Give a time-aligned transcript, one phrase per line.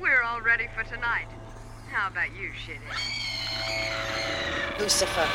[0.00, 1.28] We're all ready for tonight.
[1.90, 2.92] How about you, shithead?
[4.78, 5.26] Lucifer,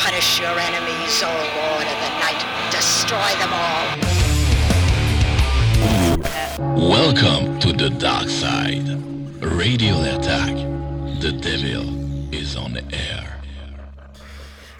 [0.00, 2.42] punish your enemies, O Lord of the Night.
[2.72, 3.86] Destroy them all.
[6.90, 8.88] Welcome to the dark side.
[9.40, 10.54] Radio attack.
[11.20, 13.24] The devil is on the air.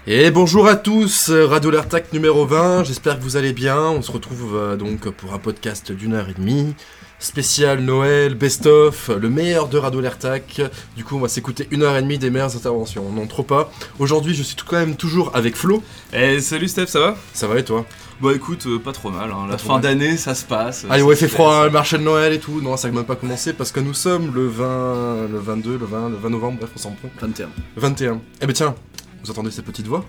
[0.07, 3.79] Et bonjour à tous, euh, Radio L'Artac numéro 20, j'espère que vous allez bien.
[3.79, 6.73] On se retrouve euh, donc pour un podcast d'une heure et demie,
[7.19, 10.61] spécial Noël, best-of, le meilleur de Radio L'Artac.
[10.95, 13.71] Du coup, on va s'écouter une heure et demie des meilleures interventions, non trop pas.
[13.99, 15.83] Aujourd'hui, je suis tout- quand même toujours avec Flo.
[16.13, 17.17] Eh salut Steph, ça va?
[17.33, 17.85] Ça va et toi?
[18.21, 19.47] Bah écoute, euh, pas trop mal, hein.
[19.49, 19.81] la trop fin mal.
[19.83, 20.85] d'année ça se passe.
[20.89, 22.59] Ah, ça ouais, il fait froid, le marché de Noël et tout.
[22.61, 25.85] Non, ça n'a même pas commencé parce que nous sommes le 20, le 22, le
[25.85, 27.09] 20, le 20 novembre, bref, on s'en prend.
[27.21, 27.49] 21.
[27.77, 28.19] 21.
[28.41, 28.75] Eh ben tiens,
[29.23, 30.03] vous entendez cette petite voix?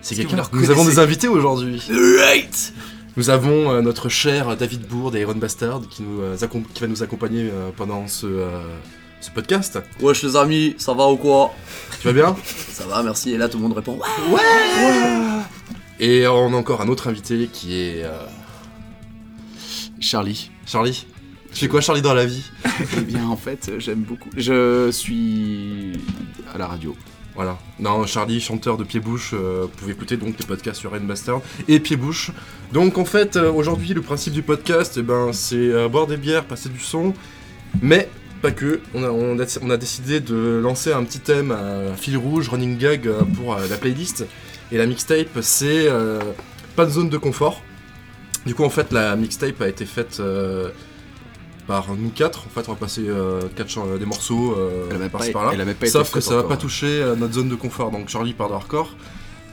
[0.00, 0.42] C'est Est-ce que quelqu'un.
[0.50, 1.80] vous la Nous avons des invités aujourd'hui.
[1.90, 2.72] Right
[3.18, 6.36] Nous avons euh, notre cher David Bourd et Iron Bastard qui, nous, euh,
[6.72, 8.60] qui va nous accompagner euh, pendant ce, euh,
[9.20, 9.80] ce podcast.
[10.00, 11.52] Wesh les amis, ça va ou quoi?
[12.00, 12.36] Tu vas bien?
[12.70, 13.32] Ça va, merci.
[13.32, 13.98] Et là tout le monde répond
[14.30, 14.40] ouais.
[15.98, 18.12] Et on a encore un autre invité qui est euh,
[19.98, 20.52] Charlie.
[20.64, 21.04] Charlie?
[21.52, 22.44] Tu fais quoi Charlie dans la vie?
[22.96, 24.30] Eh bien en fait, j'aime beaucoup.
[24.36, 25.90] Je suis
[26.54, 26.94] à la radio.
[27.38, 27.56] Voilà.
[27.78, 31.40] Non, Charlie, chanteur de Pied-Bouche, euh, vous pouvez écouter donc les podcasts sur Iron Bastard
[31.68, 32.32] et Pied-Bouche.
[32.72, 36.16] Donc en fait, euh, aujourd'hui, le principe du podcast, eh ben, c'est euh, boire des
[36.16, 37.14] bières, passer du son,
[37.80, 38.08] mais
[38.42, 38.80] pas que.
[38.92, 43.76] On a, décidé de lancer un petit thème à fil rouge, running gag pour la
[43.76, 44.26] playlist.
[44.72, 45.86] Et la mixtape, c'est
[46.74, 47.62] pas de zone de confort.
[48.46, 50.20] Du coup, en fait, la mixtape a été faite
[51.68, 52.40] par nous quatre.
[52.46, 55.64] En fait, on va passer euh, quatre des morceaux euh, par-ci pas- par-là.
[55.66, 56.58] pas été Sauf que ça va encore, pas hein.
[56.58, 57.92] toucher euh, notre zone de confort.
[57.92, 58.94] Donc Charlie part de hardcore,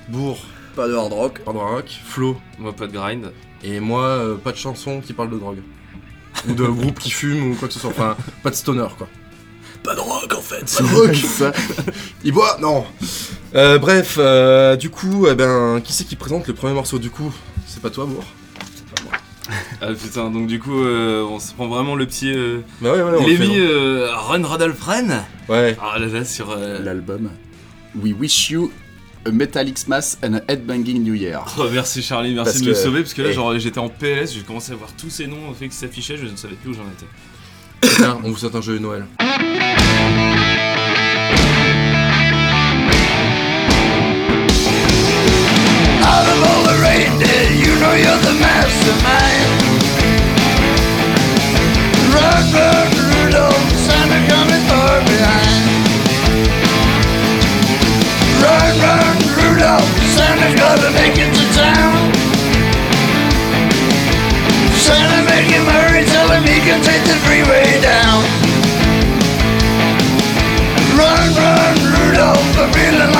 [0.09, 0.39] Bourg
[0.75, 1.39] Pas de hard rock.
[1.41, 3.31] part de rock, Flo Moi pas de grind.
[3.63, 5.59] et moi euh, pas de chanson qui parle de drogue.
[6.47, 7.89] ou de groupe qui fume ou quoi que ce soit.
[7.91, 9.07] Enfin, pas de stoner quoi.
[9.83, 10.61] Pas de rock en fait.
[10.77, 11.15] Pas de rock.
[11.15, 11.51] ça.
[12.23, 12.57] Il boit?
[12.59, 12.85] Non
[13.53, 16.97] Euh, Bref, euh, du coup, eh ben, qui c'est qui présente le premier morceau?
[16.97, 17.31] Du coup
[17.67, 18.23] C'est pas toi, Bourg
[19.81, 23.01] Ah putain, donc du coup euh, on se prend vraiment le petit euh, Bah ouais,
[23.01, 25.77] ouais, on le Lévi fait, euh, Run Radolf Ren Ouais.
[25.81, 26.51] Ah là là sur...
[26.51, 27.29] euh, L'album.
[28.01, 28.71] We wish you
[29.25, 31.43] a metallic mass and a headbanging new year.
[31.59, 34.33] Oh, merci Charlie, merci Parce de me sauver parce que là genre j'étais en PS,
[34.33, 36.71] j'ai commencé à voir tous ces noms en fait qui s'affichaient, je ne savais plus
[36.71, 38.03] où j'en étais.
[38.23, 39.05] On vous souhaite un joyeux Noël.
[46.05, 49.49] Out of all the reindeer, you know you're the mastermind.
[52.13, 55.65] Run, run, Rudolph, Santa coming far behind.
[58.45, 61.97] Run, run, Rudolph, Santa gotta make it to town.
[64.77, 68.21] Santa make him hurry, tell him he can take the freeway down.
[70.93, 73.14] Run, run, Rudolph, I'm feeling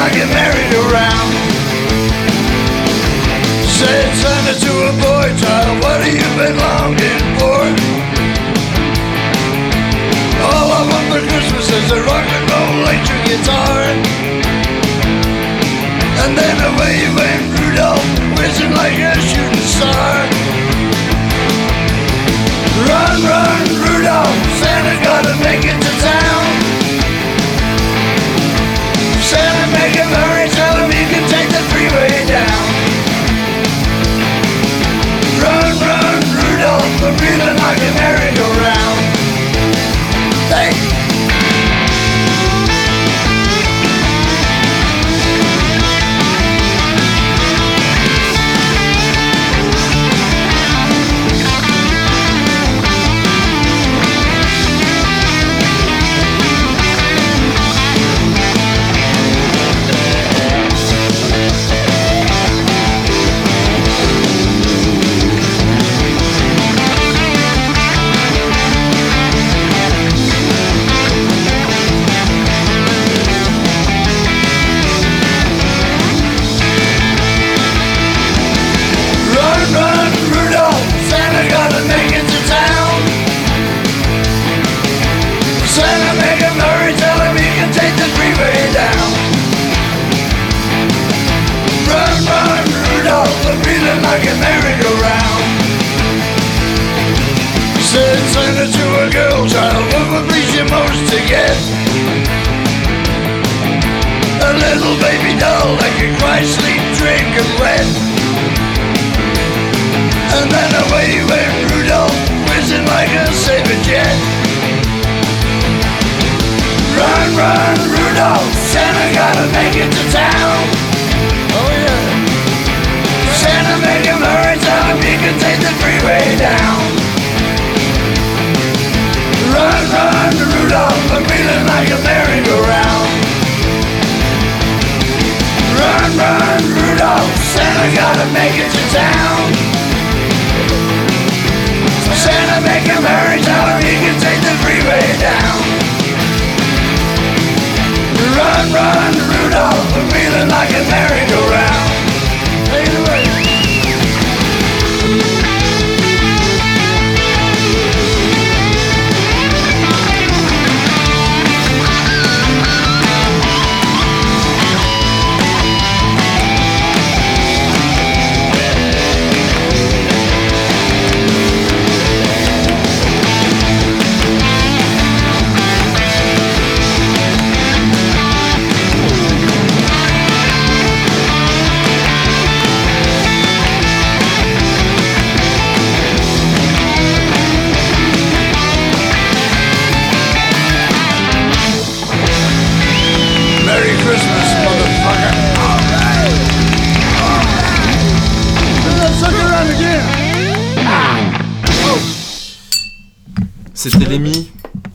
[203.88, 204.50] C'était Lemmy,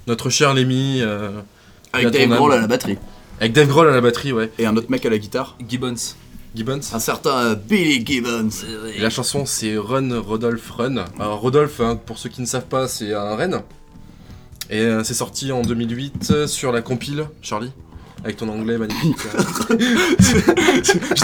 [0.08, 1.00] notre cher Lemmy.
[1.00, 1.42] euh,
[1.92, 2.98] Avec Dave Grohl à la batterie.
[3.38, 4.50] avec Dave Grohl à la batterie, ouais.
[4.58, 5.56] Et un autre mec à la guitare.
[5.68, 5.94] Gibbons.
[6.56, 6.80] Gibbons.
[6.92, 8.48] Un certain euh, Billy Gibbons.
[8.96, 11.04] Et la chanson c'est Run Rodolphe Run.
[11.20, 13.62] Alors Rodolphe, hein, pour ceux qui ne savent pas, c'est un renne.
[14.70, 17.70] Et euh, c'est sorti en 2008 euh, sur la compile, Charlie.
[18.22, 19.16] Avec ton anglais magnifique.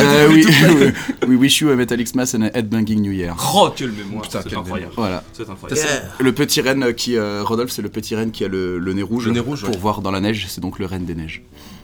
[0.00, 0.93] Euh, oui, oui,
[1.28, 3.34] We wish you a Metallic Mass and a headbanging New Year.
[3.54, 4.22] Oh, quel mémoire.
[4.22, 4.93] Putain, c'est incroyable.
[4.96, 5.22] Voilà.
[5.32, 5.81] C'est incroyable.
[6.19, 7.16] Le petit renne qui.
[7.16, 9.26] euh, Rodolphe, c'est le petit renne qui a le, le nez rouge.
[9.26, 9.81] Le nez rouge, Pour ouais.
[9.81, 11.43] voir dans la neige, c'est donc le renne des neiges.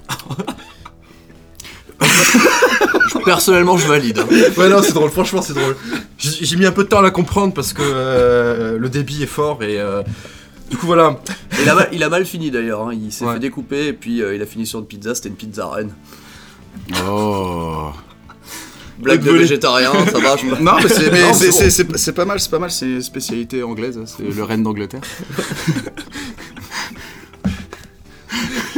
[3.24, 4.18] Personnellement, je valide.
[4.18, 4.26] hein.
[4.56, 5.76] ouais, non, c'est drôle, franchement, c'est drôle.
[6.18, 9.22] J'ai j'ai mis un peu de temps à la comprendre parce que euh, le débit
[9.22, 9.78] est fort et.
[9.78, 10.02] euh,
[10.72, 11.20] du coup, voilà.
[11.60, 12.92] Il a mal, il a mal fini d'ailleurs, hein.
[12.94, 13.34] il s'est Ouais.
[13.34, 15.92] fait découper et puis euh, il a fini sur une pizza, c'était une pizza reine.
[17.06, 17.90] Oh.
[18.98, 20.58] Blague de végétarien, ça marche pas.
[20.60, 24.62] Non, mais c'est pas mal, c'est pas mal, c'est une spécialité anglaise, c'est le renne
[24.62, 25.02] d'Angleterre.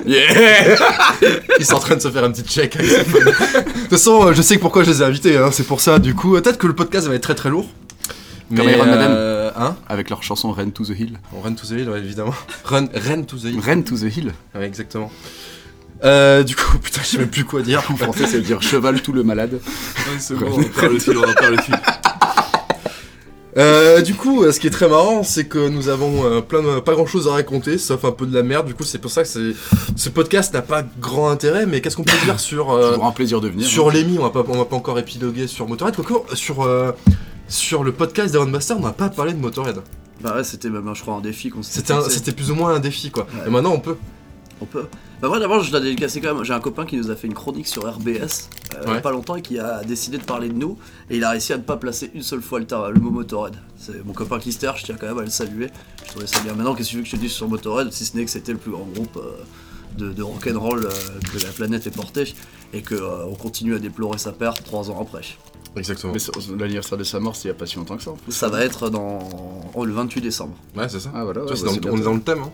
[0.05, 0.76] yeah
[1.61, 2.91] Ils sont en train de se faire un petit check avec.
[2.91, 6.00] De toute façon, je sais pourquoi je les ai invités, hein, c'est pour ça.
[6.00, 7.69] Du coup, peut-être que le podcast va être très très lourd.
[8.55, 9.06] Comme Iron Maiden.
[9.11, 11.19] euh, Hein Avec leur chanson Run to the Hill.
[11.37, 12.35] On Run to the Hill, ouais, évidemment.
[12.64, 13.61] Run, Run to the Hill.
[13.61, 15.11] Run to the Hill Ouais, exactement.
[16.05, 17.82] Euh, du coup, putain, je sais même plus quoi dire.
[17.91, 19.61] En français, ça veut dire cheval tout le malade.
[20.06, 20.58] Ouais, c'est bon, on
[20.88, 21.75] le fil, on perd le fil.
[23.56, 26.61] Euh, du coup, euh, ce qui est très marrant, c'est que nous avons euh, plein
[26.61, 28.67] de, pas grand chose à raconter, sauf un peu de la merde.
[28.67, 29.52] Du coup, c'est pour ça que c'est-
[29.94, 31.64] ce podcast n'a pas grand intérêt.
[31.64, 33.64] Mais qu'est-ce qu'on peut dire sur euh, un plaisir de venir.
[33.67, 35.94] sur Lemmy On va pas, on va pas encore épiloguer sur Motorhead.
[35.94, 36.69] Quoique, sur
[37.49, 39.81] sur le podcast d'Iron Master, on n'a pas parlé de Motorhead.
[40.20, 42.81] Bah ouais, c'était même, je crois, un défi qu'on s'était C'était plus ou moins un
[42.81, 43.25] défi, quoi.
[43.35, 43.49] Ouais.
[43.49, 43.96] Et maintenant, on peut.
[44.61, 44.87] On peut.
[45.20, 47.26] Bah moi d'abord je dois dédicacer quand même, j'ai un copain qui nous a fait
[47.26, 48.19] une chronique sur RBS euh,
[48.82, 49.00] il y a Ouais.
[49.00, 50.79] pas longtemps et qui a décidé de parler de nous
[51.11, 53.55] et il a réussi à ne pas placer une seule fois le, mot Motorhead.
[53.76, 55.70] C'est mon copain Kister, je tiens quand même à le saluer,
[56.05, 56.52] je trouvais ça bien.
[56.55, 58.31] Maintenant qu'est-ce que tu veux que je te dise sur Motorhead si ce n'est que
[58.31, 59.43] c'était le plus grand groupe euh,
[59.99, 60.91] de, de rock'n'roll euh,
[61.32, 62.32] que la planète ait porté
[62.72, 65.22] et que euh, on continue à déplorer sa perte trois ans après.
[65.77, 66.13] Exactement.
[66.13, 68.17] Mais l'anniversaire de sa mort, c'est il y a pas si longtemps que ça en
[68.17, 68.33] plus.
[68.33, 69.19] Ça va être dans
[69.75, 70.55] oh, le 28 décembre.
[70.77, 71.11] Ouais, c'est ça.
[71.15, 72.51] Ah voilà, ouais, bah, dans- on est dans le thème, hein,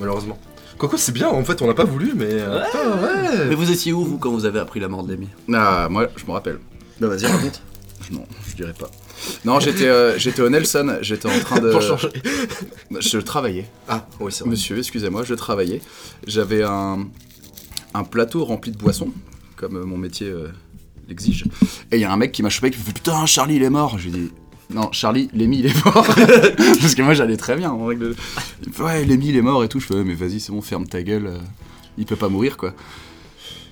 [0.00, 0.38] malheureusement.
[0.78, 2.26] Quoique, c'est bien, en fait, on n'a pas voulu, mais.
[2.30, 3.46] euh, putain, ouais.
[3.48, 6.08] Mais vous étiez où vous quand vous avez appris la mort de Lemmy Ah, moi,
[6.16, 6.58] je me rappelle.
[7.00, 7.60] Bah vas-y raconte.
[8.10, 8.90] Non, je dirais pas.
[9.46, 11.70] Non, j'étais euh, j'étais au Nelson, j'étais en train de.
[11.70, 12.08] Pour changer.
[13.00, 13.66] Je travaillais.
[13.88, 14.50] Ah, oui, c'est vrai.
[14.50, 15.80] Monsieur, excusez-moi, je travaillais.
[16.26, 17.06] J'avais un,
[17.94, 19.10] un plateau rempli de boissons,
[19.56, 20.48] comme euh, mon métier euh,
[21.08, 21.44] l'exige.
[21.92, 23.62] Et il y a un mec qui m'a chopé qui me fait Putain, Charlie, il
[23.62, 23.98] est mort.
[23.98, 24.30] J'ai dit
[24.70, 26.06] Non, Charlie, Lémi, il est mort.
[26.80, 28.14] Parce que moi, j'allais très bien en règle.
[28.66, 29.80] Il Ouais, Lémi, il est mort et tout.
[29.80, 31.26] Je fais mais vas-y, c'est bon, ferme ta gueule.
[31.26, 31.38] euh,
[31.98, 32.74] Il peut pas mourir, quoi.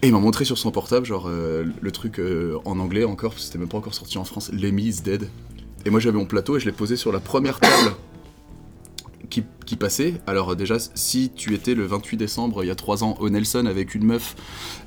[0.02, 3.30] Et il m'a montré sur son portable, genre, euh, le truc euh, en anglais encore,
[3.30, 5.28] parce que c'était même pas encore sorti en France Lémi is dead.
[5.84, 7.92] Et moi, j'avais mon plateau et je l'ai posé sur la première table
[9.30, 10.14] qui, qui passait.
[10.26, 13.66] Alors déjà, si tu étais le 28 décembre il y a 3 ans au Nelson
[13.66, 14.36] avec une meuf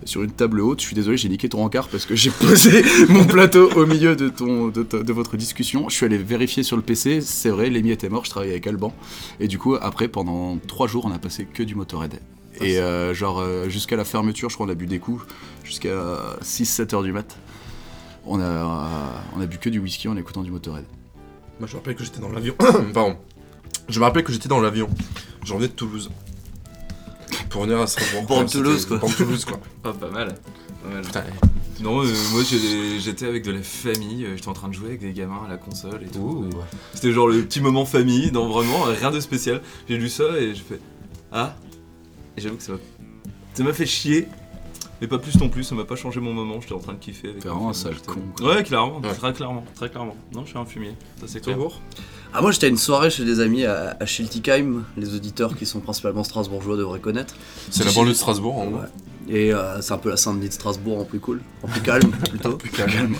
[0.04, 2.84] sur une table haute, je suis désolé, j'ai niqué ton encart parce que j'ai posé
[3.10, 5.90] mon plateau au milieu de, ton, de, votre discussion.
[5.90, 8.68] Je suis allé vérifier sur le PC, c'est vrai, Lémi était mort, je travaillais avec
[8.68, 8.94] Alban.
[9.40, 12.20] Et du coup, après, pendant 3 jours, on a passé que du Motorhead.
[12.62, 15.26] Et euh, genre, euh, jusqu'à la fermeture, je crois, on a bu des coups,
[15.64, 17.38] jusqu'à 6-7 heures du mat.
[18.26, 20.86] On a, on a bu que du whisky en écoutant du Motorhead.
[21.60, 22.56] Moi, je me rappelle que j'étais dans l'avion.
[22.94, 23.18] Pardon.
[23.90, 24.90] Je me rappelle que j'étais dans l'avion.
[25.44, 26.10] J'en venais de Toulouse.
[27.50, 28.26] Pour venir à Strasbourg.
[28.26, 29.00] Pour Toulouse, quoi.
[29.00, 29.60] Pour Toulouse, quoi.
[29.84, 30.36] Ah, pas mal.
[30.86, 31.24] Ouais, Putain,
[31.82, 34.90] Non, euh, moi j'ai- j'étais avec de la famille, euh, j'étais en train de jouer
[34.90, 36.48] avec des gamins à la console et tout.
[36.94, 39.62] C'était genre le petit moment famille, non vraiment, rien de spécial.
[39.90, 40.80] J'ai lu ça et j'ai fait
[41.32, 41.56] Ah
[42.38, 42.78] Et j'avoue que ça m'a
[43.56, 44.28] ça m'a fait chier,
[45.02, 47.00] mais pas plus non plus, ça m'a pas changé mon moment, j'étais en train de
[47.00, 48.56] kiffer avec vraiment un sale con, quoi.
[48.58, 49.14] Ouais, clairement, Ouais.
[49.14, 50.16] très clairement, très clairement.
[50.34, 51.58] Non, je suis un fumier, ça c'est clair.
[52.38, 55.66] Ah, moi j'étais à une soirée chez des amis à, à Schiltigheim, les auditeurs qui
[55.66, 57.34] sont principalement strasbourgeois devraient connaître.
[57.72, 58.80] C'est la banlieue de Strasbourg, en gros.
[58.80, 58.88] Ouais.
[59.28, 62.12] Et euh, c'est un peu la Saint-Denis de Strasbourg en plus cool, en plus calme
[62.30, 62.58] plutôt.
[62.58, 63.16] Plus calme.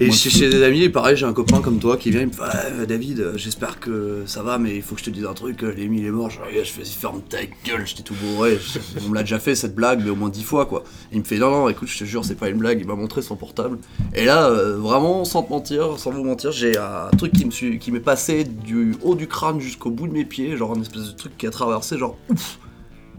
[0.00, 2.32] Et chez, chez des amis, pareil, j'ai un copain comme toi qui vient, il me
[2.32, 5.24] fait Ouais, David, euh, j'espère que ça va, mais il faut que je te dise
[5.26, 5.62] un truc.
[5.62, 6.28] euh, Lémi, il est mort.
[6.30, 8.58] Je, je fais ferme ta gueule, j'étais tout bourré.
[9.04, 10.82] On me l'a déjà fait cette blague, mais au moins dix fois quoi.
[11.12, 12.80] il me fait Non, non, écoute, je te jure, c'est pas une blague.
[12.80, 13.78] Il m'a montré son portable.
[14.14, 18.00] Et là, euh, vraiment, sans te mentir, sans vous mentir, j'ai un truc qui m'est
[18.00, 21.36] passé du haut du crâne jusqu'au bout de mes pieds, genre un espèce de truc
[21.38, 22.58] qui a traversé, genre ouf.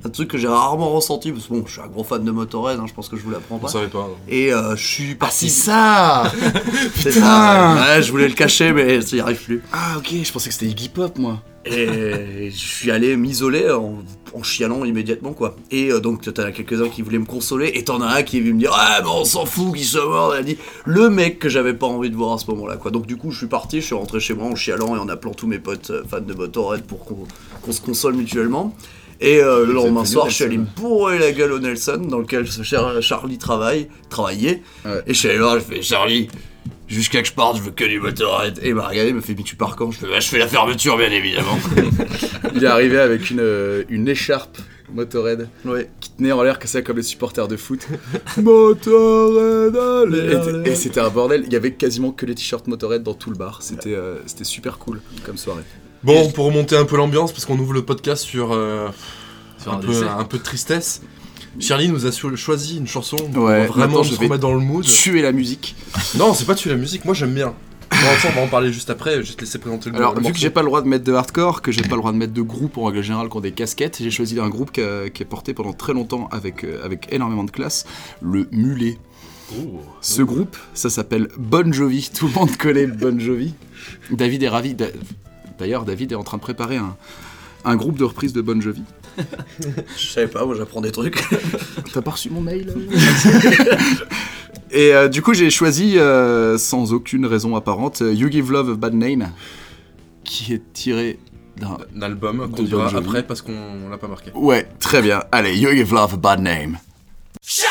[0.05, 2.29] Un truc que j'ai rarement ressenti, parce que bon, je suis un gros fan de
[2.29, 3.69] Motorhead, hein, je pense que je vous l'apprends On pas.
[3.69, 3.99] savait pas.
[4.07, 4.15] non.
[4.29, 5.49] Et euh, je suis parti.
[5.49, 6.31] ça
[6.95, 7.75] C'est ça.
[7.75, 9.63] Ouais, je voulais le cacher, mais ça y arrive plus.
[9.73, 11.41] Ah ok, je pensais que c'était Iggy Pop moi.
[11.65, 13.95] Et je suis allé m'isoler en,
[14.35, 15.55] en chialant immédiatement, quoi.
[15.71, 18.37] Et euh, donc, t'en as quelques-uns qui voulaient me consoler, et t'en as un qui
[18.37, 20.35] est venu me dire Ah, mais on s'en fout qu'il soit mort.
[20.35, 22.91] Elle a dit Le mec que j'avais pas envie de voir à ce moment-là, quoi.
[22.91, 25.09] Donc, du coup, je suis parti, je suis rentré chez moi en chialant et en
[25.09, 27.25] appelant tous mes potes euh, fans de Motorhead pour qu'on
[27.63, 28.75] qu'on se console mutuellement.
[29.21, 32.19] Et euh, le lendemain soir, je suis allé me bourrer la gueule au Nelson, dans
[32.19, 32.45] lequel
[33.01, 34.61] Charlie travaille, travaillait.
[34.85, 35.03] Ouais.
[35.07, 36.27] Et je suis allé voir, je fais Charlie,
[36.87, 38.59] jusqu'à que je parte, je veux que du Motorhead.
[38.61, 39.91] Et il m'a regardé, il m'a fait Mais tu pars quand?
[39.91, 41.57] Je fais Bah, je fais la fermeture, bien évidemment.
[42.55, 44.57] Il est arrivé avec une, euh, une écharpe
[44.93, 45.89] Motorhead ouais.
[45.99, 47.87] qui tenait en l'air que ça comme les supporters de foot.
[48.37, 53.03] Motorhead, allez, Allez, Et- c'était un bordel, il y avait quasiment que les t-shirts Motorhead
[53.03, 53.61] dans tout le bar.
[53.61, 55.63] C'était euh, c'était super cool comme soirée.
[56.05, 58.89] Bon, pour remonter un peu l'ambiance, parce qu'on ouvre le podcast sur, euh,
[59.57, 60.05] Sur un, un peu, décès.
[60.07, 61.01] un peu de tristesse.
[61.59, 64.83] Shirley nous a cho- choisi une chanson pour Ouais, vraiment vais remettre dans le mood.
[64.83, 65.75] Tuer la musique.
[66.17, 67.53] Non, c'est pas tuer la musique, moi j'aime bien.
[67.91, 67.97] Bon,
[68.27, 70.33] on va en parler juste après, je vais te laisser présenter le Alors, le vu
[70.33, 72.17] que j'ai pas le droit de mettre de hardcore, que j'ai pas le droit de
[72.17, 74.81] mettre de groupe en règle générale qui ont des casquettes, j'ai choisi un groupe qui,
[74.81, 77.85] a- qui est porté pendant très longtemps avec, euh, avec énormément de classe,
[78.21, 78.97] le Mulet.
[80.01, 82.09] Ce groupe, ça s'appelle Bon Jovi.
[82.13, 83.53] Tout le monde connaît Bon Jovi.
[84.11, 84.73] David est ravi.
[84.73, 84.87] d'a-
[85.57, 86.95] D'ailleurs, David est en train de préparer un,
[87.63, 88.83] un groupe de reprise de Bon Jovi.
[89.97, 91.23] Je savais pas, moi j'apprends des trucs.
[91.93, 92.73] T'as pas reçu mon mail
[94.71, 98.71] Et euh, du coup, j'ai choisi, euh, sans aucune raison apparente, euh, You Give Love
[98.71, 99.29] a Bad Name,
[100.23, 101.19] qui est tiré
[101.57, 103.07] d'un Un album qu'on dira Bon Jovi.
[103.07, 104.31] après parce qu'on l'a pas marqué.
[104.33, 105.23] Ouais, très bien.
[105.31, 106.77] Allez, You Give Love a Bad Name.
[107.41, 107.65] Shot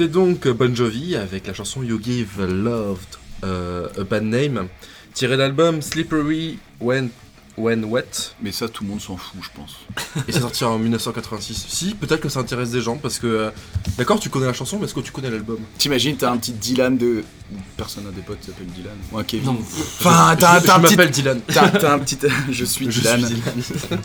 [0.00, 4.68] C'était donc Bon Jovi avec la chanson You Give Loved euh, a Bad Name,
[5.12, 7.10] tiré de l'album Slippery When,
[7.60, 9.76] When Wet, Mais ça, tout le monde s'en fout, je pense.
[10.28, 11.66] et c'est sorti en 1986.
[11.68, 13.50] Si, peut-être que ça intéresse des gens, parce que, euh,
[13.98, 15.58] d'accord, tu connais la chanson, mais est-ce que tu connais l'album?
[15.78, 17.22] T'imagines, t'as un petit Dylan de.
[17.76, 18.96] Personne n'a des potes qui s'appellent Dylan.
[19.12, 19.46] Ou un Kevin.
[19.46, 19.58] Non.
[19.60, 20.96] Enfin, t'as un, je t'as un petit.
[20.96, 21.40] m'appelle Dylan.
[21.46, 22.18] T'as t'as un petit.
[22.50, 23.26] Je suis Je Dylan.
[23.26, 23.98] suis Dylan.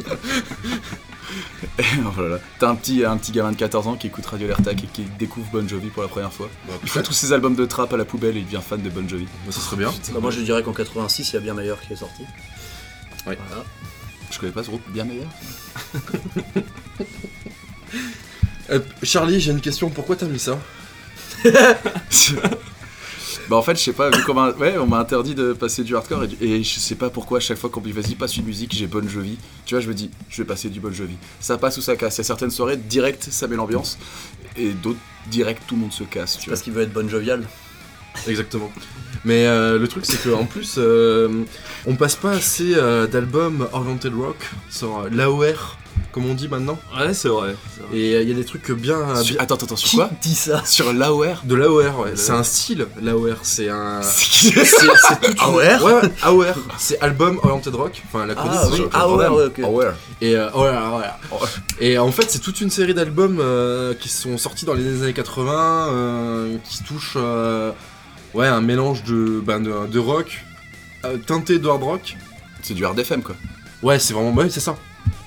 [2.16, 2.40] Voilà.
[2.60, 5.04] T'as un petit, un petit gamin de 14 ans qui écoute Radio Lertac et qui
[5.20, 6.50] découvre Bon Jovi pour la première fois.
[6.84, 8.90] Il fout tous ses albums de trap à la poubelle et il devient fan de
[8.90, 9.26] Bon Jovi.
[9.46, 9.92] Bah, ça serait bien.
[10.14, 12.24] Bah, moi je dirais qu'en 86, il y a bien meilleur qui est sorti.
[13.28, 13.38] Ouais.
[13.48, 13.64] Voilà.
[14.32, 15.28] Je connais pas ce groupe bien meilleur.
[18.72, 20.60] Euh, Charlie, j'ai une question, pourquoi t'as mis ça?
[23.48, 25.84] Bah en fait je sais pas vu qu'on m'a ouais, on m'a interdit de passer
[25.84, 27.92] du hardcore et, du- et je sais pas pourquoi à chaque fois qu'on me dit
[27.92, 30.68] vas-y passe une musique j'ai Bon Jovi tu vois je me dis je vais passer
[30.70, 33.48] du Bon Jovi ça passe ou ça casse il y a certaines soirées direct ça
[33.48, 34.00] met l'ambiance
[34.58, 37.08] et d'autres direct tout le monde se casse tu vois Parce qu'il veut être bonne
[37.10, 37.44] jovial.
[38.28, 38.72] Exactement.
[39.26, 41.44] Mais euh, le truc, c'est qu'en plus, euh,
[41.88, 44.38] on passe pas assez euh, d'albums oriented rock
[44.70, 45.78] sur euh, l'AOR,
[46.12, 46.78] comme on dit maintenant.
[46.96, 47.56] Ouais, c'est vrai.
[47.92, 49.16] Et euh, il y a des trucs bien.
[49.16, 52.12] Sur- bien- attends attends sur Qui quoi dit ça sur l'AOR de l'AOR, ouais.
[52.16, 53.38] C'est un style, l'AOR.
[53.42, 54.02] C'est un.
[54.04, 56.56] C'est une- AOR Ouais, ouais, AOR.
[56.78, 58.04] C'est album oriented rock.
[58.08, 59.60] Enfin, la Ah oui, sur- ah ouais, ouais, ok.
[59.60, 59.84] AOR
[60.22, 61.48] Et, euh, ouais, ouais, ouais.
[61.80, 65.14] Et en fait, c'est toute une série d'albums euh, qui sont sortis dans les années
[65.14, 67.72] 80, euh, qui touchent euh,
[68.36, 70.44] ouais, un mélange de, ben, de, de rock,
[71.06, 72.16] euh, teinté de hard rock.
[72.62, 73.36] c'est du hard FM quoi
[73.84, 74.32] Ouais, c'est vraiment.
[74.34, 74.76] Ouais, c'est ça.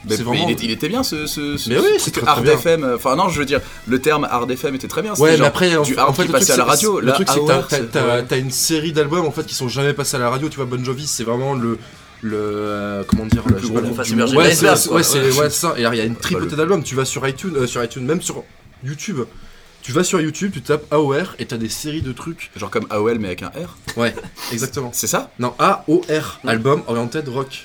[0.05, 2.11] mais, C'est mais vraiment- il, était, il était bien ce, ce, ce- Mais oui, c'est
[2.13, 2.53] très, bien.
[2.55, 5.45] FM enfin non je veux dire le terme hard FM était très bien Ouais, mais
[5.45, 7.41] après, en, du fait- hard en fait, qui passait à la radio Le truc, c'est
[7.41, 10.49] que t'as- une série d'albums en fait qui sont jamais passés à la radio.
[10.49, 11.79] Tu vois, Bon Jovi, c'est vraiment le.
[12.21, 12.37] Le.
[12.37, 14.35] euh, comment dire Le plus gros groupe du monde.
[14.35, 15.75] Ouais, c'est ouais, ça.
[15.77, 16.83] Et alors, il y a une tripotée d'albums.
[16.83, 18.43] Tu vas sur iTunes, euh, sur iTunes, même sur
[18.83, 19.21] YouTube.
[19.83, 22.51] Tu vas sur YouTube, tu tapes AOR et t'as des séries de trucs.
[22.57, 24.15] genre comme AOL mais avec un R Ouais,
[24.53, 24.91] exactement.
[24.93, 25.31] c'est ça?
[25.39, 27.65] Non, AOR, album oriented rock.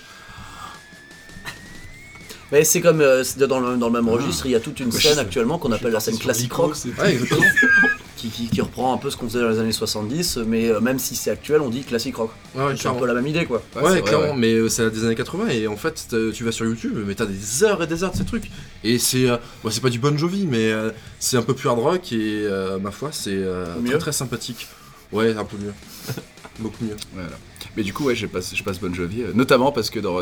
[2.51, 4.15] Mais c'est comme euh, c'est dans, le, dans le même Ah.
[4.15, 7.13] registre, il y a toute une scène actuellement qu'on appelle la scène classique rock, Ouais,
[7.13, 7.41] exactement.
[8.29, 10.79] qui, qui- qui reprend un peu ce qu'on faisait dans les années 70, mais euh,
[10.79, 12.31] même si c'est actuel, on dit classique rock.
[12.55, 13.61] Ouais, c'est un peu la même idée quoi.
[13.75, 14.37] Ouais, clairement, ouais.
[14.37, 17.25] mais euh, c'est des années 80 et en fait tu vas sur YouTube, mais t'as
[17.25, 18.49] des heures et des heures de ces trucs.
[18.83, 21.67] Et c'est, euh, ouais, c'est pas du Bon Jovi, mais euh, c'est un peu plus
[21.69, 24.67] hard rock et euh, ma foi c'est euh, très très sympathique.
[25.11, 25.73] Ouais, un peu mieux,
[26.59, 26.95] beaucoup mieux.
[27.13, 27.29] Voilà.
[27.77, 30.19] Mais du coup, ouais, je passe, je passe Bon Jovi, euh, notamment parce que dans.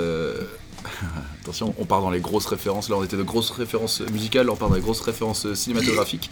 [0.86, 1.06] Euh,
[1.44, 2.90] Attention, on part dans les grosses références.
[2.90, 6.30] Là, on était de grosses références musicales, on part dans les grosses références euh, cinématographiques.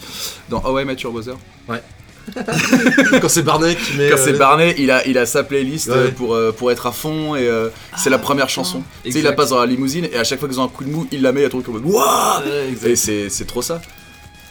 [0.49, 1.35] Dans How I Met Your Mother,
[3.21, 4.09] Quand c'est Barney qui met.
[4.09, 5.95] quand euh, c'est Barney, il a, il a sa playlist Ouais.
[5.95, 8.83] euh, pour, euh, pour être à fond et euh, c'est la première chanson.
[9.03, 10.67] Tu sais, il la passe dans la limousine et à chaque fois qu'ils ont un
[10.69, 12.91] coup de mou, il la met à truc comme Wouah Ouais.
[12.91, 13.81] Et c'est c'est trop ça.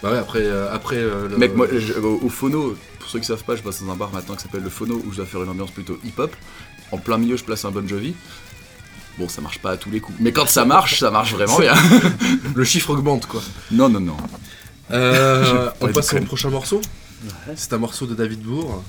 [0.03, 3.19] Bah ouais, après, euh, après euh, le- Mec, moi, je- au, au phono, pour ceux
[3.21, 5.17] qui savent pas, je passe dans un bar maintenant qui s'appelle le phono où je
[5.19, 6.35] dois faire une ambiance plutôt hip-hop.
[6.91, 8.15] En plein milieu, je place un Bon Jovi.
[9.19, 10.17] Bon, ça marche pas à tous les coups.
[10.21, 11.75] Mais quand ça marche, ça marche vraiment bien.
[12.55, 13.43] le chiffre augmente quoi.
[13.73, 14.17] Non, non, non.
[14.91, 16.81] Euh, on passe au prochain morceau.
[17.57, 18.83] C'est un morceau de David Bourg.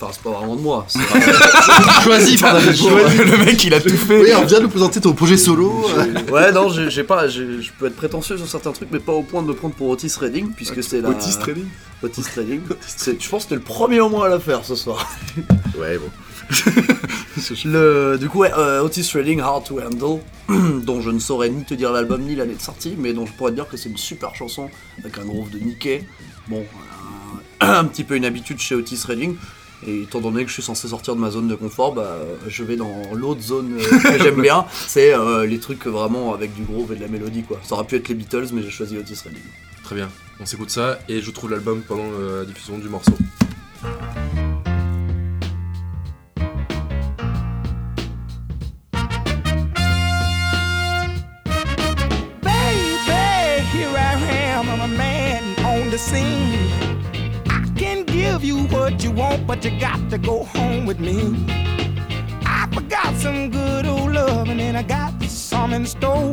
[0.00, 0.84] Enfin, c'est pas vraiment de moi.
[0.88, 0.98] c'est-
[2.02, 2.90] Choisi par David Bourg.
[2.90, 4.20] le mec, il a tout fait.
[4.20, 5.86] Oui, on vient de nous présenter ton projet solo.
[6.32, 9.42] ouais, non, j'ai pas, je peux être prétentieux sur certains trucs, mais pas au point
[9.42, 11.10] de me prendre pour Otis Redding, puisque c'est la.
[11.10, 11.66] Otis Trading
[12.02, 12.62] Otis Redding.
[13.20, 15.08] Je pense que t'es le premier au moins à la faire ce soir.
[15.78, 16.10] Ouais, bon.
[17.64, 20.20] Le, du coup, ouais, euh, Otis Redding, Hard to Handle,
[20.84, 23.32] dont je ne saurais ni te dire l'album ni l'année de sortie, mais dont je
[23.32, 26.04] pourrais te dire que c'est une super chanson avec un groove de Mickey.
[26.48, 29.36] Bon, euh, un petit peu une habitude chez Otis Redding.
[29.84, 32.62] Et étant donné que je suis censé sortir de ma zone de confort, bah, je
[32.62, 34.64] vais dans l'autre zone euh, que j'aime bien.
[34.86, 35.12] C'est
[35.44, 37.58] les trucs vraiment avec du groove et de la mélodie, quoi.
[37.64, 39.42] Ça aurait pu être les Beatles, mais j'ai choisi Otis Redding.
[39.82, 42.06] Très bien, on s'écoute ça et je trouve l'album pendant
[42.38, 43.14] la diffusion du morceau.
[56.12, 56.70] Scene.
[57.48, 61.18] I can give you what you want, but you got to go home with me.
[62.44, 66.32] I forgot some good old loving and I got some in store.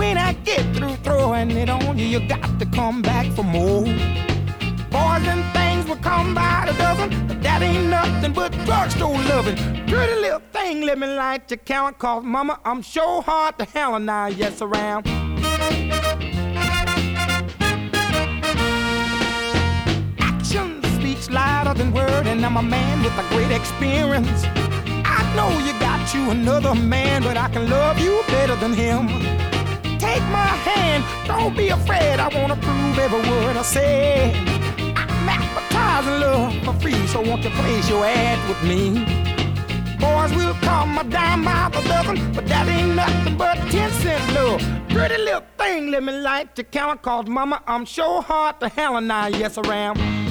[0.00, 3.84] When I get through throwing it on you, you got to come back for more.
[4.94, 9.56] Boys and things will come by the dozen, but that ain't nothing but drugstore loving.
[9.86, 13.98] Pretty little thing, let me light your count, cause mama, I'm sure hard to handle
[13.98, 15.06] now, yes, around.
[21.28, 24.44] Speaks louder than word, and I'm a man with a great experience.
[25.04, 29.08] I know you got you another man, but I can love you better than him.
[29.98, 32.18] Take my hand, don't be afraid.
[32.18, 34.32] I wanna prove every word I say.
[34.96, 39.04] I'm advertising love for free, so won't you place your ad with me?
[39.98, 44.34] Boys will call my dime by the dozen, but that ain't nothing but 10 cent
[44.34, 44.62] love.
[44.88, 48.96] Pretty little thing, let me light the counter, cause mama, I'm sure hard to hell
[48.96, 50.27] and I, yes, I am.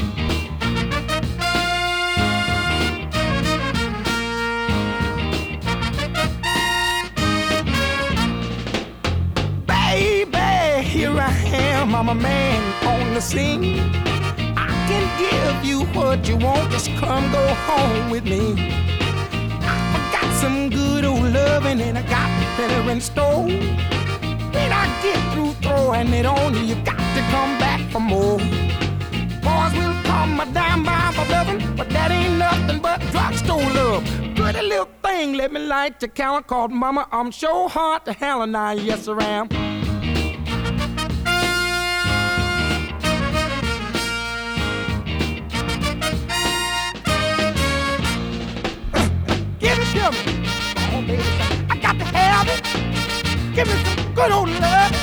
[10.87, 13.79] Here I am, I'm a man on the scene.
[14.57, 18.55] I can give you what you want, just come go home with me.
[19.61, 23.43] I got some good old loving and I got better in store.
[23.45, 28.37] When I get through throwing it on you, you got to come back for more.
[29.47, 34.03] Boys will call my dime by my loving, but that ain't nothing but drugstore love.
[34.35, 37.07] Pretty little thing, let me light the counter called Mama.
[37.11, 39.86] I'm sure hard to hell and I, yes, I am.
[53.57, 54.93] Give me some good old love.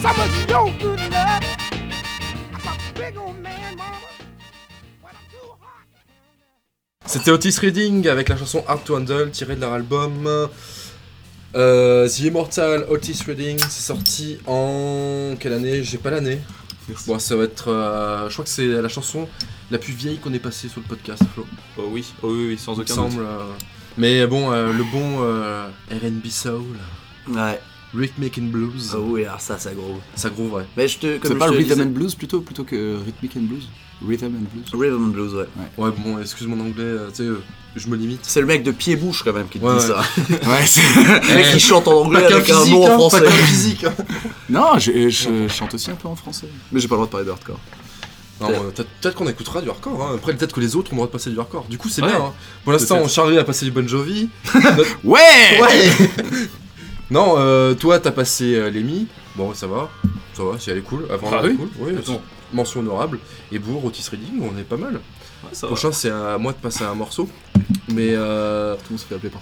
[0.00, 1.42] Some of your good love.
[2.54, 3.98] I'm a big old man, mama.
[5.02, 5.86] But I'm too hot.
[7.04, 10.28] C'était Otis Reading avec la chanson Hard to Handle tirée de leur album
[11.56, 13.58] euh, The Immortal Otis Reading.
[13.58, 15.82] C'est sorti en quelle année?
[15.82, 16.38] J'ai pas l'année.
[17.08, 17.68] Bon, ça va être.
[17.72, 19.28] euh, je crois que c'est la chanson
[19.72, 21.44] la plus vieille qu'on ait passée sur le podcast, Flo.
[21.76, 23.16] Oh oui, oh oui, oui, sans aucun semble.
[23.16, 23.26] doute.
[23.26, 23.52] euh,
[23.98, 26.78] Mais bon, euh, le bon euh, RB Soul,
[27.30, 27.60] Ouais.
[27.94, 29.98] Rhythmic and Blues, Ah oui, alors ça, ça gros.
[30.14, 30.64] ça groove, ouais.
[30.76, 31.06] Mais je te.
[31.14, 33.40] C'est Comme pas je le te Rhythm disais- and Blues plutôt, plutôt que Rhythmic and
[33.48, 33.68] Blues?
[34.06, 35.46] Rhythm and Blues Rhythm and Blues, ouais.
[35.78, 37.42] Ouais, bon, excuse mon anglais, euh, tu sais, euh,
[37.76, 38.20] je me limite.
[38.22, 39.86] C'est le mec de pied-bouche quand même qui te Ouais, dit ouais.
[39.86, 40.02] ça.
[40.50, 40.82] Ouais, c'est...
[40.82, 43.22] le mec qui chante en anglais avec un nom en hein, français.
[43.24, 43.84] pas physique.
[43.84, 43.94] hein.
[44.50, 46.46] Non, je, je chante aussi un peu en français.
[46.70, 47.58] Mais j'ai pas le droit de parler de hardcore.
[48.40, 50.00] Non, euh, peut-être peut-être qu'on écoutera du hardcore.
[50.02, 50.12] Hein.
[50.16, 51.64] Après, peut-être que les autres ont le droit de passer du hardcore.
[51.70, 52.08] Du coup, c'est Ouais.
[52.08, 52.18] bien.
[52.26, 52.32] Hein.
[52.64, 53.10] Pour l'instant, Peut-être.
[53.10, 54.28] Charlie a passé du Bon Jovi.
[55.04, 55.20] Ouais
[55.60, 55.90] Ouais
[57.10, 59.06] Non, euh, toi, t'as passé euh, Lemmy.
[59.36, 59.88] Bon, ça va.
[60.34, 61.06] Ça va, si elle est cool.
[61.10, 61.68] Avant, Ah elle est oui cool.
[61.80, 62.20] Oui, Attends.
[62.52, 63.18] mention honorable.
[63.50, 64.94] Et Bourg, Otis Reading, on est pas mal.
[64.94, 65.00] Ouais,
[65.52, 65.72] ça va.
[65.72, 67.28] Prochain, c'est à moi de passer un morceau.
[67.88, 68.76] Mais euh,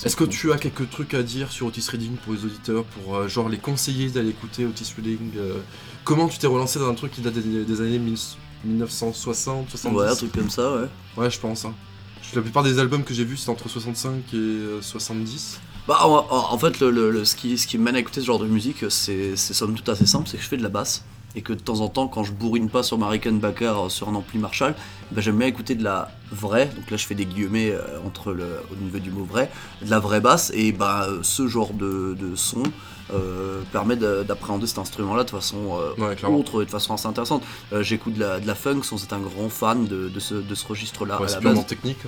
[0.04, 3.16] est-ce que tu as quelques trucs à dire sur Otis Reading pour les auditeurs, pour
[3.16, 5.54] euh, genre les conseiller d'aller écouter Otis Reading euh,
[6.04, 8.16] Comment tu t'es relancé dans un truc qui date des, des années 1000
[8.64, 10.88] 1960, 70 Ouais, un truc comme ça, ouais.
[11.16, 11.64] Ouais, je pense.
[11.64, 11.74] Hein.
[12.34, 15.60] La plupart des albums que j'ai vus, c'était entre 65 et euh, 70.
[15.86, 19.36] Bah, en, fait, le, ce, qui, ce mène à écouter ce genre de musique, c'est
[19.36, 21.04] c'est somme toute assez simple, c'est que je fais de la basse.
[21.36, 24.08] Et que de temps en temps, quand je bourrine pas sur ma Rickenbacker euh, sur
[24.08, 24.74] un ampli Marshall,
[25.12, 28.32] bah, j'aime bien écouter de la vraie, donc là je fais des guillemets euh, entre
[28.32, 29.50] le, au niveau du mot vrai,
[29.82, 32.62] de la vraie basse, et bah, euh, ce genre de, de son
[33.14, 37.06] euh, permet de- d'appréhender cet instrument-là de façon euh, Ouais, autre et de façon assez
[37.06, 37.42] intéressante.
[37.72, 40.34] Euh, J'écoute de la, de la funk sans être un grand fan de, de ce,
[40.34, 41.66] de ce registre-là Ouais, c'est purement base.
[41.66, 41.98] technique.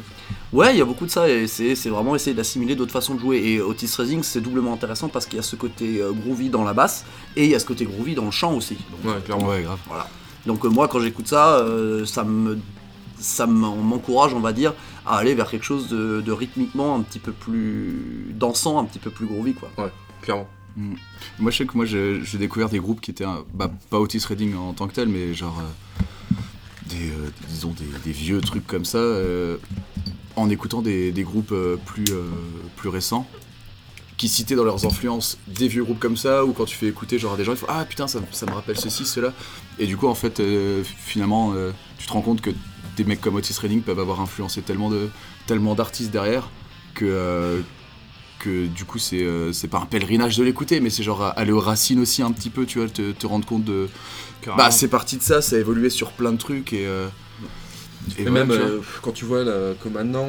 [0.53, 3.15] Ouais, il y a beaucoup de ça et c'est c'est vraiment essayer d'assimiler d'autres façons
[3.15, 3.39] de jouer.
[3.45, 6.65] Et Otis Redding, c'est doublement intéressant parce qu'il y a ce côté euh, groovy dans
[6.65, 7.05] la basse
[7.37, 8.77] et il y a ce côté groovy dans le chant aussi.
[9.03, 9.49] Donc, Ouais, clairement.
[9.49, 9.79] Ouais, grave.
[9.87, 10.09] voilà.
[10.47, 12.59] Donc euh, moi, quand j'écoute ça, euh, ça me
[13.21, 14.73] ça m'en- m'encourage, on va dire,
[15.05, 19.01] à aller vers quelque chose de, de rythmiquement un petit peu plus dansant, un petit
[19.01, 19.71] peu plus groovy, quoi.
[20.23, 20.49] Clairement.
[21.39, 24.25] Moi, je sais que moi, j'ai découvert des groupes qui étaient, un- bah, pas Otis
[24.27, 26.05] Redding en tant que tel, mais genre euh,
[26.87, 29.57] des, euh, disons des, vieux trucs comme ça, euh,
[30.37, 32.25] en écoutant des, groupes euh, plus, euh,
[32.77, 33.27] plus récents,
[34.17, 37.19] qui citaient dans leurs influences des vieux groupes comme ça, ou quand tu fais écouter
[37.19, 39.33] genre à des gens, ils font ah putain ça, me rappelle ceci, cela,
[39.79, 42.51] et du coup en fait euh, finalement euh, tu te rends compte que
[42.97, 45.09] des mecs comme Otis Redding peuvent avoir influencé tellement de
[45.47, 46.51] tellement d'artistes derrière
[46.95, 47.61] que euh,
[48.39, 51.53] que du coup c'est euh, c'est pas un pèlerinage de l'écouter mais c'est genre aller
[51.53, 53.89] aux racines aussi un petit peu tu vois te, te rendre compte de
[54.43, 54.63] Carrément.
[54.65, 57.09] bah c'est parti de ça ça a évolué sur plein de trucs et euh,
[58.19, 60.29] Et, même tu euh, quand tu vois là, que maintenant,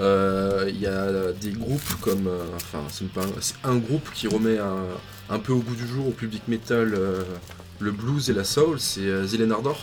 [0.00, 2.26] euh, il y a des groupes comme.
[2.26, 4.84] euh, enfin, c'est pas un, c'est un groupe qui remet un,
[5.28, 7.22] un peu au goût du jour au public metal euh,
[7.80, 9.78] le blues et la soul, c'est euh, Zelen Ardor.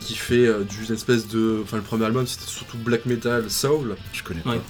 [0.00, 1.60] Qui fait euh, du une espèce de.
[1.62, 3.96] Enfin, le premier album c'était surtout black metal soul.
[4.12, 4.60] je connais Ouais.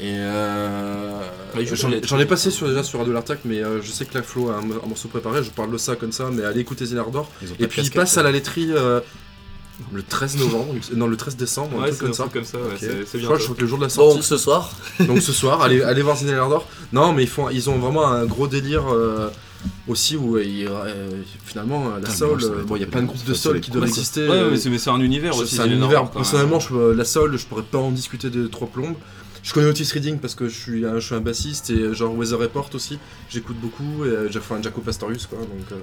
[0.00, 1.20] Et euh,
[1.54, 4.22] Ouais, j'en ai passé sur, déjà sur Radio Lartac, mais euh, je sais que la
[4.22, 6.86] Flo a un, un morceau préparé, je parle de ça comme ça, mais allez écouter
[6.86, 7.30] Zelen Ardor.
[7.42, 9.00] Ils ont pas Et de puis il passe à la laiterie euh,
[9.92, 12.24] le 13 novembre, non le 13 décembre, un Ouais, truc un comme ça.
[12.32, 14.14] comme ça, ouais, Je crois que le jour de la sortie.
[14.16, 16.66] Donc ce soir, Donc ce soir, allez, allez voir Zinel d'Or.
[16.92, 19.28] Non, mais ils font, ils ont vraiment un gros délire euh,
[19.88, 23.24] aussi où euh, finalement la Putain, soul, euh, bon, il y a plein de groupes
[23.24, 24.26] de soul être qui doivent exister.
[24.28, 25.56] Ouais, mais c'est un univers aussi.
[25.56, 26.10] c'est un univers.
[26.10, 28.96] Personnellement, je, la soul, je pourrais pas en discuter de trois plombes.
[29.42, 31.94] Je connais Otis Reading parce que je suis un, je suis un bassiste et euh,
[31.94, 34.04] genre Weather Report aussi, j'écoute beaucoup.
[34.04, 35.76] Et, euh, j'ai fait un Jaco Pastorius quoi, donc euh,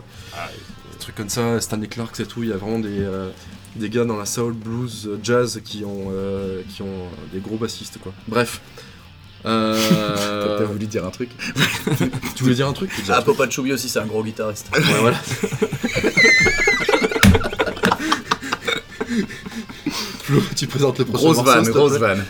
[0.93, 2.41] des trucs comme ça, Stanley Clarks et tout.
[2.43, 3.30] Il y a vraiment des, euh,
[3.76, 7.58] des gars dans la soul, blues, euh, jazz qui ont, euh, qui ont des gros
[7.58, 8.13] bassistes quoi.
[8.28, 8.62] Bref.
[9.43, 11.30] T'as Euh, voulu dire un truc
[12.36, 12.91] tu voulais dire un truc?
[13.08, 14.67] Ah, Papa Choubi aussi, c'est un gros guitariste.
[14.74, 15.17] Ouais, voilà.
[20.24, 22.26] Flo, tu présentes le prochain Grosse morceau, vanne, grosse vanne.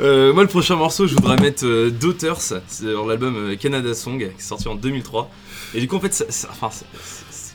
[0.00, 4.18] Euh, moi, le prochain morceau, je voudrais mettre euh, Daughters sur l'album euh, Canada Song
[4.18, 5.30] qui est sorti en 2003.
[5.74, 6.86] Et du coup, en fait, ça- ça- enfin, c'est-
[7.30, 7.54] c'est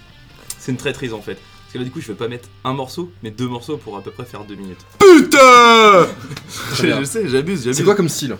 [0.60, 1.36] c'est une traîtrise en fait.
[1.36, 3.98] Parce que là, du coup, je vais pas mettre un morceau, mais deux morceaux pour
[3.98, 4.80] à peu près faire deux minutes.
[5.00, 6.08] Putain
[6.76, 7.78] je, je sais, j'abuse, j'abuse.
[7.78, 8.36] C'est quoi comme style?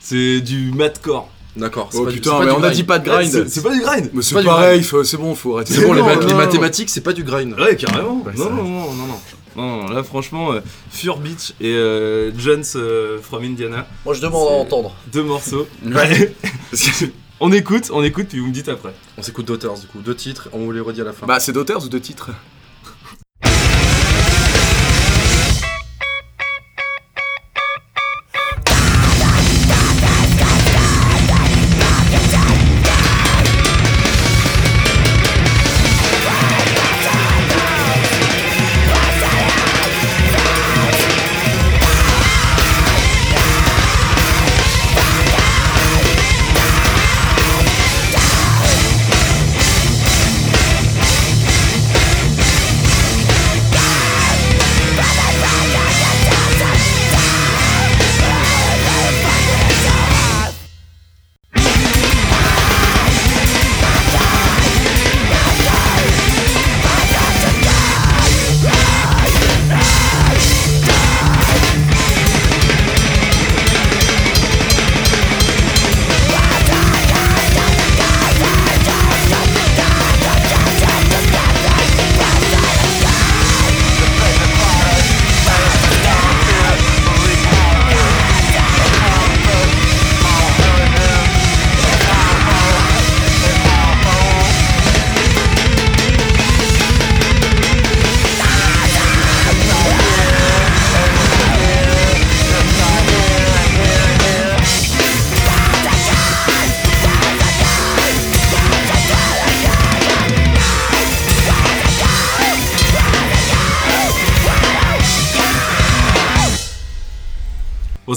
[0.00, 1.28] C'est du madcore.
[1.56, 1.88] D'accord.
[1.90, 2.74] c'est Oh pas du- putain, c'est pas mais du on a grind.
[2.76, 4.10] dit pas de grind c'est c'est pas du grind.
[4.12, 5.74] Mais c'est pas du pareil, faut- c'est bon, faut arrêter.
[5.74, 7.52] C'est bon, les, Non, ma- non, les mathématiques, c'est pas du grind.
[7.58, 8.22] Ouais, carrément.
[8.24, 9.20] Ouais, non, non, non, non, non,
[9.56, 9.82] non.
[9.82, 10.60] Non, là, franchement, euh,
[10.90, 14.94] Fur Beach et euh, Jones euh, from Indiana, Moi, je demande à entendre.
[15.12, 15.66] deux morceaux.
[15.86, 16.34] Ouais.
[17.40, 18.94] on écoute, on écoute, puis vous me dites après.
[19.18, 21.26] On s'écoute Daughters du coup, deux titres, on vous les redit à la fin.
[21.26, 22.30] Bah, c'est Daughters ou deux titres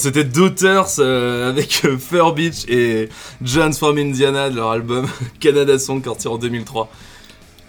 [0.03, 3.09] c'était Daughters euh, avec euh, Fur Beach et
[3.41, 5.07] Jones from Indiana de leur album
[5.39, 6.89] Canada Song sorti en 2003.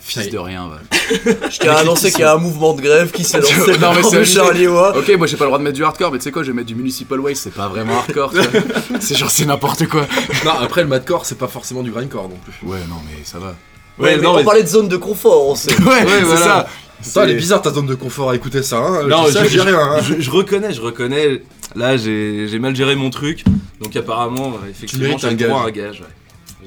[0.01, 0.81] Fils de rien, va.
[1.51, 3.95] Je tiens à annoncer qu'il y a un mouvement de grève qui s'est lancé Non,
[3.95, 4.25] mais dans c'est.
[4.27, 4.95] Charlie moi.
[4.99, 6.49] Ok, moi j'ai pas le droit de mettre du hardcore, mais tu sais quoi, je
[6.49, 8.61] vais mettre du Municipal Waste, c'est pas vraiment hardcore, tu vois.
[9.01, 10.07] C'est genre, c'est n'importe quoi.
[10.45, 12.69] Non, après le madcore, c'est pas forcément du grindcore non plus.
[12.69, 13.55] Ouais, non, mais ça va.
[13.99, 15.71] Ouais, mais non, on mais- parlait de zone de confort, on sait.
[15.83, 16.45] Ouais, c'est voilà.
[16.45, 16.67] ça.
[17.05, 19.07] Ça, elle est bizarre ta zone de confort à écouter ça, hein.
[19.07, 20.01] Non, je, sais, je- je dis rien, hein.
[20.03, 21.43] Je, je reconnais, je reconnais.
[21.77, 23.45] Là, j'ai j'ai mal géré mon truc.
[23.81, 25.87] Donc, apparemment, euh, effectivement, j'ai droit à gage.
[25.87, 26.01] un gage.
[26.01, 26.07] ouais.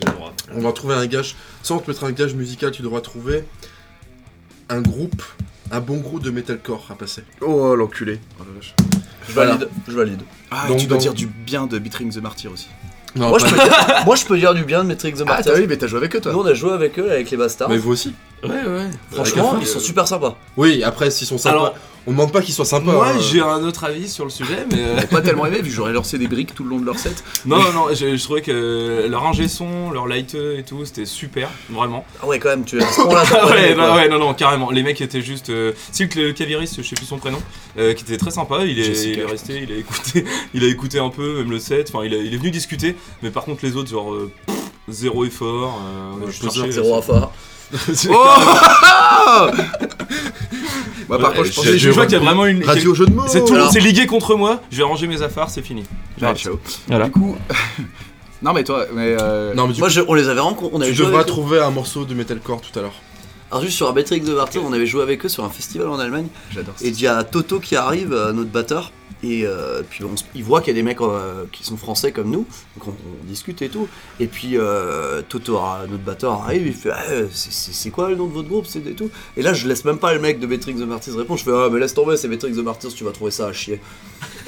[0.01, 0.33] J'ai le droit.
[0.53, 1.35] On va trouver un gage.
[1.63, 3.43] Sans te mettre un gage musical, tu devras trouver
[4.69, 5.21] un groupe,
[5.71, 7.23] un bon groupe de metalcore à passer.
[7.41, 8.19] Oh, l'enculé.
[9.27, 10.21] Je valide, je valide.
[10.51, 12.67] Ah, Donc, tu dois dire du bien de Beatring the Martyr aussi.
[13.15, 15.25] Non, Moi je, peux dire, moi, je peux dire du bien de Matrix the Ah,
[15.25, 15.53] Martyrs.
[15.53, 16.31] t'as vu, mais t'as joué avec eux, toi.
[16.33, 17.69] Nous, on a joué avec eux, avec les Bastards.
[17.69, 18.13] Mais vous aussi.
[18.43, 18.89] Ouais, ouais.
[19.11, 20.35] Franchement, Avec- ils sont super sympas.
[20.57, 21.55] Oui, après, s'ils sont sympas.
[21.55, 21.75] Alors-
[22.07, 22.93] on demande pas qu'ils soient sympas.
[22.93, 23.19] Moi, hein.
[23.19, 24.77] j'ai un autre avis sur le sujet, mais.
[24.79, 26.97] euh, pas tellement aimé, vu que j'aurais lancé des briques tout le long de leur
[26.97, 27.23] set.
[27.45, 31.05] non, non, non, je, je trouvais que leur ingé son, leur light et tout, c'était
[31.05, 32.05] super, vraiment.
[32.23, 32.85] Ah ouais, quand même, tu Ah
[33.29, 34.71] pas ouais, non, ouais, non, non, carrément.
[34.71, 35.49] Les mecs étaient juste.
[35.49, 35.73] Euh...
[35.91, 37.39] Si le cavieriste, je sais plus son prénom,
[37.77, 38.63] euh, qui était très sympa.
[38.65, 41.51] Il est, Jessica, il est resté, il a écouté, il a écouté un peu, même
[41.51, 41.91] le set.
[41.93, 42.95] Enfin, il, a- il est venu discuter.
[43.21, 44.55] Mais par contre, les autres, genre euh, pff,
[44.87, 45.81] zéro effort.
[45.85, 47.29] Euh, Ouais, je Zéro affaire.
[48.09, 49.47] Oh
[51.09, 52.63] Bah, par Ouais, contre, je je, pensais je vois qu'il y a vraiment une.
[52.65, 53.23] Radio jeu de mots.
[53.27, 54.61] C'est tout le Alors- monde s'est ligué contre moi.
[54.71, 55.83] Je vais ranger mes affaires, c'est fini.
[56.21, 56.59] Ouais, ciao.
[56.87, 57.05] Voilà.
[57.05, 57.37] Du coup.
[58.41, 59.15] non, mais toi, mais.
[59.19, 59.53] Euh...
[59.53, 60.91] Non, mais du Moi, coup, je- on les avait rencontrés.
[60.91, 61.25] Tu devras eux.
[61.25, 62.93] trouver un morceau de metalcore tout à l'heure.
[63.51, 65.97] Alors, juste sur un de Martyrs, on avait joué avec eux sur un festival en
[65.99, 66.27] Allemagne.
[66.53, 66.85] J'adore ça.
[66.85, 68.91] Et il y a Toto qui arrive, euh, notre batteur.
[69.23, 72.11] Et euh, puis on, il voit qu'il y a des mecs euh, qui sont français
[72.11, 73.87] comme nous, donc on, on discute et tout.
[74.19, 78.15] Et puis euh, Toto, euh, notre batteur, arrive, il fait ah, euh, c'est- quoi le
[78.15, 79.09] nom de votre groupe et tout.
[79.35, 81.51] Et là je laisse même pas le mec de Matrix the Martyrs répondre, je fais
[81.51, 83.81] ah mais laisse tomber, c'est Matrix the Martyrs, tu vas trouver ça à chier.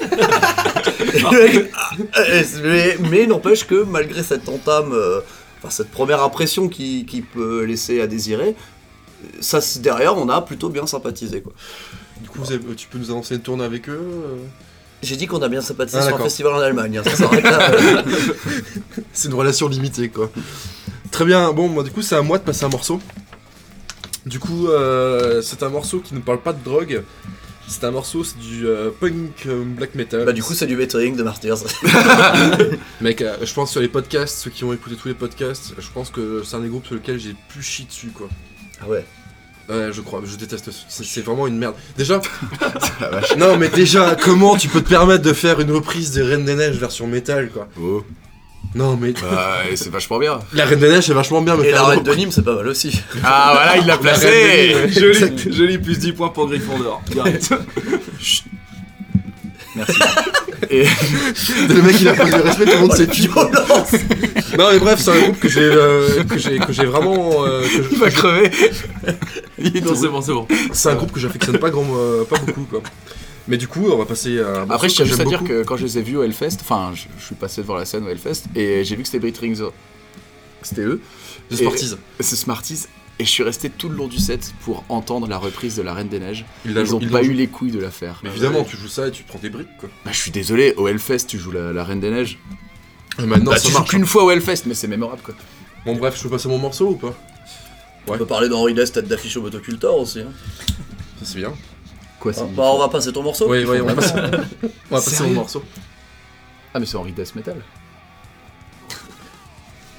[0.00, 2.20] Mec, Ah,
[2.62, 4.94] mais mais n'empêche que malgré cette entame,
[5.58, 8.54] enfin cette première impression qui, qui peut laisser à désirer,
[9.40, 11.52] ça derrière on a plutôt bien sympathisé quoi.
[12.22, 12.40] Du coup,
[12.76, 14.36] tu peux nous annoncer une tournée avec eux euh
[15.02, 16.98] J'ai dit qu'on a bien sympathisé Ah, sur un festival en Allemagne.
[16.98, 17.72] hein, ça s'arrête là.
[19.12, 20.30] C'est une relation limitée, quoi.
[21.10, 23.00] Très bien, bon, moi, du coup, c'est à moi de passer un morceau.
[24.26, 27.02] Du coup, euh, c'est un morceau qui ne parle pas de drogue.
[27.66, 30.24] C'est un morceau, c'est du euh, punk euh, black metal.
[30.24, 31.56] bah, du coup, c'est du Bettering de Martyrs.
[33.00, 35.86] Mec, euh, je pense sur les podcasts, ceux qui ont écouté tous les podcasts, je
[35.94, 38.28] pense que c'est un des groupes sur lesquels j'ai plus chié dessus, quoi.
[38.82, 39.04] Ah ouais.
[39.70, 40.70] Ouais, je crois, je déteste.
[40.70, 41.74] ce- C'est c'est vraiment une merde.
[41.96, 42.20] Déjà,
[43.38, 46.54] non, mais déjà, comment tu peux te permettre de faire une reprise des Reines des
[46.56, 47.68] Neiges version métal, quoi?
[47.80, 48.02] Oh.
[48.74, 50.38] Non, mais Bah, c'est vachement bien.
[50.52, 52.24] la Reine des Neiges, c'est vachement bien, mais Et faire la une reine de reprise-
[52.24, 53.00] Nîmes, c'est pas mal aussi.
[53.24, 57.02] Ah, voilà, il l'a placé Joli, joli plus 10 points pour Gryffondor.
[57.10, 57.52] Direct.
[59.76, 60.00] Merci.
[60.68, 60.84] Et
[61.68, 63.22] Le mec, il a pas de respect, tout le monde Oh, qui.
[63.22, 63.92] violence
[64.58, 67.44] Non, mais bref, c'est un groupe que j'ai euh, que j'ai que j'ai vraiment.
[67.46, 68.50] euh, que je- il va crever.
[69.84, 70.46] Non, c'est bon, c'est bon.
[70.72, 72.80] C'est un groupe que j'affectionne pas grand, euh, pas beaucoup, quoi.
[73.48, 74.48] Mais du coup, on va passer à.
[74.48, 75.52] un morceau Après, je tiens que juste à j'aime dire beaucoup.
[75.52, 77.84] que quand je les ai vus au Hellfest, enfin, je, je suis passé devant la
[77.84, 79.62] scène au Hellfest et j'ai vu que c'était Britrings.
[80.62, 81.00] C'était eux.
[81.50, 81.94] The Smarties.
[82.20, 82.86] C'est Smarties.
[83.20, 85.92] Et je suis resté tout le long du set pour entendre la reprise de La
[85.92, 86.46] Reine des Neiges.
[86.64, 88.18] Ils jou- ont il pas eu les couilles de la faire.
[88.22, 89.90] Mais évidemment, tu joues ça et tu prends des briques, quoi.
[90.06, 92.38] Bah, je suis désolé, au Hellfest, tu joues la, la Reine des Neiges.
[93.18, 93.90] Et maintenant, bah, ça tu joues marche.
[93.90, 95.34] qu'une fois au Hellfest, mais c'est mémorable quoi.
[95.84, 97.14] Bon, bref, je peux passer mon morceau ou pas
[98.06, 100.20] On peut parler d'Henri Dest, tête d'affiche au motocultor aussi.
[100.20, 100.32] Hein.
[101.18, 101.52] Ça, c'est bien.
[102.20, 105.00] Quoi, Ah, bah, on va passer ton morceau Oui, oui, on va passer, on va
[105.02, 105.62] passer mon morceau.
[106.72, 107.56] Ah, mais c'est Henri Death Metal.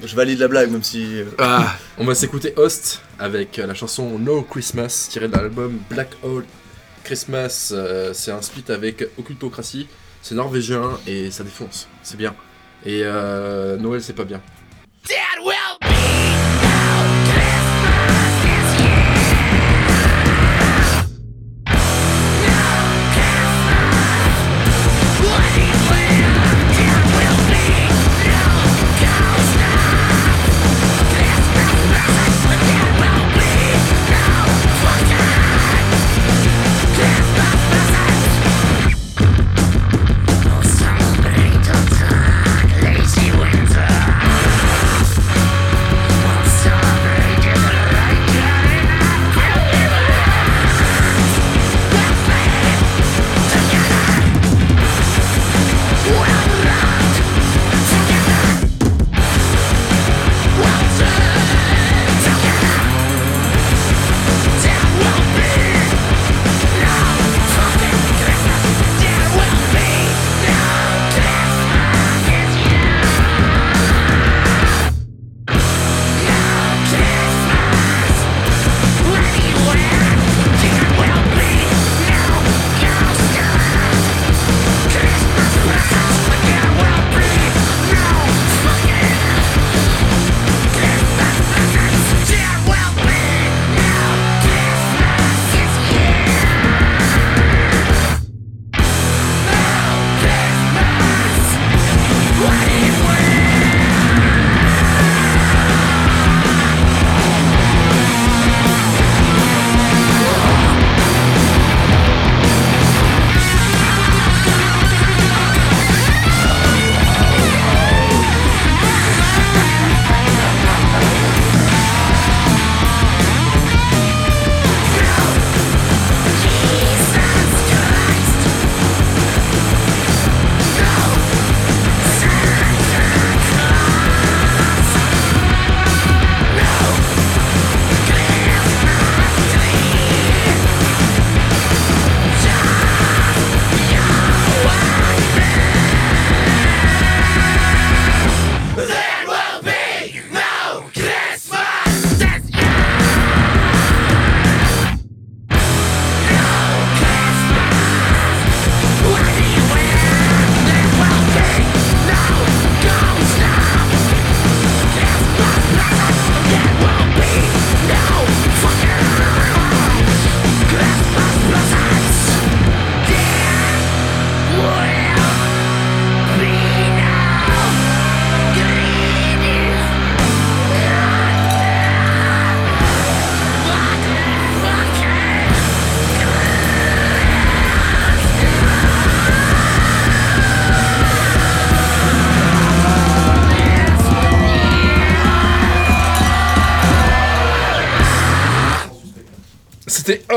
[0.04, 1.04] Je valide la blague, même si.
[1.20, 5.78] euh, Ah, On va s'écouter Host avec euh, la chanson No Christmas tirée de l'album
[5.88, 6.44] Black Hole
[7.04, 7.70] Christmas.
[7.72, 9.86] euh, c'est un split avec Occultocratie.
[10.20, 11.88] C'est norvégien et ça défonce.
[12.02, 12.34] C'est bien.
[12.84, 14.40] Et euh, Noël, c'est pas bien.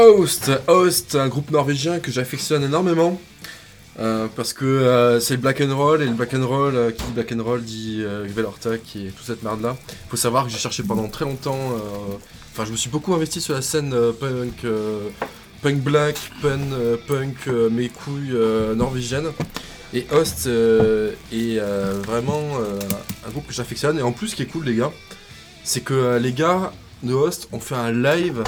[0.06, 3.20] Host, Host, un groupe norvégien que j'affectionne énormément.
[3.97, 6.91] Euh, parce que euh, c'est le black and roll et le black and roll euh,
[6.91, 9.76] qui dit black and roll dit Velorta qui est toute cette merde là.
[10.10, 11.58] Faut savoir que j'ai cherché pendant très longtemps.
[12.51, 14.66] Enfin, je me suis beaucoup investi sur la scène punk,
[15.64, 16.62] punk black, punk,
[17.08, 18.38] punk mes couilles
[18.76, 19.32] norvégiennes.
[19.93, 21.60] Et Host est
[22.06, 22.60] vraiment
[23.26, 23.97] un groupe que j'affectionne.
[23.97, 24.91] Et en plus, ce qui est cool, les gars,
[25.64, 28.43] c'est que les gars de Host ont fait un live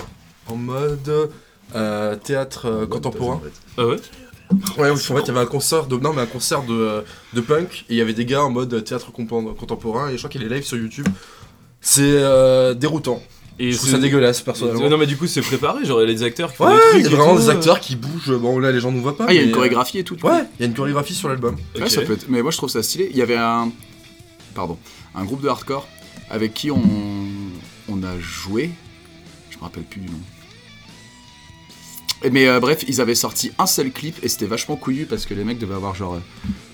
[0.48, 1.32] en mode
[1.76, 3.42] euh, théâtre euh, contemporain.
[3.78, 3.98] Ah ouais
[4.78, 7.04] Ouais, en fait, il y avait un concert de, non, mais un concert de,
[7.34, 10.30] de punk et il y avait des gars en mode théâtre contemporain et je crois
[10.30, 11.08] qu'il est live sur YouTube.
[11.82, 13.22] C'est euh, déroutant.
[13.60, 14.88] Et je trouve ça dégueulasse personnellement.
[14.90, 16.76] Non mais du coup c'est préparé, genre il y a des acteurs qui font Ouais,
[16.76, 16.96] des trucs.
[17.00, 17.54] il y a vraiment tout, des euh.
[17.54, 18.38] acteurs qui bougent.
[18.38, 19.26] Bon, là, les gens ne voient pas.
[19.28, 20.16] Ah, il y a une euh, chorégraphie et tout.
[20.26, 21.58] Ouais, il y a une chorégraphie sur l'album.
[21.78, 23.08] Ouais, ça peut être- Mais moi je trouve ça stylé.
[23.12, 23.72] Il y avait un.
[24.56, 24.78] Pardon.
[25.16, 25.88] Un groupe de hardcore
[26.30, 26.84] avec qui on,
[27.90, 28.70] on a joué.
[29.50, 30.20] Je me rappelle plus du nom.
[32.32, 35.34] Mais euh, bref, ils avaient sorti un seul clip et c'était vachement couillu parce que
[35.34, 36.16] les mecs devaient avoir genre.
[36.16, 36.20] euh,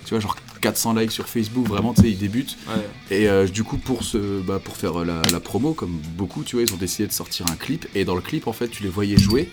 [0.05, 2.57] Tu vois, genre 400 likes sur Facebook, vraiment, tu sais, ils débutent.
[2.67, 3.15] Ouais.
[3.17, 6.55] Et euh, du coup, pour, ce, bah, pour faire la, la promo, comme beaucoup, tu
[6.55, 7.85] vois, ils ont décidé de sortir un clip.
[7.95, 9.49] Et dans le clip, en fait, tu les voyais jouer.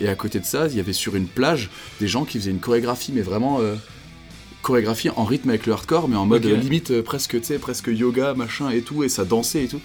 [0.00, 1.70] Et à côté de ça, il y avait sur une plage
[2.00, 3.76] des gens qui faisaient une chorégraphie, mais vraiment euh,
[4.62, 8.34] chorégraphie en rythme avec le hardcore, mais en mode limite presque, tu sais, presque yoga,
[8.34, 9.80] machin et tout, et ça dansait et tout.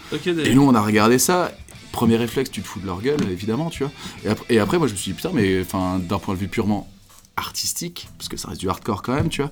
[0.45, 1.51] Et nous, on a regardé ça.
[1.91, 3.91] Premier réflexe, tu te fous de leur gueule, évidemment, tu vois.
[4.23, 6.47] Et après, et après moi, je me suis dit, putain, mais d'un point de vue
[6.47, 6.87] purement
[7.35, 9.51] artistique, parce que ça reste du hardcore quand même, tu vois,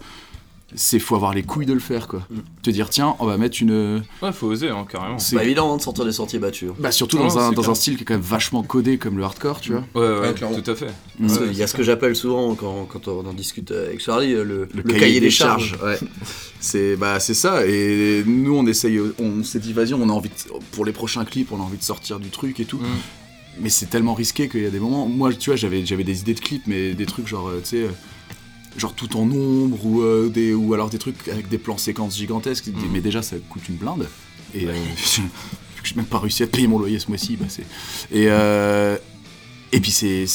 [0.74, 2.28] c'est faut avoir les couilles de le faire, quoi.
[2.64, 4.02] Te dire, tiens, on va mettre une.
[4.22, 5.20] Ouais, faut oser, hein, carrément.
[5.20, 6.70] c'est- Pas évident hein, de sortir des sentiers battus.
[6.72, 6.76] hein.
[6.80, 9.18] Bah, surtout Non, dans, un, dans un style qui est quand même vachement codé comme
[9.18, 9.84] le hardcore, tu vois.
[9.94, 10.60] Ouais, ouais, Ouais, clairement.
[10.60, 10.88] tout à fait.
[11.20, 11.28] Mm.
[11.28, 14.44] Qu'il y a ce que j'appelle souvent quand, quand on en discute avec Charlie, euh,
[14.44, 15.78] le, Le, le cahier, des charges.
[15.84, 16.00] ouais.
[16.60, 20.30] c'est bah c'est ça et nous on essaye on s'est dit vas-y on a envie
[20.30, 22.86] de- pour les prochains clips on a envie de sortir du truc et tout Mm.
[23.62, 26.22] mais c'est tellement risqué qu'il y a des moments moi tu vois j'avais j'avais des
[26.22, 27.90] idées de clips mais des trucs genre euh, tu sais euh,
[28.78, 32.18] genre tout en ombre ou euh, des ou alors des trucs avec des plans séquences
[32.18, 32.74] gigantesques Mm.
[32.92, 34.08] mais déjà ça coûte une blinde
[34.54, 37.46] et euh, vu que j'ai même pas réussi à payer mon loyer ce mois-ci bah
[37.48, 37.62] c'est
[38.12, 38.98] et euh,
[39.72, 40.26] et puis c'est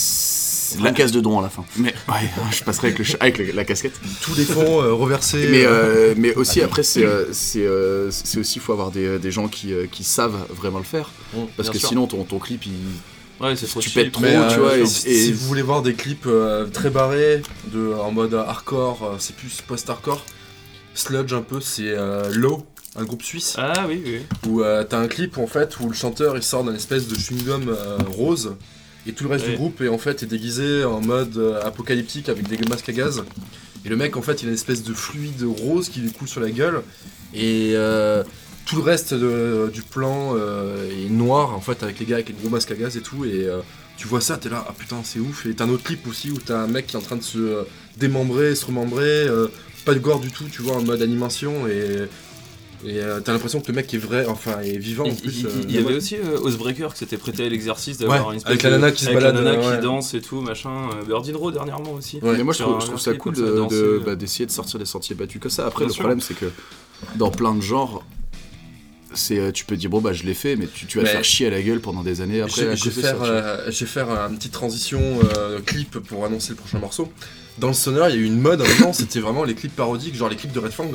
[0.81, 1.65] La caisse de dons à la fin.
[1.77, 4.93] mais ouais je passerai avec, le ch- avec le- la casquette Tous les fonds euh,
[4.93, 5.49] reversés.
[5.51, 7.27] mais, euh, mais aussi après c'est euh,
[7.57, 11.11] euh, aussi faut avoir des, des gens qui, qui savent vraiment le faire
[11.57, 11.89] parce que sûr.
[11.89, 12.73] sinon ton, ton clip il
[13.41, 15.47] Ouais, c'est trop tu pètes trop Mais, euh, tu vois et, si, et- si vous
[15.47, 20.25] voulez voir des clips euh, très barrés, de, en mode hardcore, euh, c'est plus post-hardcore,
[20.95, 21.95] sludge un peu, c'est
[22.33, 22.67] Low,
[22.97, 24.21] un groupe suisse, Ah oui, oui.
[24.49, 27.15] où euh, t'as un clip en fait où le chanteur il sort d'un espèce de
[27.15, 28.57] chewing-gum euh, rose,
[29.07, 29.53] et tout le reste Ouais.
[29.53, 32.93] du groupe est en fait est déguisé en mode euh, apocalyptique avec des masques à
[32.93, 33.23] gaz.
[33.87, 36.29] Et le mec en fait il a une espèce de fluide rose qui lui coule
[36.29, 36.83] sur la gueule,
[37.33, 38.23] et euh,
[38.67, 42.29] tout le reste de- du plan euh, est noir en fait avec les gars avec
[42.29, 43.61] les gros masques à gaz et tout, et euh,
[43.97, 45.45] tu vois ça, t'es là, ah putain, c'est ouf.
[45.47, 47.23] Et t'as un autre clip aussi où t'as un mec qui est en train de
[47.23, 47.63] se euh,
[47.99, 49.49] démembrer, se remembrer, euh,
[49.85, 51.67] pas de gore du tout, tu vois, en mode animation.
[51.69, 52.07] Et,
[52.83, 55.41] et euh, t'as l'impression que le mec est vrai, enfin, est vivant en Il, plus.
[55.41, 58.33] il- euh, il y avait aussi euh, Oathbreaker qui s'était prêté à l'exercice d'avoir Ouais,
[58.33, 59.77] une espèce avec la de- nana qui se avec balade, la nana euh, ouais.
[59.77, 60.89] qui danse et tout, machin.
[61.07, 62.21] Birdie Row dernièrement aussi.
[62.23, 62.39] Ouais.
[62.39, 65.15] mais moi je trouve, je ça cool de- de- bah, d'essayer de sortir des sentiers
[65.15, 66.03] battus comme ça après Bien le sûr.
[66.05, 66.47] problème c'est que
[67.17, 68.03] dans plein de genres
[69.15, 71.09] c'est euh, tu peux dire bon bah je l'ai fait mais tu, tu vas te
[71.09, 73.65] faire chier à la gueule pendant des années après Je je vais ça, faire, euh,
[73.71, 75.01] je vais faire euh, une petite transition
[75.37, 77.13] euh, clip pour annoncer le prochain morceau.
[77.59, 79.55] Dans le sonore, il y a eu une mode à un moment, c'était vraiment les
[79.55, 80.87] clips parodiques, genre les clips de Red Fang.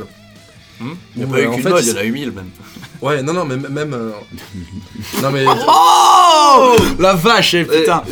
[0.80, 0.94] Hmm.
[1.16, 2.50] Il n'y a pas euh, eu qu'une mode, il y en a eu mille même.
[3.02, 3.94] Ouais, non, non, mais même.
[3.94, 4.12] euh,
[5.22, 5.46] non, mais.
[5.48, 8.04] oh la vache eh, putain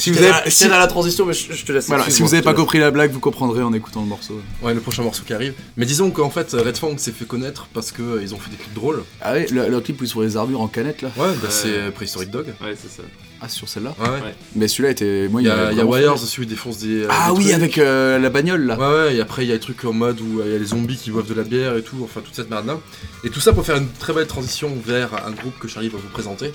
[0.00, 1.86] si vous avez si, dans la transition, mais je, je te laisse.
[1.88, 4.40] voilà, si vous avez je pas compris la blague vous comprendrez en écoutant le morceau
[4.62, 5.54] Ouais, le prochain morceau qui arrive.
[5.76, 8.74] Mais disons qu'en fait, Red Fang s'est fait connaître parce qu'ils ont fait des clips
[8.74, 9.04] drôles.
[9.20, 11.48] ah ouais le, le clip où ils sont les armures en canette là Ouais, bah
[11.50, 12.46] c'est Prehistoric Dog.
[12.62, 13.02] Ouais, c'est ça.
[13.40, 16.14] ah sur celle-là Ouais, mais celui-là était moi Il y a, il y a Wires
[16.14, 17.02] aussi où ils défoncent des.
[17.04, 17.54] euh, ah des oui trucs.
[17.54, 19.92] avec euh, la bagnole là Ouais, ouais, et après il y a des trucs en
[19.92, 21.96] mode où euh, il y a les zombies qui boivent de la bière et tout,
[22.04, 22.78] enfin toute cette merde là.
[23.24, 25.98] Et tout ça pour faire une très belle transition vers un groupe que Charlie va
[25.98, 26.52] vous présenter.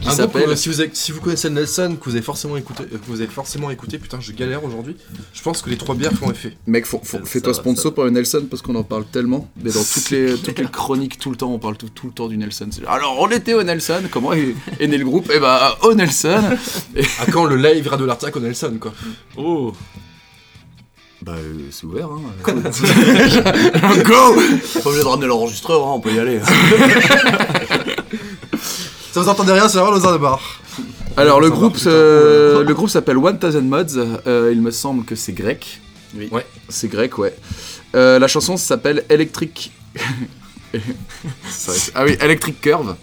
[0.00, 2.82] Qui s'appelle- que, si, vous avez- si vous connaissez Nelson, que vous avez forcément écouté,
[2.84, 4.96] euh, que vous avez forcément écouté, putain je galère aujourd'hui,
[5.32, 6.56] je pense que les trois bières font effet.
[6.66, 6.86] Mec,
[7.24, 9.48] fais-toi sponsor le Nelson parce qu'on en parle tellement.
[9.62, 12.12] Mais dans toutes les, toutes les chroniques, tout le temps, on parle tout, tout le
[12.12, 12.68] temps du Nelson.
[12.88, 14.02] Alors, on était au Nelson.
[14.10, 15.30] Comment est, est né le groupe?
[15.34, 16.42] Eh bah, au Nelson.
[17.20, 18.92] À quand le live Radio l'Artac au Nelson quoi?
[19.36, 19.72] Oh
[21.22, 22.20] Bah, euh, c'est ouvert, hein.
[24.04, 24.34] Go
[24.82, 26.40] Pas obligé de ramener l'enregistreur, hein, on peut y aller.
[29.12, 30.40] Ça vous entendez rien, c'est vraiment le de bar.
[31.16, 33.86] Alors, le groupe, euh, le groupe s'appelle 1000 Mods.
[34.26, 35.80] Euh, il me semble que c'est grec.
[36.14, 36.28] Oui.
[36.30, 36.46] Ouais.
[36.68, 37.34] C'est grec, ouais.
[37.96, 39.72] Euh, la chanson s'appelle Electric.
[41.96, 42.94] Ah oui, Electric Curve.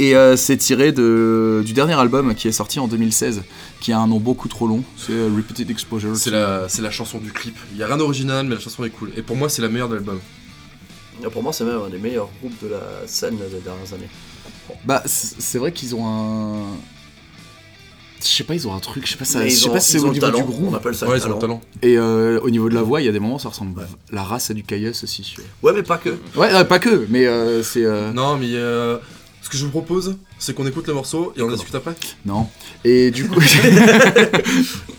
[0.00, 3.42] Et euh, c'est tiré de, du dernier album qui est sorti en 2016,
[3.80, 4.82] qui a un nom beaucoup trop long.
[4.96, 6.16] C'est Repeated Exposure.
[6.16, 7.56] C'est la, c'est la chanson du clip.
[7.72, 9.12] Il y a rien d'original, mais la chanson est cool.
[9.16, 10.18] Et pour moi, c'est la meilleure de l'album.
[11.24, 14.08] Et Pour moi, c'est même un des meilleurs groupes de la scène des dernières années.
[14.84, 16.62] Bah, c'est vrai qu'ils ont un.
[18.20, 19.78] Je sais pas, ils ont un truc, je sais pas, ça, je sais ont- pas
[19.78, 20.72] si c'est au niveau talent, du groove.
[20.72, 21.58] On appelle ça Ouais, le ils ont le talent.
[21.58, 21.60] talent.
[21.82, 23.86] Et euh, au niveau de la voix, il y a des moments, ça ressemble.
[24.10, 25.36] La race à du Caius aussi.
[25.62, 26.10] Ouais, mais pas que.
[26.34, 27.84] Ouais, euh, pas que, mais euh, c'est.
[27.84, 28.98] euh, Non, mais euh,
[29.40, 31.94] ce que je vous propose, c'est qu'on écoute le morceau et on en discute après.
[32.26, 32.48] Non.
[32.84, 33.40] Et du coup.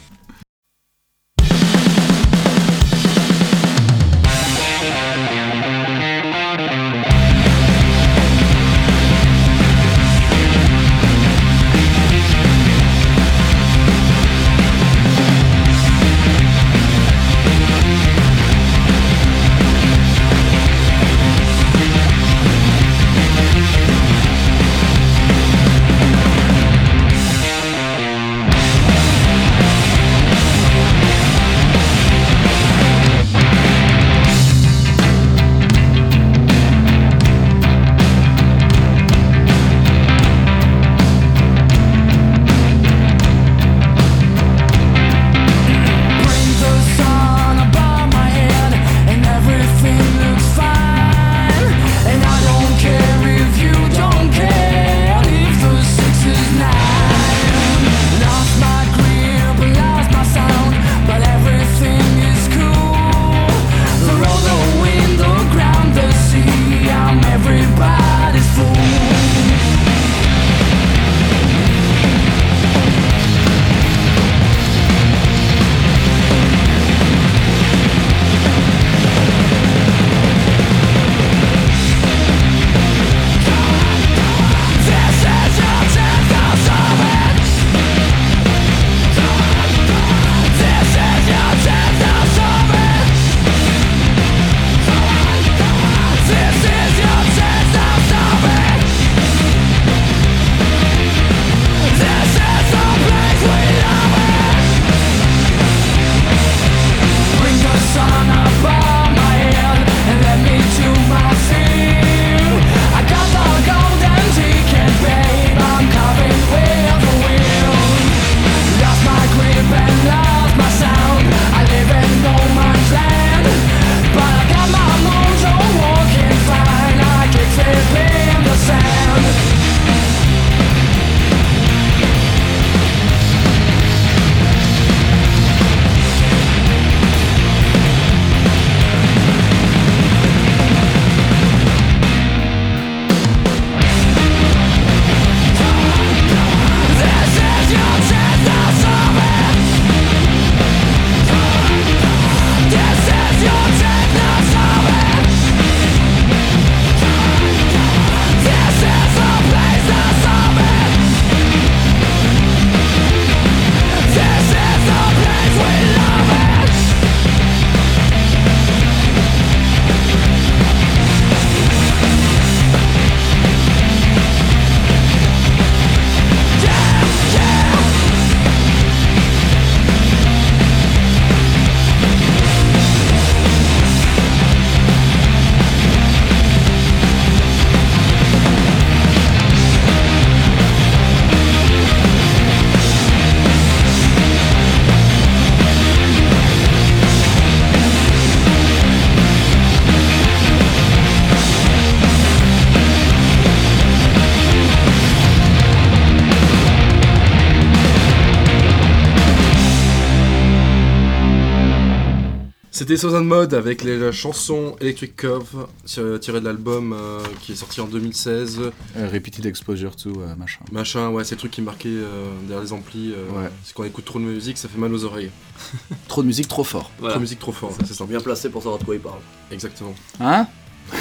[212.90, 217.56] C'était Susan Mode avec les, la chanson Electric Cove tirée de l'album euh, qui est
[217.56, 218.62] sorti en 2016.
[218.98, 220.62] Euh, Repeated Exposure to euh, machin.
[220.72, 223.14] Machin, ouais, c'est le truc qui marquait euh, derrière les amplis.
[223.16, 223.52] euh, Ouais.
[223.64, 225.30] C'est quand on écoute trop de musique, ça fait mal aux oreilles.
[226.08, 226.90] Trop de musique, trop fort.
[226.98, 227.12] Voilà.
[227.14, 228.08] Trop de musique trop fort, c'est ça.
[228.08, 229.20] Bien placé pour savoir de quoi il parle.
[229.52, 229.94] Exactement.
[230.20, 230.48] Hein?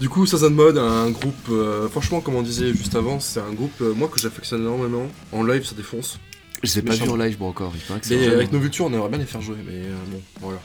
[0.00, 3.52] Du coup, Susan Mode, un groupe, euh, franchement, comme on disait juste avant, c'est un
[3.52, 5.08] groupe, euh, moi, que j'affectionne énormément.
[5.32, 6.20] En live, ça défonce.
[6.62, 7.04] Je sais pas Méchant.
[7.04, 7.72] vu en live bon, encore.
[8.10, 10.60] Il Mais avec nos vultures, on aimerait bien les faire jouer, mais euh, bon, voilà.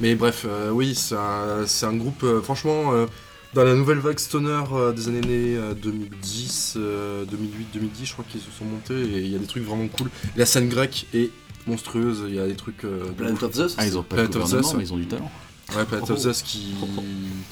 [0.00, 3.06] Mais bref, euh, oui, c'est un, groupe, euh, franchement, euh,
[3.54, 5.22] dans la nouvelle vague stoner euh, des années
[5.56, 9.38] euh, 2010, euh, 2008, 2010, je crois qu'ils se sont montés, et il y a
[9.38, 10.08] des trucs vraiment cool.
[10.36, 11.30] La scène grecque est
[11.66, 12.84] monstrueuse, il y a des trucs...
[12.84, 14.76] euh, de Planet of Zeus Ah, ils ont pas de Planet of gouvernement, Zeus.
[14.78, 15.30] mais ils ont du talent.
[15.76, 16.18] Ouais, Planet of.
[16.18, 16.74] Zeus qui,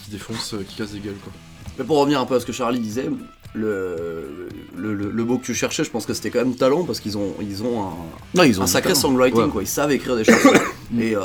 [0.05, 1.33] qui défonce, qui casse des gueules, quoi.
[1.79, 3.09] Mais pour revenir un peu à ce que Charlie disait,
[3.57, 7.17] le, le, mot que tu cherchais, je pense que c'était quand même talent parce qu'ils
[7.19, 7.93] ont, ils ont un,
[8.35, 9.01] Non, ils ont un du sacré talent.
[9.01, 9.49] songwriting, Ouais.
[9.49, 9.63] quoi.
[9.63, 10.51] Ils savent écrire des chansons.
[10.99, 11.21] et euh,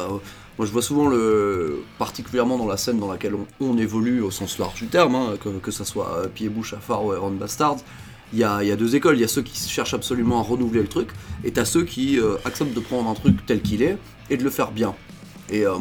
[0.57, 4.31] moi, je vois souvent le, particulièrement dans la scène dans laquelle on, on évolue au
[4.31, 7.31] sens large du terme, hein, que, que ça soit euh, Pied Bouche, Afar ou Iron
[7.31, 7.77] Bastards.
[8.33, 9.17] Il y a, il y a deux écoles.
[9.17, 11.09] Il y a ceux qui cherchent absolument à renouveler le truc,
[11.43, 13.97] et t'as ceux qui euh, acceptent de prendre un truc tel qu'il est
[14.29, 14.95] et de le faire bien.
[15.49, 15.73] Et euh,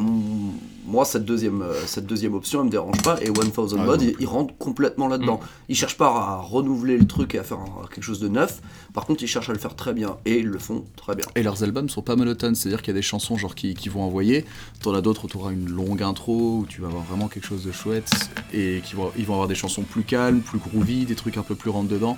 [0.90, 3.16] moi, cette deuxième, euh, cette deuxième option, elle me dérange pas.
[3.22, 5.40] Et 1000 Ah, Mod, ils, rentrent complètement là-dedans.
[5.68, 8.60] Ils cherchent pas à renouveler le truc et à faire un- quelque chose de neuf.
[8.92, 10.16] Par contre, ils cherchent à le faire très bien.
[10.26, 11.24] Et ils le font très bien.
[11.36, 13.88] Et leurs albums sont pas monotones, c'est-à-dire qu'il y a des chansons genre qui, qui
[13.88, 14.44] vont envoyer,
[14.82, 17.46] t'en as d'autres où tu auras une longue intro, où tu vas avoir vraiment quelque
[17.46, 18.10] chose de chouette,
[18.52, 21.42] et qui vont, ils vont avoir des chansons plus calmes, plus groovy, des trucs un
[21.42, 22.16] peu plus rentre dedans,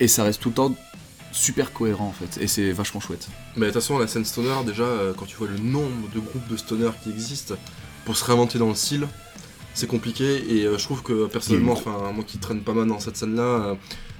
[0.00, 0.74] et ça reste tout le temps
[1.30, 3.28] super cohérent en fait, et c'est vachement chouette.
[3.56, 6.20] Mais de toute façon, la scène stoner, déjà, euh, quand tu vois le nombre de
[6.20, 7.54] groupes de stoner qui existent,
[8.08, 9.06] pour se réinventer dans le style,
[9.74, 10.42] c'est compliqué.
[10.48, 13.18] Et euh, je trouve que personnellement, a enfin, moi qui traîne pas mal dans cette
[13.18, 13.74] scène-là, euh,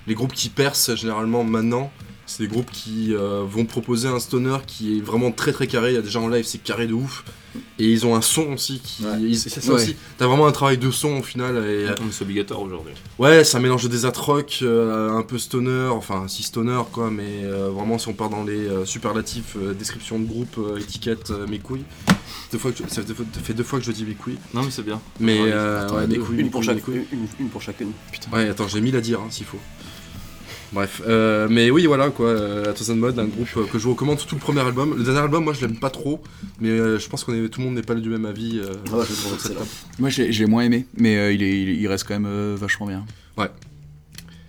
[0.07, 1.91] les groupes qui percent généralement maintenant,
[2.29, 5.91] c'est des groupes qui euh, vont proposer un stoner qui est vraiment très très carré.
[5.93, 7.25] Il y a déjà en live, c'est carré de ouf.
[7.79, 9.05] Et ils ont un son aussi qui.
[9.05, 9.21] Ouais.
[9.21, 9.77] ils- C'est ça Ouais.
[9.83, 9.97] aussi.
[10.19, 11.57] T'as vraiment un travail de son au final.
[11.65, 12.93] Et, C'est obligatoire aujourd'hui.
[13.19, 17.11] Ouais, c'est un mélange de désert rock, euh, un peu stoner, enfin si stoner quoi,
[17.11, 20.79] mais euh, vraiment si on part dans les euh, superlatifs, euh, description de groupe, euh,
[20.79, 21.85] étiquette, euh, mes couilles.
[22.53, 24.05] Deux fois que je- ça fait deux fois- ça fait deux fois que je dis
[24.05, 24.39] mes couilles.
[24.55, 25.01] Non, mais c'est bien.
[25.19, 26.19] Mais Ouais, euh, attends, ouais, deux.
[26.19, 27.07] mes couilles, Une mes pour, couilles, mes chaque, couilles.
[27.13, 27.93] une, une pour chacune.
[28.33, 29.59] Ouais, attends, j'ai mille à dire hein, s'il faut.
[30.73, 33.93] Bref, euh, mais oui, voilà quoi, euh, Thousand Mode, un groupe euh, que je vous
[33.93, 34.95] recommande, surtout le premier album.
[34.99, 36.23] Le dernier album, moi je l'aime pas trop,
[36.61, 38.59] mais euh, je pense qu'on est tout le monde n'est pas du même avis.
[38.59, 39.49] euh, Ah ouais, je.
[39.99, 42.55] Moi j'ai j'ai moins aimé, mais euh, il, est, il, il reste quand même euh,
[42.59, 43.07] vachement bien.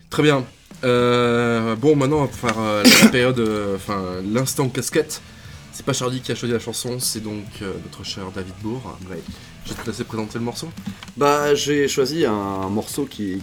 [0.10, 0.44] Très bien.
[0.84, 5.22] Euh, bon, maintenant on va faire euh, la période, euh, enfin l'instant casquette.
[5.72, 8.98] C'est pas Charlie qui a choisi la chanson, c'est donc euh, notre cher David Bourg.
[9.70, 10.68] Je vais te laisser présenter le morceau.
[11.16, 13.40] Bah, j'ai choisi un morceau qui,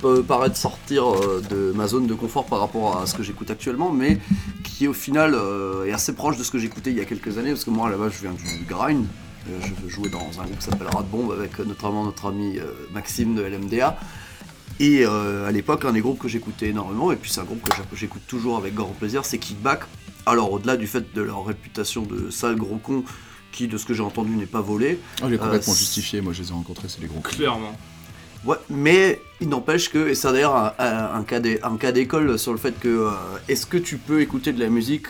[0.00, 3.50] peut paraître sortir euh, de ma zone de confort par rapport à ce que j'écoute
[3.50, 4.18] actuellement, mais
[4.64, 7.36] qui au final euh, est assez proche de ce que j'écoutais il y a quelques
[7.36, 9.04] années, parce que moi là-bas je viens du grind.
[9.50, 12.58] Euh, Je jouais dans un groupe qui s'appelle Rat Bomb avec notamment notre ami
[12.94, 13.98] Maxime de LMDA.
[14.80, 17.96] Et à l'époque, un des groupes que j'écoutais énormément, et puis c'est un groupe que
[17.96, 19.80] j'écoute toujours avec grand plaisir, c'est Kickback.
[20.24, 23.04] Alors au-delà du fait de leur réputation de sale gros con,
[23.56, 26.20] qui de ce que j'ai entendu n'est pas volé, Oh, il est complètement c'est- justifié,
[26.20, 27.20] moi je les ai rencontrés, c'est des gros.
[27.20, 27.72] Clairement.
[28.44, 31.24] Ouais, mais il n'empêche que, et c'est d'ailleurs un, un-
[31.64, 33.10] un cas d'école sur le fait que euh,
[33.48, 35.06] est-ce que tu peux écouter de la musique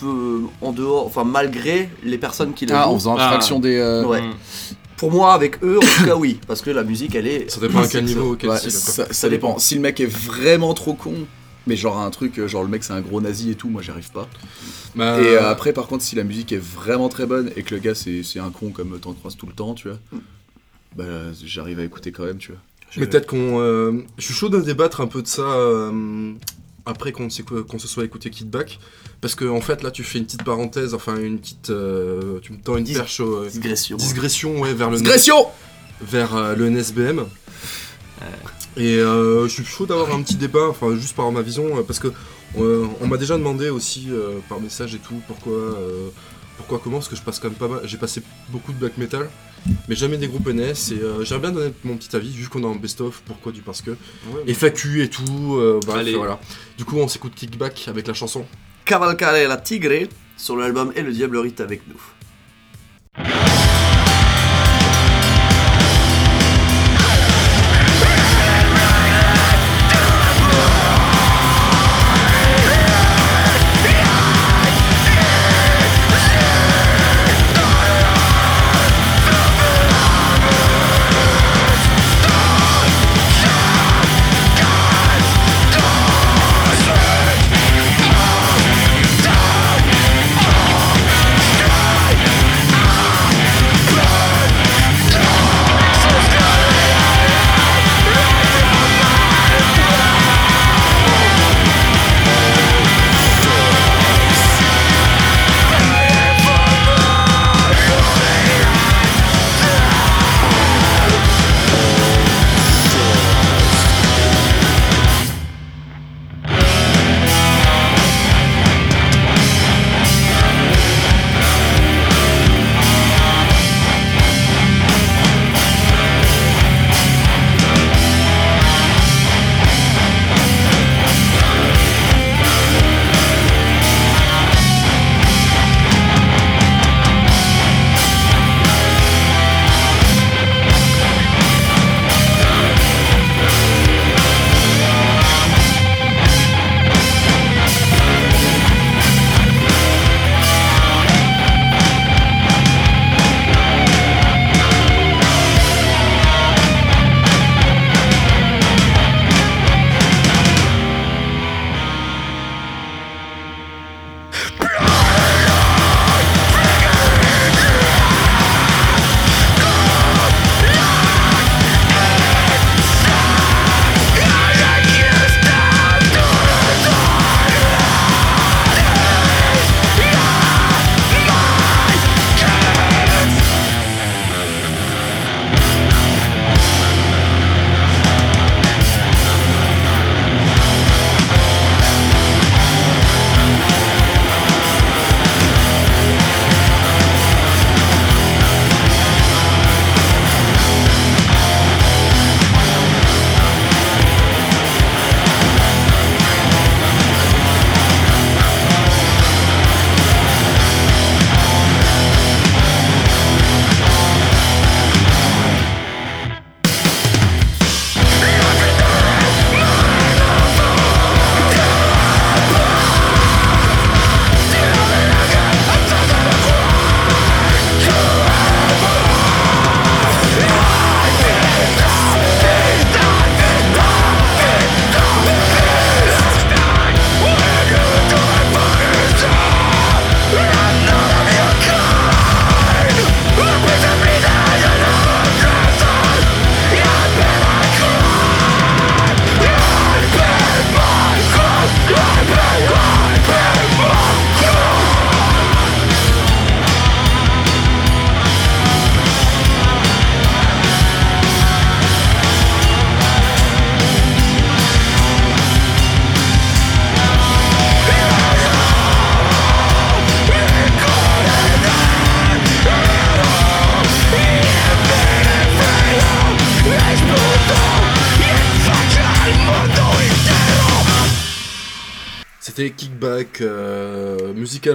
[0.00, 3.22] peu en dehors, enfin malgré les personnes qui la Ah, en faisant Ah.
[3.22, 3.76] abstraction des.
[3.78, 4.20] euh, Ouais.
[4.22, 4.34] Mm.
[4.96, 7.50] Pour moi, avec eux, en tout cas, oui, parce que la musique, elle est.
[7.50, 8.70] Ça dépend à quel niveau, quel ouais, style.
[8.70, 9.58] ça, ça dépend.
[9.58, 11.14] Si le mec est vraiment trop con,
[11.66, 13.82] mais genre un truc, euh, genre le mec c'est un gros nazi et tout, moi
[13.82, 14.28] j'y arrive pas.
[14.94, 17.74] Bah, Et euh, après, par contre, si la musique est vraiment très bonne et que
[17.74, 19.98] le gars c'est c'est un con comme t'en croises tout le temps, tu vois,
[20.96, 21.04] bah
[21.44, 22.60] j'arrive à écouter quand même, tu vois.
[22.96, 23.58] Mais peut-être qu'on.
[23.60, 26.32] euh, je suis chaud de débattre un peu de ça euh,
[26.86, 28.78] après qu'on se soit écouté Kidback.
[29.20, 31.70] Parce que en fait, là, tu fais une petite parenthèse, enfin, une petite.
[31.70, 33.20] euh, tu me tends une Dis- perche.
[33.20, 33.96] euh, Digression.
[33.96, 34.98] digression, ouais, vers le.
[34.98, 35.46] Digression
[36.02, 37.24] vers euh, le NSBM.
[38.76, 41.82] Et euh, je suis chaud d'avoir un petit débat, enfin juste par ma vision, euh,
[41.82, 42.08] parce que
[42.58, 46.08] euh, on m'a déjà demandé aussi euh, par message et tout pourquoi, euh,
[46.56, 48.98] pourquoi comment, parce que je passe quand même pas mal, j'ai passé beaucoup de black
[48.98, 49.28] metal,
[49.88, 52.62] mais jamais des groupes NS, et euh, j'aimerais bien donner mon petit avis, vu qu'on
[52.62, 56.14] est en best-of, pourquoi du parce que, Ouais, FAQ et tout, euh, bref, Allez.
[56.16, 56.40] voilà.
[56.76, 58.44] Du coup on s'écoute Kickback avec la chanson.
[58.84, 62.00] Cavalcare la Tigre sur l'album Et le Diable rite avec nous.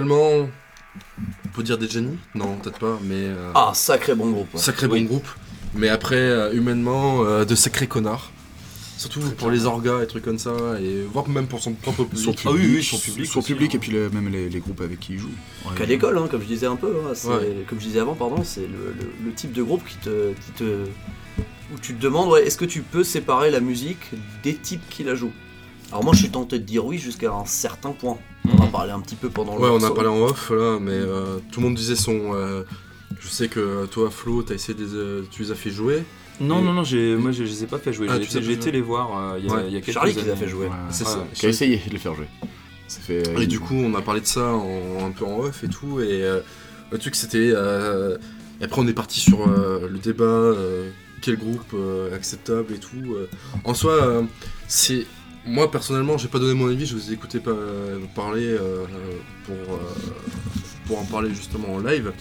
[0.00, 0.48] Musicalement,
[1.44, 3.14] on peut dire des génies Non, peut-être pas, mais.
[3.26, 4.54] euh, Ah, sacré bon groupe.
[4.54, 4.60] ouais.
[4.60, 5.00] Sacré Oui.
[5.02, 5.28] bon groupe.
[5.74, 8.30] Mais après, euh, humainement, euh, de sacrés connards.
[8.96, 12.38] Surtout pour les orgas et trucs comme ça, et voire même pour son propre public.
[12.44, 13.76] Ah oui, oui, son public Son aussi, public hein.
[13.76, 15.30] et puis même les, les groupes avec qui il joue.
[15.64, 15.74] Ouais.
[15.74, 17.64] Qu'à l'école, hein, comme je disais un peu, hein, Ouais.
[17.66, 18.66] comme je disais avant, pardon, c'est le,
[18.98, 20.84] le- le type de groupe qui te, qui te,
[21.74, 24.10] où tu te demandes, ouais, est-ce que tu peux séparer la musique
[24.42, 25.32] des types qui la jouent?
[25.90, 28.18] Alors moi, je suis tenté de dire oui jusqu'à un certain point.
[28.48, 30.50] On en a parlé un petit peu pendant le Ouais, on a parlé en off
[30.50, 32.32] là, mais euh, tout le monde disait son.
[32.34, 32.62] euh,
[33.20, 36.04] je sais que toi, Flo, t'as essayé de les, euh, tu les as fait jouer.
[36.40, 38.06] Non, Et- non, non, j'ai, moi je, je les ai pas fait jouer.
[38.08, 39.64] Ah, j'ai tu été, les as j'ai été voir euh, il y a, Ouais.
[39.68, 40.66] il y a quelques Charlie qui les a fait jouer.
[40.66, 40.72] Ouais.
[40.90, 41.10] C'est Ouais.
[41.10, 41.26] ça.
[41.34, 42.28] Qui a essayé de les faire jouer.
[42.88, 45.24] Ça fait, euh, Et une- du coup, on a parlé de ça en, un peu
[45.26, 46.00] en off et tout.
[46.00, 46.40] Et euh,
[46.90, 47.52] le truc, c'était.
[47.54, 48.16] euh,
[48.60, 52.78] et après, on est parti sur euh, le débat euh, quel groupe euh, acceptable et
[52.78, 53.12] tout.
[53.14, 53.28] euh.
[53.64, 54.22] En soi, euh,
[54.66, 55.06] c'est.
[55.50, 57.50] Moi, personnellement, j'ai pas donné mon avis, je vous ai écouté pa-
[58.14, 58.84] parler euh,
[59.44, 59.78] pour, euh,
[60.86, 62.12] pour en parler justement en live.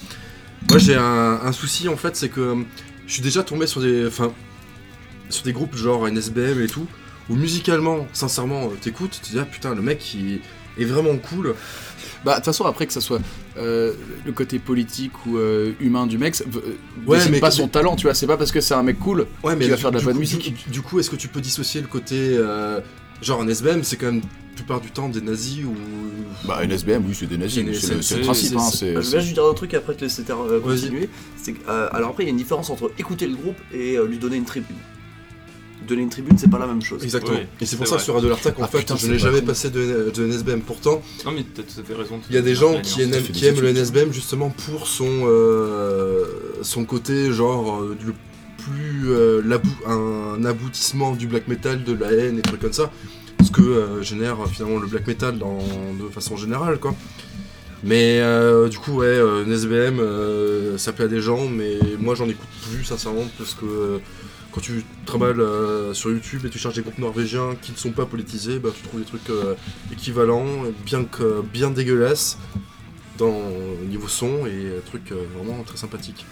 [0.69, 2.55] Moi, j'ai un, un souci en fait, c'est que euh,
[3.07, 4.07] je suis déjà tombé sur des.
[4.07, 4.31] Enfin,
[5.29, 6.87] sur des groupes genre NSBM et tout,
[7.29, 10.41] où musicalement, sincèrement, euh, t'écoutes, tu te dis, ah putain, le mec, il
[10.79, 11.53] est vraiment cool.
[12.25, 13.21] Bah, de toute façon, après que ça soit
[13.57, 13.93] euh,
[14.25, 16.45] le côté politique ou euh, humain du mec, euh,
[17.05, 18.13] Ouais, mais pas son talent, tu vois.
[18.15, 19.27] C'est pas parce que c'est un mec cool.
[19.43, 20.65] Ouais, Qui va faire de la bonne musique.
[20.65, 22.35] Du, du coup, est-ce que tu peux dissocier le côté.
[23.21, 25.73] Genre, un SBM, c'est quand même la plupart du temps des nazis ou.
[26.47, 27.63] Bah, NSBM, oui, c'est des nazis,
[28.01, 28.55] C'est- le, principe.
[28.57, 30.81] hein, c'est- Je vais juste dire un truc après te laisser euh, Vas-y.
[30.81, 31.09] continuer.
[31.37, 33.97] C'est que, euh, alors après, il y a une différence entre écouter le groupe et
[33.97, 34.75] euh, lui donner une tribune.
[35.87, 37.01] Donner une tribune, c'est pas la même chose.
[37.03, 37.37] Exactement.
[37.37, 38.03] Oui, et c'est pour ça vrai.
[38.03, 40.59] sur Radio Lartac, en Ah, fait, putain, je n'ai pas jamais passé de, de NSBM.
[40.61, 42.19] Pourtant, Non, mais t'as tout à fait raison.
[42.29, 43.69] il y a des gens qui, aiment, fait qui des aiment le.
[43.71, 46.25] NSBM justement pour son, euh,
[46.63, 48.13] son côté, genre, euh, le
[48.59, 49.11] plus.
[49.11, 49.41] euh,
[49.85, 52.91] un aboutissement du black metal, de la haine et trucs comme ça.
[53.43, 56.93] Ce que euh, génère euh, finalement le black metal de façon générale, quoi.
[57.83, 58.21] Mais
[58.69, 59.07] du coup, ouais,
[59.99, 64.01] euh, ça plaît à des gens, mais moi j'en écoute plus sincèrement parce que
[64.51, 65.37] quand tu travailles
[65.93, 68.83] sur YouTube et tu cherches des groupes norvégiens qui ne sont pas politisés, bah, tu
[68.83, 69.31] trouves des trucs
[69.93, 70.47] équivalents,
[70.85, 72.37] bien que bien dégueulasses
[73.17, 73.41] dans
[73.87, 76.25] niveau son et trucs vraiment très sympathiques.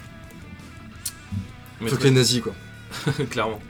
[1.80, 2.54] Mais Trucs les nazis quoi.
[3.30, 3.60] Clairement.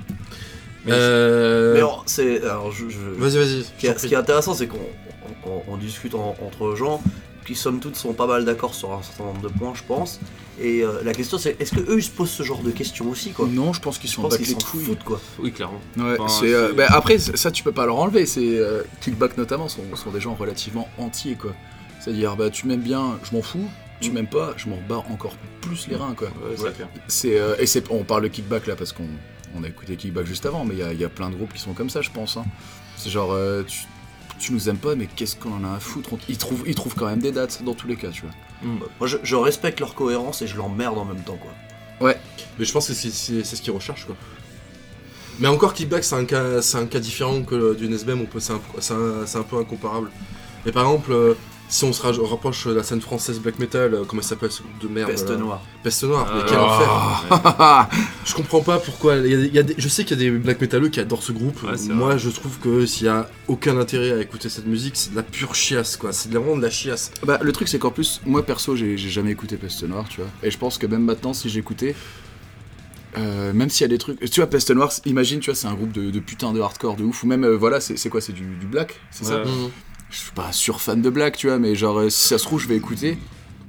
[0.88, 2.42] Euh, Mais alors, c'est.
[2.42, 2.88] Alors, je.
[2.88, 3.64] je- Vas-y, vas-y.
[3.64, 4.78] Ce qui est, ce qui est intéressant, c'est qu'on
[5.44, 7.02] on- on discute en- entre gens
[7.44, 10.20] qui, somme toute, sont pas mal d'accord sur un certain nombre de points, je pense.
[10.60, 13.08] Et euh, la question, c'est est-ce que eux ils se posent ce genre de questions
[13.10, 13.46] aussi, quoi?
[13.50, 14.54] Non, je pense qu'ils sont qu'ils les
[14.84, 15.20] foutent, quoi.
[15.38, 15.80] Oui, clairement.
[15.96, 18.24] Ouais, Enfin, c'est, euh, bah, après, ça tu peux pas leur enlever.
[18.26, 21.52] C'est euh, Kickback notamment sont, sont des gens relativement entiers quoi.
[22.00, 23.68] C'est-à-dire bah tu m'aimes bien, je m'en fous.
[24.00, 26.28] Tu m'aimes pas, je m'en bats encore plus les reins quoi.
[26.62, 26.70] Ouais,
[27.08, 29.08] c'est euh, et c'est on parle de Kickback là parce qu'on
[29.56, 31.34] on a écouté Kickback juste avant, mais il y a, il y a plein de
[31.34, 32.36] groupes qui sont comme ça, je pense.
[32.36, 32.44] hein.
[32.96, 33.80] C'est genre euh, tu,
[34.38, 36.10] tu nous aimes pas, mais qu'est-ce qu'on en a à foutre?
[36.28, 38.30] Ils trouvent ils trouvent quand même des dates dans tous les cas, tu vois.
[39.00, 41.52] Moi, je, je respecte leur cohérence et je l'emmerde en même temps, quoi.
[42.58, 44.16] Mais je pense que c'est c'est- c'est ce qu'ils recherchent quoi.
[45.40, 48.40] Mais encore Kickback c'est un cas c'est un cas différent que du NSBM, on peut
[48.40, 50.10] c'est un, c'est un- c'est un peu incomparable.
[50.66, 51.34] Mais par exemple euh,
[51.68, 54.62] si on se rapproche de la scène française black metal, euh, comment il s'appelle ce
[54.62, 55.60] groupe de merde Peste là noire.
[55.82, 57.88] Peste Noire, mais Ah, quel enfer
[58.24, 59.16] Je comprends pas pourquoi.
[59.16, 60.60] il y a des- il y a des- je sais qu'il y a des black
[60.60, 61.62] metaleux qui adorent ce groupe.
[61.62, 62.18] Ouais, c'est Moi, vrai.
[62.18, 65.22] je trouve que s'il y a aucun intérêt à écouter cette musique, c'est de la
[65.22, 66.12] pure chiasse, quoi.
[66.12, 67.10] C'est vraiment de la chiasse.
[67.26, 70.20] Bah, le truc, c'est qu'en plus, moi perso, j'ai j'ai jamais écouté Peste Noire, tu
[70.20, 70.30] vois.
[70.42, 71.94] Et je pense que même maintenant, si j'écoutais,
[73.16, 74.18] euh, même s'il y a des trucs.
[74.30, 76.96] Tu vois, Peste Noire, imagine, tu vois, c'est un groupe de, de putain de hardcore
[76.96, 77.22] de ouf.
[77.22, 79.50] Ou même, euh, voilà, c'est c'est quoi C'est du, du black C'est ça Ouais.
[80.10, 82.44] Je suis pas sur fan de black, tu vois, mais genre, euh, si ça se
[82.44, 83.18] trouve, je vais écouter.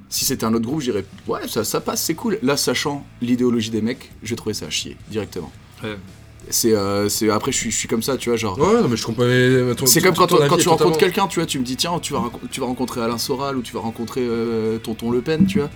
[0.08, 2.38] Si c'était un autre groupe, je dirais, ouais, ça, ça passe, c'est cool.
[2.42, 5.52] Là, sachant l'idéologie des mecs, j'ai trouvé ça à chier, directement.
[5.84, 5.96] Ouais.
[6.48, 8.58] C'est, euh, c'est- après, je suis, je suis comme ça, tu vois, genre.
[8.58, 9.24] Ouais, non, mais je comprends.
[9.24, 11.64] mais ton- C'est comme quand, ton quand avis tu rencontres quelqu'un, tu vois, tu me
[11.64, 14.78] dis tiens, tu vas, renco- tu vas rencontrer Alain Soral ou tu vas rencontrer euh,
[14.78, 15.70] Tonton Le Pen, tu vois.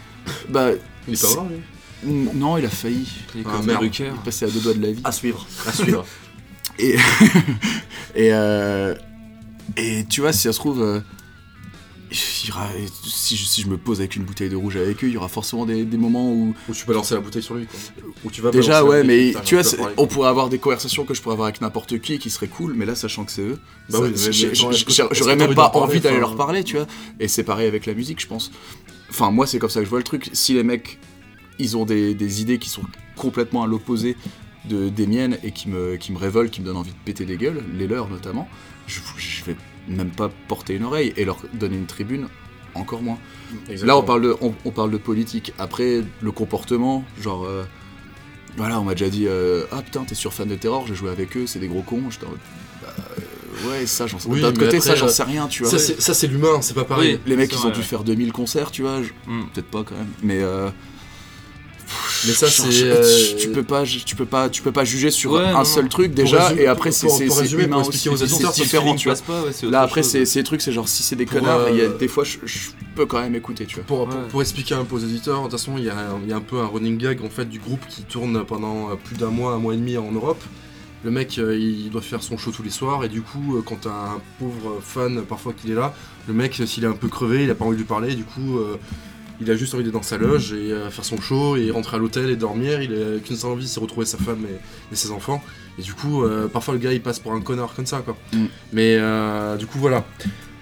[0.48, 0.70] Bah
[1.06, 1.60] Il est pas mort, lui
[2.06, 3.06] non, il a failli.
[3.34, 3.82] Il est Ah, comme merde.
[3.82, 5.00] Il est passé à deux doigts de la vie.
[5.04, 5.46] À suivre.
[5.66, 6.04] À suivre.
[6.78, 6.96] Et
[8.16, 8.94] et euh,
[9.76, 11.00] et tu vois, si ça se trouve, euh,
[12.10, 12.68] il y aura-
[13.04, 15.16] si, je, si je me pose avec une bouteille de rouge avec eux, il y
[15.16, 17.80] aura forcément des, des moments où Ou tu peux lancer la bouteille sur lui, quoi.
[18.24, 19.64] Ou tu vas déjà ouais, mais tu vois,
[19.96, 22.74] on pourrait avoir des conversations que je pourrais avoir avec n'importe qui qui serait cool,
[22.74, 23.58] mais là, sachant que c'est eux,
[23.90, 24.12] Bah oui,
[25.12, 26.86] j'aurais même pas envie d'aller leur parler, tu vois.
[27.18, 28.52] Et c'est pareil avec la musique, je pense.
[29.10, 30.30] Enfin, moi, c'est comme ça que je vois le truc.
[30.32, 30.98] Si les mecs,
[31.58, 32.82] ils ont des, des idées qui sont
[33.16, 34.16] complètement à l'opposé
[34.68, 37.24] de, des miennes et qui me, qui me révoltent, qui me donnent envie de péter
[37.24, 38.48] des gueules, les leurs notamment,
[38.86, 39.56] je, je vais
[39.88, 42.28] même pas porter une oreille et leur donner une tribune,
[42.74, 43.18] encore moins.
[43.68, 43.86] Exactement.
[43.86, 45.52] Là, on parle, de, on, on parle de politique.
[45.58, 47.44] Après, le comportement, genre.
[47.44, 47.64] euh,
[48.56, 51.10] voilà, on m'a déjà dit euh, Ah putain, t'es sur fan de terror, j'ai joué
[51.10, 52.02] avec eux, c'est des gros cons.
[52.10, 53.20] J'étais Bah, euh,
[53.70, 55.78] Ouais, ça, j'en sais Oui, D'un côté, après, ça, j'en euh, sais rien, tu vois.
[55.78, 57.14] Ça, c'est- l'humain, c'est pas pareil.
[57.14, 57.20] Oui.
[57.26, 57.84] Les mecs, ils vrai, ont dû ouais.
[57.84, 59.02] faire 2000 concerts, tu vois.
[59.02, 59.46] je- Mm.
[59.52, 60.08] Peut-être pas quand même.
[60.22, 60.40] Mais.
[62.26, 62.82] Mais ça, c'est.
[62.82, 65.64] euh, Tu peux pas, tu peux pas, tu peux pas juger sur Ouais, un non,
[65.64, 65.88] seul non.
[65.90, 67.24] truc déjà, résumer- et après c'est pour- c'est
[68.54, 69.18] différent, tu vois.
[69.26, 71.76] pas, ouais, Là après c'est des trucs, c'est genre si c'est des Pour, connards, il
[71.76, 73.84] y a euh, des fois je, je peux quand même écouter, tu vois.
[73.84, 74.28] Pour, pour- Ouais.
[74.28, 76.32] pour expliquer un peu aux éditeurs, de toute façon, il y, a un- il y
[76.32, 79.16] a un peu un running gag en fait du groupe qui tourne pendant euh, plus
[79.16, 80.42] d'un mois, un mois et demi en Europe.
[81.04, 83.90] Le mec, il doit faire son show tous les soirs et du coup, quand t'as
[83.90, 85.92] un pauvre fan parfois qu'il est là,
[86.26, 88.24] le mec, s'il est un peu crevé, il a pas envie de lui parler, du
[88.24, 88.76] coup, euh,
[89.40, 91.96] il a juste envie d'être dans sa loge et euh, faire son show et rentrer
[91.96, 92.80] à l'hôtel et dormir.
[92.82, 95.42] Il a qu'une seule envie, c'est retrouver sa femme et, et ses enfants.
[95.78, 98.16] Et du coup, euh, parfois le gars, il passe pour un connard comme ça, quoi.
[98.32, 98.44] Mm.
[98.72, 100.04] Mais euh, du coup, voilà.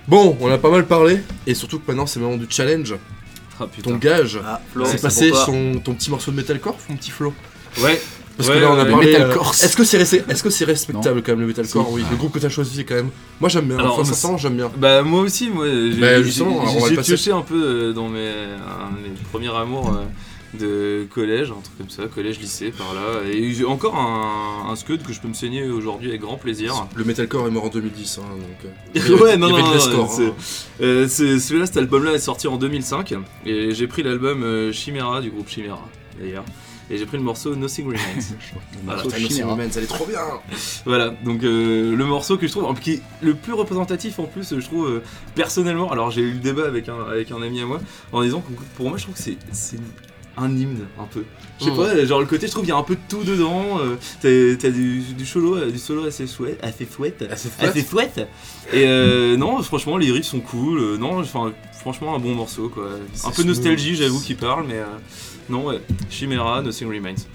[0.09, 2.97] Bon, on a pas mal parlé et surtout que maintenant, c'est le moment du challenge.
[3.61, 3.67] Ah.
[3.83, 4.41] Ton gage.
[4.45, 7.33] Ah, C'est passé son, ton petit morceau de metalcore, mon petit flow
[7.83, 8.01] Ouais.
[8.37, 9.07] Parce Ouais, que là on a ouais, parlé.
[9.13, 9.49] metalcore.
[9.49, 11.95] euh, Est-ce que c'est resté- est-ce que c'est respectable quand même le metalcore Si.
[11.95, 13.11] Oui, le groupe que t'as choisi quand même.
[13.41, 13.79] Moi j'aime bien.
[13.79, 14.71] Alors, enfin, moi, sincèrement, j'aime bien.
[14.77, 16.01] Bah moi aussi, moi j'ai
[16.97, 18.31] Bah, pioché un peu euh, dans mes,
[19.31, 20.05] premiers amours euh,
[20.59, 23.27] de collège, un truc comme ça, collège, lycée, par là.
[23.31, 26.87] Et j'ai encore un, un scud que je peux me saigner aujourd'hui avec grand plaisir.
[26.95, 28.73] Le metalcore est mort en 2010, hein, donc.
[29.11, 30.33] euh, ouais, non, non, non, hein.
[30.83, 33.15] euh, celui-là, cet album-là est sorti en 2005
[33.47, 35.81] et j'ai pris l'album Chimera du groupe Chimera
[36.21, 36.45] d'ailleurs.
[36.93, 37.99] Et j'ai pris le morceau Nothing Remains.
[38.85, 39.03] Voilà.
[39.03, 39.43] Nothing.
[39.45, 40.21] Remains, elle est trop bien.
[40.85, 44.55] Voilà, donc euh, le morceau que je trouve, qui est le plus représentatif en plus,
[44.55, 45.03] je trouve euh,
[45.35, 45.91] personnellement.
[45.91, 47.81] Alors j'ai eu le débat avec un, avec un ami à moi
[48.13, 49.79] en disant que pour moi, je trouve que c'est c'est
[50.37, 51.25] un hymne un peu.
[51.61, 51.77] Je sais Mhm.
[51.77, 53.79] pas, genre le côté, je trouve qu'il y a un peu de tout dedans.
[53.81, 58.27] euh, T'as t'as du, du solo, du solo assez chouette, assez chouette, Assez chouette.
[58.73, 60.79] Et euh, non, franchement, les riffs sont cool.
[60.79, 62.89] euh, non, enfin, franchement, un bon morceau quoi.
[63.13, 63.49] C'est Un peu smooth.
[63.57, 64.87] nostalgie, j'avoue, qui parle, mais euh,
[65.49, 65.81] non, ouais.
[66.11, 67.27] Chimera, Nothing Remains.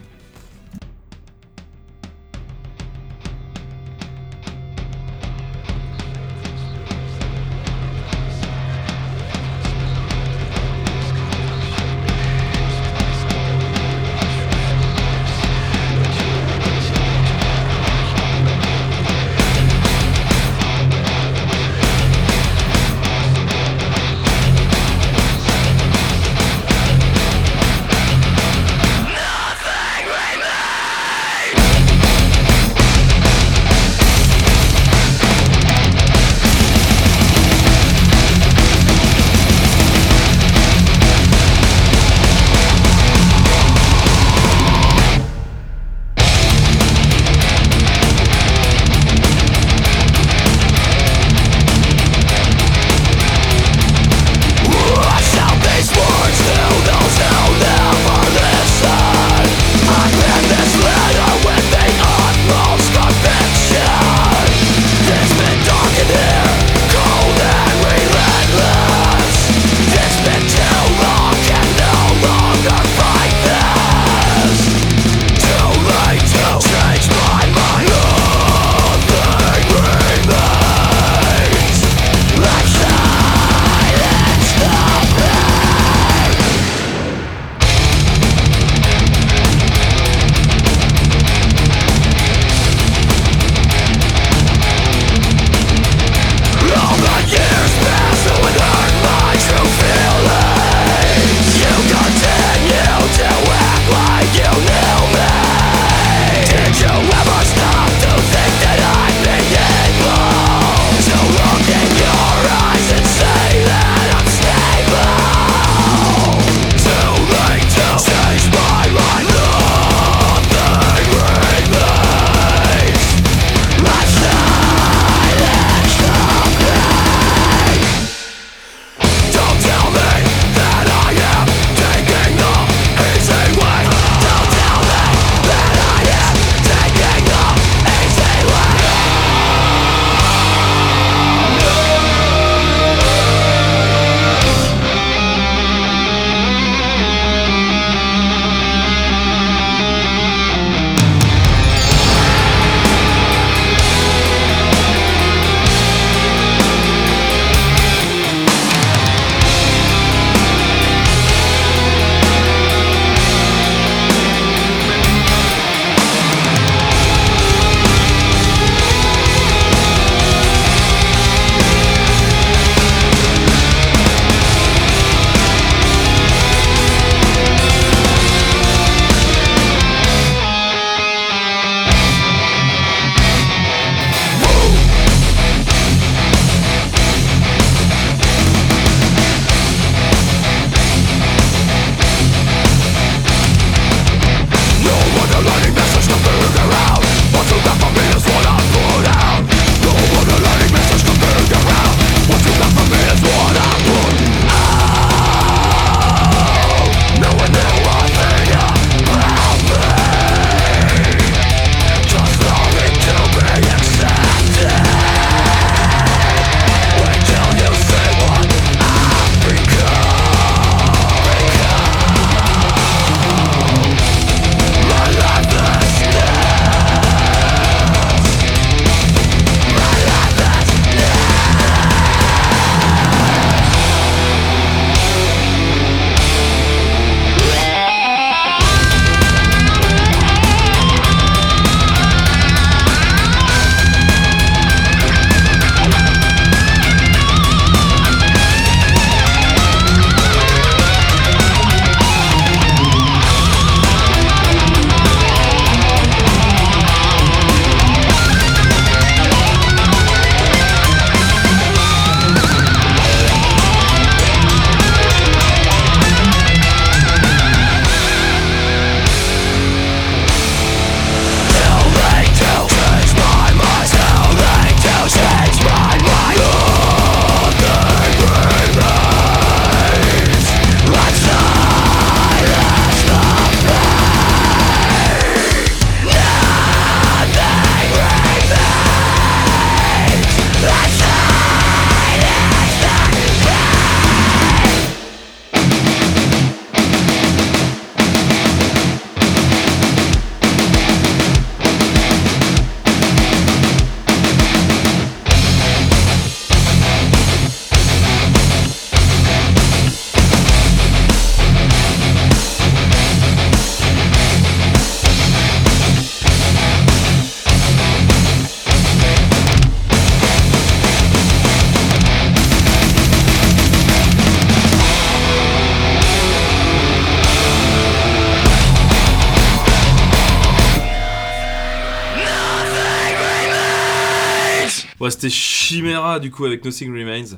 [335.07, 337.37] Ouais, c'était Chimera du coup avec Nothing Remains.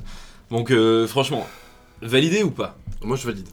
[0.50, 1.46] Donc euh, franchement,
[2.02, 2.76] validé ou pas?
[3.02, 3.46] Moi je valide.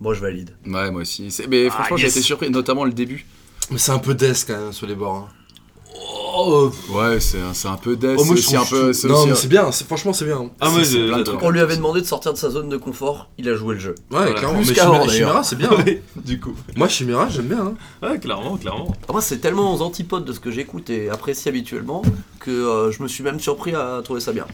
[0.00, 0.50] Moi, je valide.
[0.66, 1.30] Ouais, moi aussi.
[1.30, 3.24] C'est- Mais franchement, j'ai été surpris, notamment le début.
[3.70, 5.14] Mais c'est un peu death quand même sur les bords.
[5.16, 5.28] hein.
[6.36, 8.16] Oh, Ouais, c'est un, c'est un peu death.
[8.18, 8.92] Oh, moi, je un peu.
[8.92, 10.50] je Non, aussi mais un- c'est bien, franchement c'est bien.
[10.60, 10.68] Ah.
[11.42, 13.80] On lui avait demandé de sortir de sa zone de confort, il a joué le
[13.80, 13.90] jeu.
[14.10, 14.32] Ouais, Voilà.
[14.34, 14.58] clairement.
[14.58, 15.70] Mais Chimera, c'est bien.
[15.70, 15.76] hein.
[15.86, 16.54] Ouais, du coup.
[16.76, 17.74] Moi Chimera j'aime bien.
[18.02, 18.06] hein.
[18.08, 18.94] Ouais, clairement, clairement.
[19.08, 22.02] Ah, Moi, c'est tellement aux antipodes de ce que j'écoute et apprécie habituellement
[22.40, 24.46] que euh, je me suis même surpris à trouver ça bien.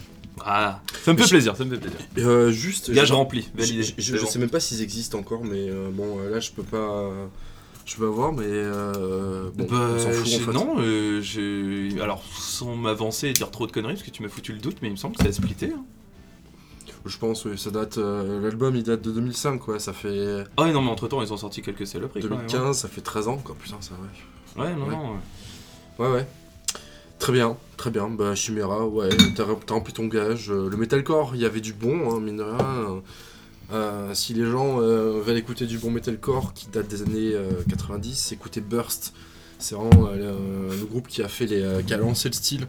[0.45, 1.99] Ah, ça me fait plaisir, ça me fait plaisir.
[2.18, 2.91] Euh, juste.
[2.91, 3.83] Gage je- rempli, Je, validé.
[3.83, 4.31] je- je C'est bon.
[4.31, 7.11] sais même pas s'ils existent encore, mais euh, bon, euh, là je peux pas.
[7.91, 8.45] Je peux pas voir, mais.
[8.47, 10.53] Euh, bon, Bah, on s'en fout j'ai- en fait.
[10.53, 12.01] non, euh, j'ai.
[12.01, 14.76] Alors, sans m'avancer et dire trop de conneries, parce que tu m'as foutu le doute,
[14.80, 15.72] mais il me semble que ça a splitté.
[15.76, 15.82] hein.
[17.07, 17.99] Je pense, oui, ça date.
[17.99, 19.80] euh, L'album il date de 2005, quoi.
[19.80, 20.45] Ça fait.
[20.57, 22.20] Ah, ouais, non, mais entre temps, ils ont sorti quelques saloperies.
[22.22, 23.57] quand même, 2015, ça fait 13 ans, quoi.
[23.61, 24.62] Putain, ça, ouais.
[24.62, 24.95] Ouais, Ouais, non, Ouais.
[24.95, 25.12] non.
[25.99, 26.07] ouais.
[26.07, 26.26] Ouais, ouais.
[27.18, 28.09] Très bien, très bien.
[28.09, 30.51] Bah, Chimera, ouais, t'as t'as rempli ton gage.
[30.51, 33.03] Euh, Le metalcore, il y avait du bon, hein, mine de rien.
[33.73, 37.51] Euh, si les gens euh, veulent écouter du bon metalcore qui date des années euh,
[37.68, 39.12] 90, écoutez Burst.
[39.59, 42.66] C'est vraiment euh, le, groupe qui a, fait les, euh, qui a lancé le style.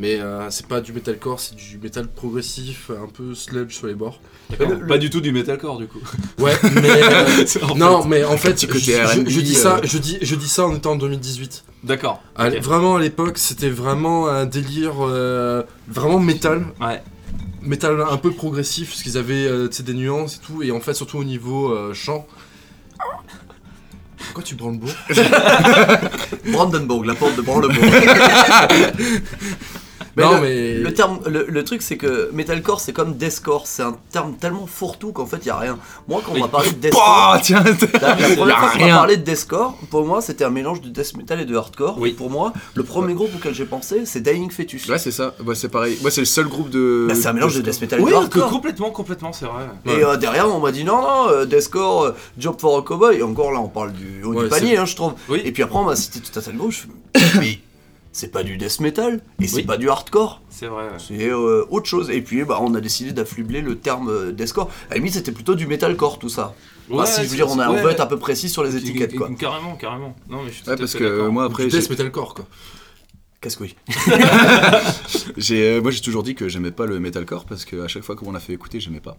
[0.00, 3.94] Mais euh, c'est pas du metalcore, c'est du metal progressif, un peu sludge sur les
[3.94, 4.20] bords.
[4.60, 5.98] Le- Pas du tout du metalcore, du coup.
[6.38, 7.02] Ouais, mais.
[7.02, 9.80] euh, non, fait- mais en fait, je, dis ça, euh.
[9.82, 11.64] je, dis, je dis ça en étant en 2018.
[11.82, 12.22] D'accord.
[12.36, 12.60] À- ok.
[12.62, 17.02] Vraiment à l'époque, c'était vraiment un délire euh, vraiment métal, Ouais.
[17.62, 20.94] Métal un peu progressif, parce qu'ils avaient euh, des nuances et tout, et en fait
[20.94, 22.26] surtout au niveau euh, chant.
[24.16, 24.88] Pourquoi tu branles beau
[26.52, 27.78] Brandenburg, la porte de Brandenburg.
[30.18, 33.66] Mais Non le, mais le terme, le, le truc c'est que metalcore c'est comme deathcore,
[33.66, 35.78] c'est un terme tellement fourre-tout qu'en fait il y a rien.
[36.08, 37.62] Moi quand on m'a parlé de deathcore, Oh, tiens,
[38.02, 40.80] la y première a fois qu'on m'a parlé de deathcore, pour moi c'était un mélange
[40.80, 41.96] de death metal et de hardcore.
[41.98, 42.12] Oui.
[42.12, 44.88] Pour moi, le premier groupe auquel j'ai pensé c'est Dying Fetus.
[44.88, 45.34] Ouais, c'est ça.
[45.46, 45.96] Ouais, c'est pareil.
[46.02, 47.06] Moi, c'est le seul groupe de.
[47.08, 48.50] Bah, c'est un mélange de death metal et Oui, de que hardcore.
[48.50, 49.64] complètement, complètement, c'est vrai.
[49.86, 53.18] Et euh, derrière, on m'a dit non, non, euh, Deathcore, euh, Job for a Cowboy.
[53.18, 55.12] Et encore là, on parle du haut Ouais, du panier, hein, je trouve.
[55.28, 55.40] Oui.
[55.44, 56.72] Et puis après, on m'a cité tout un tas de groupes.
[56.72, 56.80] Je
[58.18, 59.62] c'est pas du death metal et c'est Oui.
[59.62, 60.42] pas du hardcore.
[60.50, 60.84] C'est vrai.
[60.84, 60.96] ouais.
[60.98, 62.10] C'est euh, autre chose.
[62.10, 64.68] Et puis, bah, on a décidé d'afflubler le terme euh, deathcore.
[64.88, 66.54] À la limite, c'était plutôt du metalcore, tout ça.
[66.90, 68.74] Ouais, si je veux dire, on, a, on veut être un peu précis sur les
[68.76, 69.30] étiquettes, quoi.
[69.38, 70.16] Carrément, carrément.
[70.28, 72.34] Non, mais je suis tout Ouais, à parce fait que moi, après du death metalcore
[72.34, 72.46] quoi.
[73.40, 73.76] Qu'est-ce que oui
[75.36, 78.16] j'ai, euh, moi, j'ai toujours dit que j'aimais pas le metalcore parce qu'à chaque fois
[78.16, 79.16] qu'on l'a fait écouter, j'aimais pas.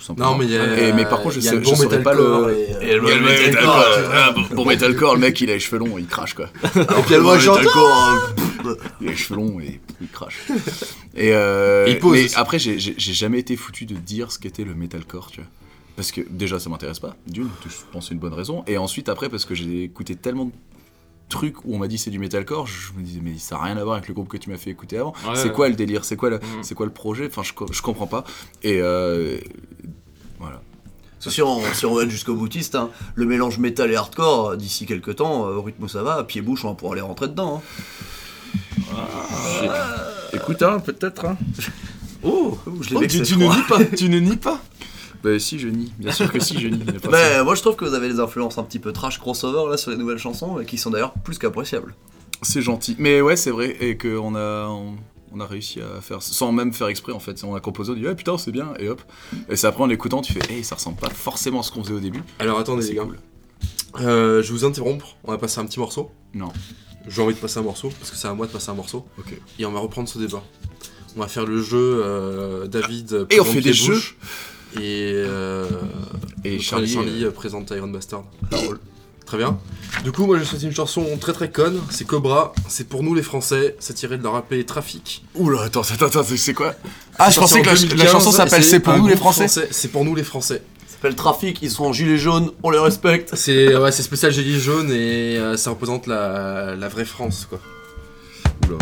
[0.00, 0.32] Tout simplement.
[0.32, 0.88] Non mais il y a.
[0.88, 2.70] Et- mais par contre, je sais- le je bon saurais pas metalcore le- et, Et
[2.70, 5.50] le Il y a le metalcore, metalcore, euh, ah, bon, bon metalcore, le mec il
[5.50, 6.46] a les cheveux longs, il crache quoi.
[6.64, 6.68] Et
[7.02, 8.20] puis, Le j'entends metalcore,
[8.64, 10.38] euh, il a les cheveux longs et il crache.
[11.14, 12.34] Et euh, Et il pose mais aussi.
[12.36, 15.50] après, j'ai j'ai- j'ai jamais été foutu de dire ce qu'était le metalcore, tu vois.
[15.96, 18.64] Parce que déjà, ça m'intéresse pas, d'une, je pense que c'est une bonne raison.
[18.66, 20.52] Et ensuite, après, parce que j'ai écouté tellement de
[21.30, 23.76] trucs où on m'a dit c'est du metalcore, je me disais, mais ça n'a rien
[23.78, 25.12] à voir avec le groupe que tu m'as fait écouter avant.
[25.26, 25.52] Ouais, c'est ouais.
[25.52, 26.04] quoi le délire?
[26.04, 27.26] C'est quoi, le- c'est quoi le projet?
[27.26, 28.24] Enfin, je, je comprends pas.
[28.62, 29.38] Et euh,
[30.38, 30.60] voilà.
[31.20, 35.16] Si on, si on va jusqu'au boutiste, hein, le mélange métal et hardcore, d'ici quelques
[35.16, 37.62] temps, euh, au rythme où ça va, pied-bouche, on va pouvoir aller rentrer dedans.
[38.92, 38.98] hein.
[40.32, 41.24] Écoute, hein, peut-être.
[41.26, 41.36] Hein.
[42.22, 43.56] Oh, je l'ai Oh, tu, tu ne crois.
[43.56, 44.60] nie pas, tu ne nies pas.
[45.22, 45.92] Bah, si, je nie.
[45.98, 46.84] Bien sûr que si, je nie.
[47.10, 49.70] Mais euh, moi je trouve que vous avez des influences un petit peu trash crossover
[49.70, 51.94] là sur les nouvelles chansons et qui sont d'ailleurs plus qu'appréciables.
[52.42, 52.96] C'est gentil.
[52.98, 53.76] Mais ouais, c'est vrai.
[53.80, 54.66] Et qu'on a.
[54.68, 54.96] On...
[55.32, 57.42] on a réussi à faire sans même faire exprès en fait.
[57.44, 59.02] On a composé, on dit ah putain c'est bien et hop.
[59.48, 61.82] Et c'est après en écoutant tu fais hey ça ressemble pas forcément à ce qu'on
[61.82, 62.22] faisait au début.
[62.38, 63.04] Alors attendez les gars.
[63.04, 63.18] cool.
[63.98, 66.10] Euh, je vais vous interrompre, on va passer un petit morceau.
[66.34, 66.52] Non.
[67.08, 69.06] J'ai envie de passer un morceau, parce que c'est à moi de passer un morceau.
[69.18, 69.34] Ok.
[69.58, 70.42] Et on va reprendre ce débat.
[71.16, 73.26] On va faire le jeu euh, David.
[73.30, 74.16] Et on fait des Pied-Bouche,
[74.76, 75.66] Et, euh,
[76.44, 78.24] Et Charlie, Charlie euh, présente Iron Bastard.
[79.30, 79.58] Très bien.
[80.02, 81.80] Du coup, moi j'ai choisi une chanson très très conne.
[81.90, 82.52] C'est Cobra.
[82.66, 83.76] C'est pour nous les Français.
[83.78, 85.24] C'est tiré de leur EP Trafic.
[85.36, 86.74] Oula attends attends attends c'est quoi?
[87.16, 89.46] Ah je pensais en que la, 2015, la chanson s'appelle C'est pour nous les Français.
[89.70, 90.62] C'est pour nous les Français.
[90.88, 93.30] Ça s'appelle Trafic, ils sont en gilet jaune, on les respecte.
[93.36, 97.60] C'est ouais, c'est spécial gilet jaune et euh, ça représente la, la vraie France quoi.
[98.66, 98.78] Oula.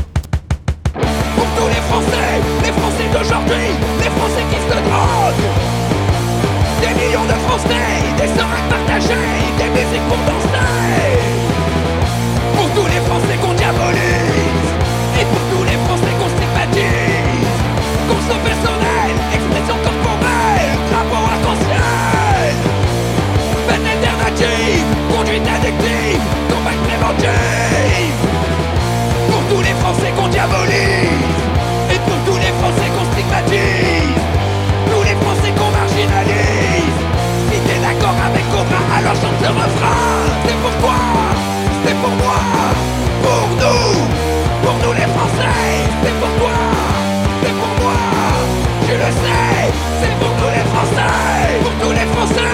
[0.94, 3.66] Pour tous les Français, les Français d'aujourd'hui,
[3.98, 5.67] les Français qui se droguent.
[6.98, 11.14] Millions de Français, des seringues partagées, des musiques pour danser.
[12.56, 14.68] Pour tous les Français qu'on diabolise,
[15.20, 17.54] et pour tous les Français qu'on stigmatise.
[18.10, 22.54] Constat personnel, expression corporelle, drapeau arc-en-ciel.
[23.68, 28.18] Peine alternative, conduite addictive, campagne préventive.
[29.30, 31.38] Pour tous les Français qu'on diabolise
[31.94, 34.27] Et pour tous les Français qu'on stigmatise
[38.98, 40.98] Alors chante ce refrain C'est pour toi,
[41.84, 42.38] c'est pour moi
[43.22, 44.08] Pour nous,
[44.64, 45.60] pour nous les Français.
[46.02, 46.56] C'est pour toi,
[47.40, 47.98] c'est pour moi
[48.86, 52.47] Tu le sais, c'est pour nous les Français Pour tous les Français.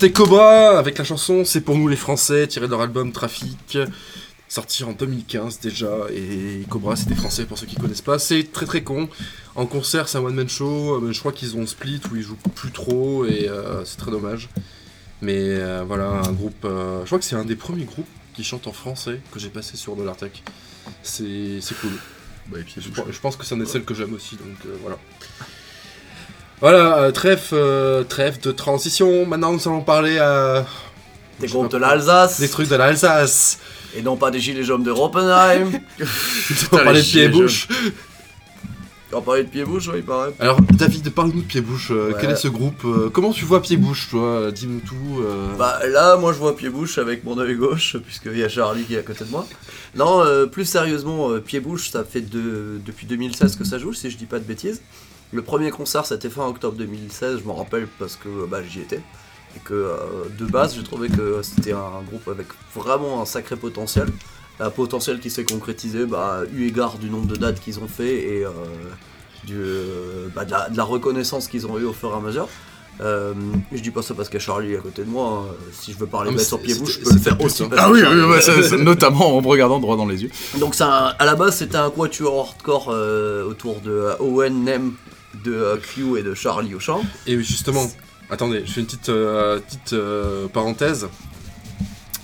[0.00, 3.76] C'était Cobra avec la chanson C'est pour nous les Français, tiré de leur album Trafic,
[4.46, 5.90] sorti en 2015 déjà.
[6.14, 8.20] Et Cobra, c'était français pour ceux qui connaissent pas.
[8.20, 9.08] C'est très très con.
[9.56, 11.02] En concert, c'est un one-man show.
[11.02, 14.12] euh, Je crois qu'ils ont split où ils jouent plus trop et euh, c'est très
[14.12, 14.48] dommage.
[15.20, 16.64] Mais euh, voilà, un groupe.
[16.64, 19.48] euh, je crois que c'est un des premiers groupes qui chante en français que j'ai
[19.48, 20.44] passé sur Dollar Tech.
[21.02, 21.90] C'est cool.
[22.46, 24.58] Bah, et puis, Je, je pense que c'est un des seuls que j'aime aussi, donc
[24.80, 24.96] voilà.
[26.60, 29.26] Voilà, euh, trêve, euh, trêve de transition.
[29.26, 30.66] Maintenant, nous allons parler à
[31.40, 32.40] Des groupes de l'Alsace.
[32.40, 33.58] des trucs de l'Alsace.
[33.96, 35.70] Et non pas des gilets jaunes de Roppenheim.
[36.72, 37.68] On parler de pied et bouche.
[39.10, 40.34] On parlait de pied-bouche, oui, il paraît.
[40.38, 41.88] Alors, David, parle-nous de pied bouche.
[41.92, 42.18] euh, Ouais.
[42.20, 45.22] Quel est ce groupe euh, Comment tu vois pied bouche, toi Dis-nous tout.
[45.22, 45.46] euh.
[45.58, 48.96] Bah là, moi je vois pied-bouche avec mon œil gauche, puisqu'il y a Charlie qui
[48.96, 49.46] est à côté de moi.
[49.96, 54.10] Non, euh, plus sérieusement, euh, pied-bouche, ça fait de- depuis 2016 que ça joue, si
[54.10, 54.82] je dis pas de bêtises.
[55.32, 58.80] Le premier concert, c'était fin octobre 2016, je m'en rappelle parce que euh, bah, j'y
[58.80, 59.00] étais.
[59.56, 59.96] Et que euh,
[60.38, 64.08] de base, j'ai trouvé que c'était un groupe avec vraiment un sacré potentiel.
[64.60, 68.14] Un potentiel qui s'est concrétisé bah, eu égard du nombre de dates qu'ils ont fait
[68.38, 68.50] et euh,
[69.44, 69.56] du,
[70.34, 72.48] bah, de, la, de la reconnaissance qu'ils ont eu au fur et à mesure.
[73.00, 73.32] Euh,
[73.72, 75.44] je dis pas ça parce qu'il y a Charlie à côté de moi.
[75.48, 75.54] hein.
[75.72, 77.62] Si je veux parler bête sur c'est- pied-bouche, je peux le faire aussi.
[77.68, 80.30] parce Ah oui, oui, ça- ça- notamment en me regardant droit dans les yeux.
[80.58, 84.94] donc un- à la base c'était un quatuor hardcore euh, autour de Owen, Nem,
[85.44, 87.02] de euh, Q et de Charlie au chant.
[87.26, 87.90] Et justement,
[88.30, 91.08] attendez, je fais une petite, euh, petite euh, parenthèse.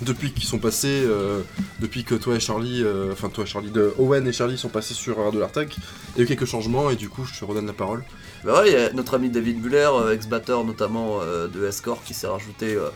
[0.02, 1.40] Depuis qu'ils sont passés, euh,
[1.80, 4.92] depuis que toi et Charlie, euh, enfin toi Charlie, de Owen et Charlie sont passés
[4.92, 7.66] sur Radio Lartac, il y a eu quelques changements et du coup je te redonne
[7.66, 8.04] la parole.
[8.42, 12.02] Bah ouais, il y a notre ami David Muller, euh, ex-batteur notamment euh, de Escort,
[12.04, 12.88] qui s'est rajouté, euh,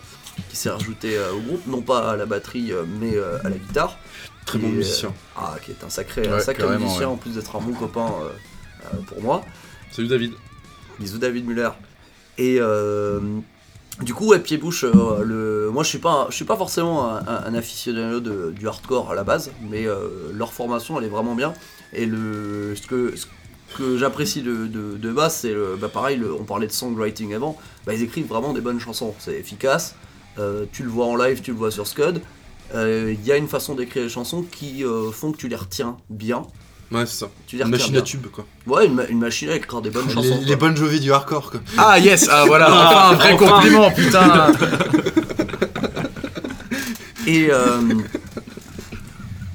[0.51, 3.49] qui s'est rajouté euh, au groupe, non pas à la batterie euh, mais euh, à
[3.49, 3.97] la guitare.
[4.45, 5.15] Très Et, bon euh, musicien.
[5.37, 7.15] Ah, qui est un sacré, un sacré musicien ouais.
[7.15, 8.29] en plus d'être un bon copain euh,
[8.93, 9.45] euh, pour moi.
[9.91, 10.33] Salut David.
[11.01, 11.71] Bisous David Muller.
[12.37, 13.21] Et euh,
[14.03, 18.69] du coup, ouais, pied-bouche, euh, moi je suis pas, suis pas forcément un, aficionado du
[18.69, 21.55] hardcore à la base, mais euh, leur formation elle est vraiment bien.
[21.93, 23.15] Et ce que,
[23.97, 27.57] j'apprécie de, base, c'est bah, pareil, on parlait de songwriting avant,
[27.87, 29.97] bah, ils écrivent vraiment des bonnes chansons, c'est efficace.
[30.73, 32.21] Tu le vois en live, tu le vois sur Scud.
[32.75, 36.43] Il y a une façon d'écrire les chansons qui font que tu les retiens bien.
[36.91, 37.29] Ouais, c'est ça.
[37.47, 38.01] Tu Une machine bien.
[38.01, 38.47] à tube quoi.
[38.67, 40.41] Ouais, une, ma- une machine à écrire des bonnes chansons.
[40.47, 41.61] Les, bonnes jovies du hardcore quoi.
[41.77, 43.47] Ah yes, ah voilà, enfin un vrai Enfin.
[43.57, 44.53] compliment, putain.
[47.27, 47.81] Et, euh,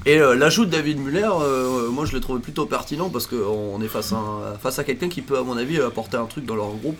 [0.06, 3.80] et euh, l'ajout de David Muller, euh, moi je l'ai trouvé plutôt pertinent parce qu'on
[3.82, 6.44] est face à, un- face à quelqu'un qui peut, à mon avis, apporter un truc
[6.44, 6.98] dans leur groupe.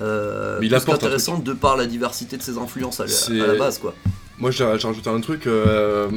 [0.00, 3.46] Euh, Mais il apporte un qu'intéressant de par la diversité de ses influences à, à
[3.46, 3.94] la base, quoi.
[4.38, 5.46] Moi j'ai rajouté un truc.
[5.46, 6.08] euh,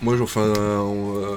[0.00, 1.36] moi j'ai- enfin, euh,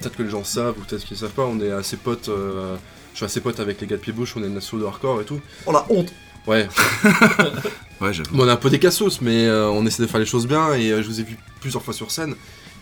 [0.00, 2.28] peut-être que les gens savent ou peut-être qu'ils savent pas, on est assez potes.
[2.28, 2.76] euh,
[3.12, 5.20] je suis assez pote avec les gars de Pied-Bouche, on est une asso de hardcore
[5.20, 5.40] et tout.
[5.66, 6.12] On a honte.
[6.46, 6.68] Ouais,
[8.00, 8.36] Ouais, j'avoue.
[8.36, 10.46] Bon, on est un peu des cassos, mais euh, on essaie de faire les choses
[10.46, 12.34] bien et euh, je vous ai vu plusieurs fois sur scène.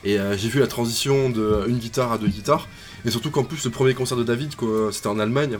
[0.05, 2.69] Et euh, j'ai vu la transition de une guitare à deux guitares.
[3.05, 5.59] Et surtout qu'en plus, le premier concert de David, quoi, c'était en Allemagne,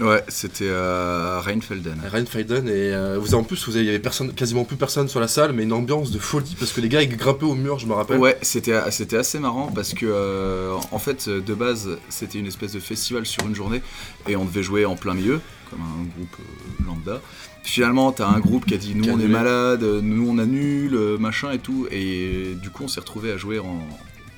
[0.00, 2.00] Ouais, c'était à Rheinfelden.
[2.04, 2.68] à Rheinfelden.
[2.68, 5.20] Et euh, vous en plus, vous avez, il y avait personne, quasiment plus personne sur
[5.20, 7.78] la salle, mais une ambiance de folie parce que les gars ils grimpaient au mur,
[7.78, 8.18] je me rappelle.
[8.18, 8.72] Ouais, c'était
[9.16, 13.46] assez marrant parce que euh, en fait de base c'était une espèce de festival sur
[13.46, 13.82] une journée
[14.28, 15.40] et on devait jouer en plein milieu
[15.70, 17.20] comme un groupe euh, lambda.
[17.62, 21.18] Finalement, t'as un groupe qui a dit nous on est malade, nous on annule, euh,
[21.18, 23.78] machin et tout et du coup on s'est retrouvé à jouer en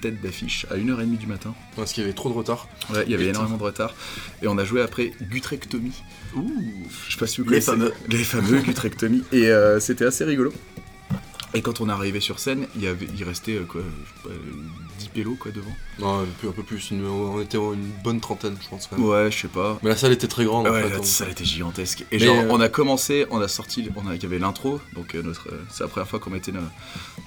[0.01, 1.55] tête d'affiche à 1h30 du matin.
[1.77, 2.69] Parce qu'il y avait trop de retard.
[2.91, 3.39] Ouais, il y avait Putain.
[3.39, 3.95] énormément de retard
[4.43, 6.03] et on a joué après Gutrectomie.
[6.37, 6.51] Ouh.
[7.09, 7.71] Je sais pas si vous Les connaissez.
[7.71, 7.93] fameux.
[8.09, 9.23] Les fameux Gutrectomie.
[9.33, 10.53] Et euh, c'était assez rigolo.
[11.55, 14.29] Et quand on est arrivé sur scène, il, y avait, il restait euh, quoi, je
[14.29, 14.35] sais pas,
[14.99, 15.75] 10 pélos quoi devant.
[15.99, 18.87] Non, un peu, un peu plus, une- on était une bonne trentaine, je pense.
[18.87, 19.07] quand même.
[19.07, 19.79] Ouais, je sais pas.
[19.83, 20.67] Mais la salle était très grande.
[20.67, 22.03] en Ouais, fait, la donc- salle était gigantesque.
[22.13, 24.39] Et Mais, genre, euh, on a commencé, on a sorti, on a, il y avait
[24.39, 26.61] l'intro, donc euh, notre, euh, c'est la première fois qu'on mettait no-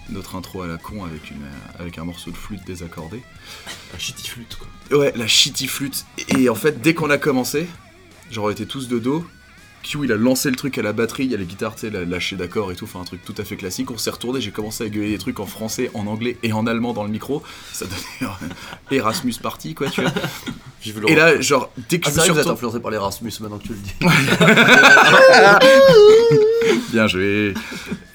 [0.10, 3.22] notre intro à la con avec, une, euh, avec un morceau de flûte désaccordé.
[3.96, 4.98] Un shitty flûte quoi.
[5.00, 6.06] Ouais, la shitty flûte.
[6.38, 7.68] Et en fait, dès qu'on a commencé,
[8.32, 9.26] genre on était tous de dos,
[9.84, 11.82] Q il a lancé le truc à la batterie, il y a les guitares, tu
[11.82, 13.92] sais, la- lâché d'accord et tout, enfin un truc tout à fait classique.
[13.92, 16.68] On s'est retourné, j'ai commencé à gueuler des trucs en français, en anglais et en
[16.68, 17.42] allemand dans le micro.
[17.74, 18.32] Ça donnait
[18.92, 20.12] Erasmus Party, quoi, tu vois.
[21.10, 23.64] Et là, genre, dès que Ah, je me suis retourné- influencé par l'Erasmus maintenant que
[23.68, 23.94] tu le dis.
[26.92, 27.54] Bien joué.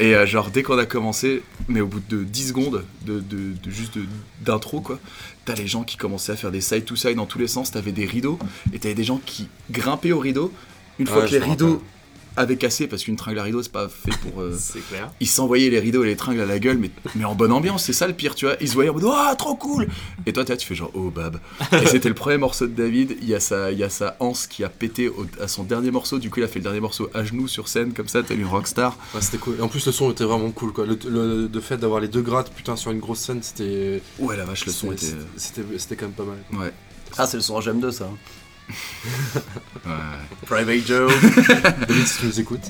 [0.00, 3.52] Et euh, genre, dès qu'on a commencé, mais au bout de 10 secondes, de, de-
[3.62, 3.98] de- juste
[4.44, 4.98] d'intro, quoi,
[5.44, 7.70] t'as les gens qui commençaient à faire des side to side dans tous les sens,
[7.70, 8.38] t'avais des rideaux,
[8.72, 10.50] et t'avais des gens qui grimpaient aux rideaux.
[10.98, 11.80] Une fois Ouais, que les rideaux rappelle.
[12.36, 14.40] avaient cassé, parce qu'une tringle à rideau, c'est pas fait pour.
[14.40, 15.10] euh, C'est clair.
[15.20, 17.84] ils s'envoyaient les rideaux et les tringles à la gueule, mais, mais en bonne ambiance,
[17.84, 18.56] c'est ça le pire, tu vois.
[18.60, 19.88] Ils se voyaient en mode Ah, trop cool
[20.26, 21.38] Et toi, t'es tu fais genre Oh, bab.
[21.72, 23.16] Et c'était le premier morceau de David.
[23.22, 25.64] Il y a sa, il y a sa anse qui a pété au- à son
[25.64, 26.18] dernier morceau.
[26.18, 28.34] Du coup, il a fait le dernier morceau à genoux sur scène, comme ça, t'as
[28.34, 28.96] une rockstar.
[29.14, 29.56] Ouais, c'était cool.
[29.58, 30.86] Et en plus, le son était vraiment cool, quoi.
[30.86, 34.00] Le, le- le fait d'avoir les deux grattes, putain, sur une grosse scène, c'était.
[34.18, 35.06] Ouais, la vache, le son était.
[35.36, 36.38] c'était- C'était quand même pas mal.
[36.60, 36.72] Ouais.
[37.16, 38.08] Ah, c'est le son HM2 ça.
[39.86, 39.92] Ouais.
[40.46, 41.12] Private Joe.
[41.88, 42.62] David, si tu nous écoutes.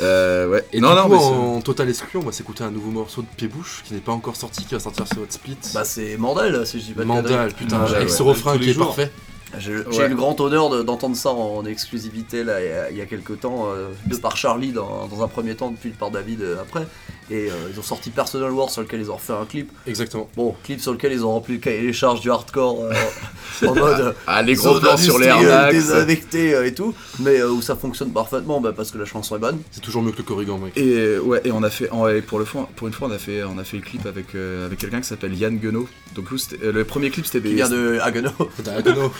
[0.00, 0.64] Euh, ouais.
[0.72, 2.90] Et non, du non, coup, mais c'est- en total exclu, on va s'écouter un nouveau
[2.90, 5.56] morceau de Pied-Bouche qui n'est pas encore sorti, qui va sortir sur votre split.
[5.74, 8.14] bah, c'est Mandel si je dis pas de Mandal, putain, Mandal, avec ouais.
[8.14, 8.86] ce refrain qui est jours.
[8.86, 9.10] parfait.
[9.58, 10.06] J'ai Ouais.
[10.06, 13.00] eu le grand honneur de- d'entendre ça en exclusivité là, il y a, il y
[13.00, 16.42] a quelques temps, euh, de par Charlie dans, dans un premier temps, puis par David
[16.42, 16.86] euh, après.
[17.28, 19.70] Et euh, ils ont sorti Personal War sur lequel ils ont refait un clip.
[19.88, 20.28] Exactement.
[20.36, 23.74] Bon, clip sur lequel ils ont rempli le cahier des charges du hardcore euh, en
[23.74, 28.12] mode Ah, les gros plans sur les euh, et tout, mais euh, où ça fonctionne
[28.12, 29.58] parfaitement bah, parce que la chanson est bonne.
[29.72, 30.76] C'est toujours mieux que le Corrigan, mec.
[30.76, 33.12] Et ouais, et on a fait, en- et pour le fois, pour une fois, on
[33.12, 35.88] a fait, on a fait le clip avec euh, avec quelqu'un qui s'appelle Yann Guenot.
[36.14, 36.26] Donc
[36.62, 37.54] euh, le premier clip, c'était Qui des.
[37.56, 38.30] vient de Haguenau.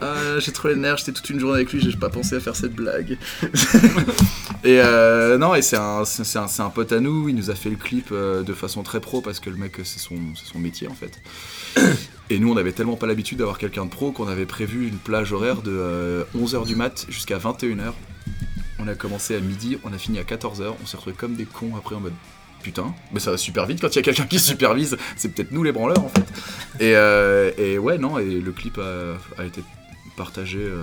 [0.00, 2.40] Ah, j'ai trop les nerfs, j'étais toute une journée avec lui, j'ai pas pensé à
[2.40, 3.18] faire cette blague.
[4.64, 7.34] et euh, non, et c'est un, c'est c'est un, c'est un pote à nous, il
[7.34, 9.98] nous a fait le clip euh, de façon très pro parce que le mec, c'est
[9.98, 11.20] son, c'est son métier en fait.
[12.30, 14.98] Et nous, on avait tellement pas l'habitude d'avoir quelqu'un de pro qu'on avait prévu une
[14.98, 17.92] plage horaire de 11h du mat jusqu'à 21h.
[18.80, 21.44] On a commencé à midi, on a fini à 14h, on s'est retrouvés comme des
[21.44, 22.12] cons après en mode
[22.66, 25.52] putain, mais ça va super vite quand il y a quelqu'un qui supervise, c'est peut-être
[25.52, 26.24] nous les branleurs en fait.
[26.84, 29.62] Et, euh, et ouais, non, et le clip a, a été
[30.16, 30.82] partagé euh,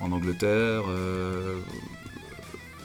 [0.00, 1.54] en Angleterre, euh,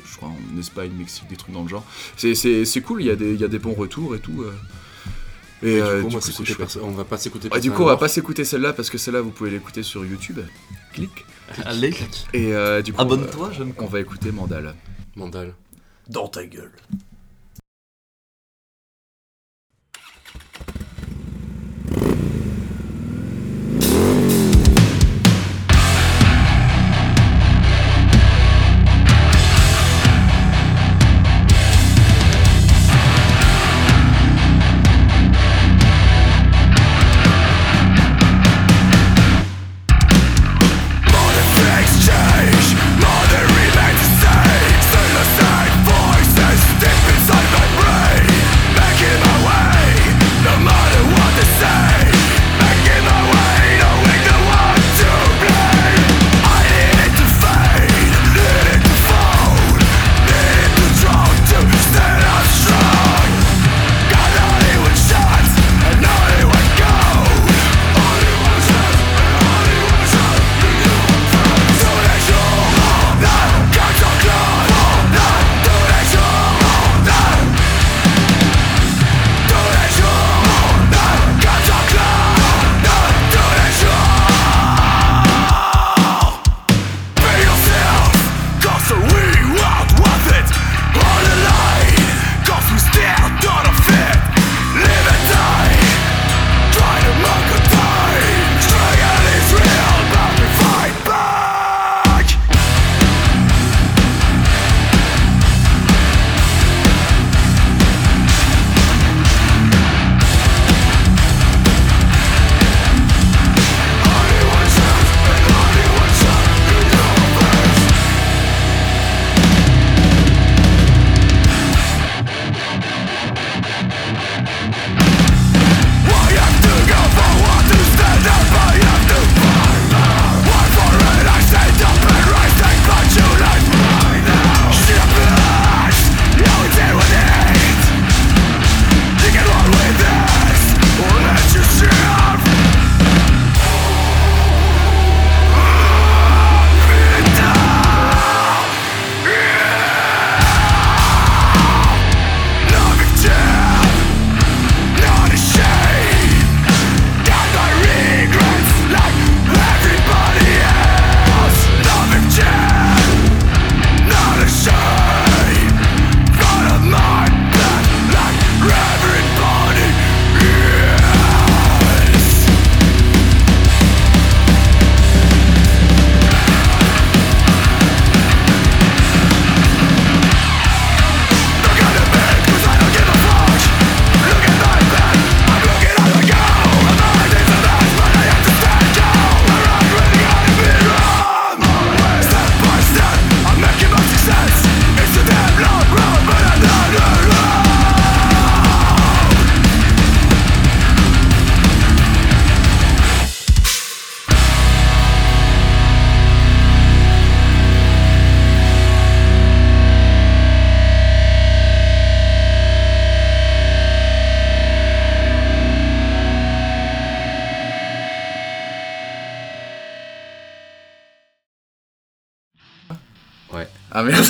[0.05, 1.83] je crois en Espagne, Mexique, des trucs dans le genre.
[2.17, 4.19] C'est, c'est, c'est cool, il y, a des, il y a des bons retours et
[4.19, 4.43] tout.
[4.43, 4.53] euh.
[5.63, 6.57] Et, Et euh, du coup, du on va coup, c'est s'écouter chouette.
[6.59, 8.99] perso- on va pas s'écouter Ouais, du coup, on va pas s'écouter celle-là parce que
[8.99, 10.39] celle-là, vous pouvez l'écouter sur YouTube.
[10.93, 11.09] Clic.
[11.65, 11.95] Allez.
[12.33, 14.75] Et euh, du coup, Abonne-toi, j'aime on va écouter Mandal.
[15.15, 15.55] Mandal.
[16.07, 16.71] Dans ta gueule.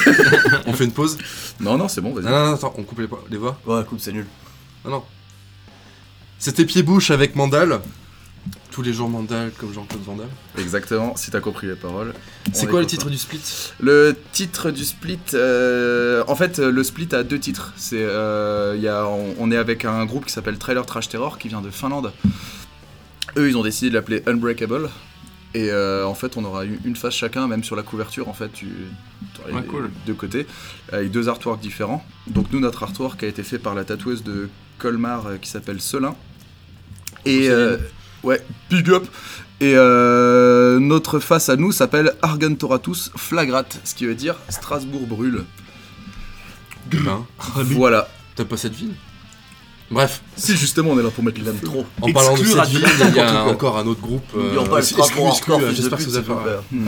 [0.66, 1.18] On fait une pause
[1.60, 2.26] non, non, c'est bon, vas-y.
[2.26, 4.26] Non, non, non, attends, on coupe les, les voix Ouais, coupe, c'est nul.
[4.86, 5.04] Non, non.
[6.38, 7.82] C'était Pied-Bouche avec Mandal.
[8.72, 10.28] Tous les jours Mandal comme Jean-Claude Vandal.
[10.58, 12.14] Exactement, si t'as compris les paroles.
[12.54, 13.42] C'est quoi le titre du split?
[13.82, 17.74] Le titre du split, euh, en fait, le split a deux titres.
[17.76, 21.10] C'est, euh, il y a, on, on est avec un groupe qui s'appelle Trailer Trash
[21.10, 22.14] Terror qui vient de Finlande.
[23.38, 24.90] Eux, ils ont décidé de l'appeler Unbreakable.
[25.56, 28.28] Et euh, en fait, on aura eu une face chacun, même sur la couverture.
[28.30, 28.68] En fait, tu
[29.48, 29.90] les cool.
[30.06, 30.46] deux côtés,
[30.92, 32.06] avec deux artworks différents.
[32.28, 35.82] Donc nous, notre artwork a été fait par la tatoueuse de Colmar euh, qui s'appelle
[35.82, 36.16] Selin.
[37.26, 37.78] Et euh,
[38.24, 39.08] ouais, big up.
[39.62, 45.44] Et notre face à nous s'appelle Argentoratus Flagrat, ce qui veut dire Strasbourg brûle.
[46.92, 48.08] Ben, Voilà.
[48.36, 48.94] t'as pas cette ville?
[49.92, 51.84] Bref, Si justement on est là pour mettre Il aime trop.
[52.02, 54.22] en parlant de cette ville, il y a encore un autre groupe.
[54.38, 56.34] euh, euh, J'espère que pute, vous.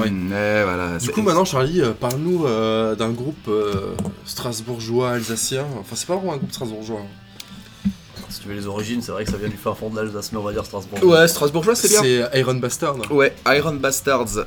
[0.01, 0.07] Ouais.
[0.07, 0.97] Eh, voilà.
[0.99, 3.95] Du coup, maintenant, Charlie, euh, parle-nous euh, d'un groupe euh,
[4.25, 5.65] strasbourgeois alsacien.
[5.79, 6.99] Enfin, c'est pas vraiment un groupe strasbourgeois.
[6.99, 7.89] hein.
[8.29, 10.31] Si tu veux les origines, c'est vrai que ça vient du fin fond de l'Alsace,
[10.31, 11.03] mais on va dire Strasbourg.
[11.03, 12.01] Ouais, Strasbourgeois c'est bien.
[12.01, 12.95] C'est Iron Bastard.
[13.11, 14.45] Ouais, Iron Bastards.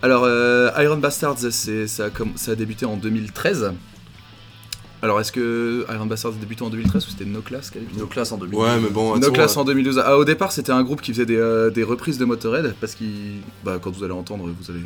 [0.00, 3.72] Alors, euh, Iron Bastards, c'est, ça, a ça a débuté en 2013.
[5.04, 8.32] Alors, est-ce que Iron Bastards a débuté en 2013 ou c'était No Class Nos classes
[8.32, 8.58] en 2000.
[8.58, 10.02] Ouais, mais bon, No Class euh, en 2012.
[10.04, 12.94] Ah, au départ, c'était un groupe qui faisait des, euh, des reprises de Motorhead, parce
[12.94, 13.42] qu'il.
[13.64, 14.80] Bah, quand vous allez entendre, vous allez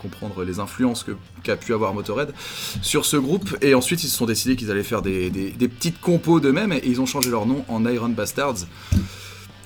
[0.00, 1.12] comprendre les influences que-
[1.42, 2.32] qu'a pu avoir Motorhead
[2.80, 3.56] sur ce groupe.
[3.60, 6.72] Et ensuite, ils se sont décidés qu'ils allaient faire des, des- des petites compos d'eux-mêmes,
[6.72, 8.56] et ils ont changé leur nom en Iron Bastards.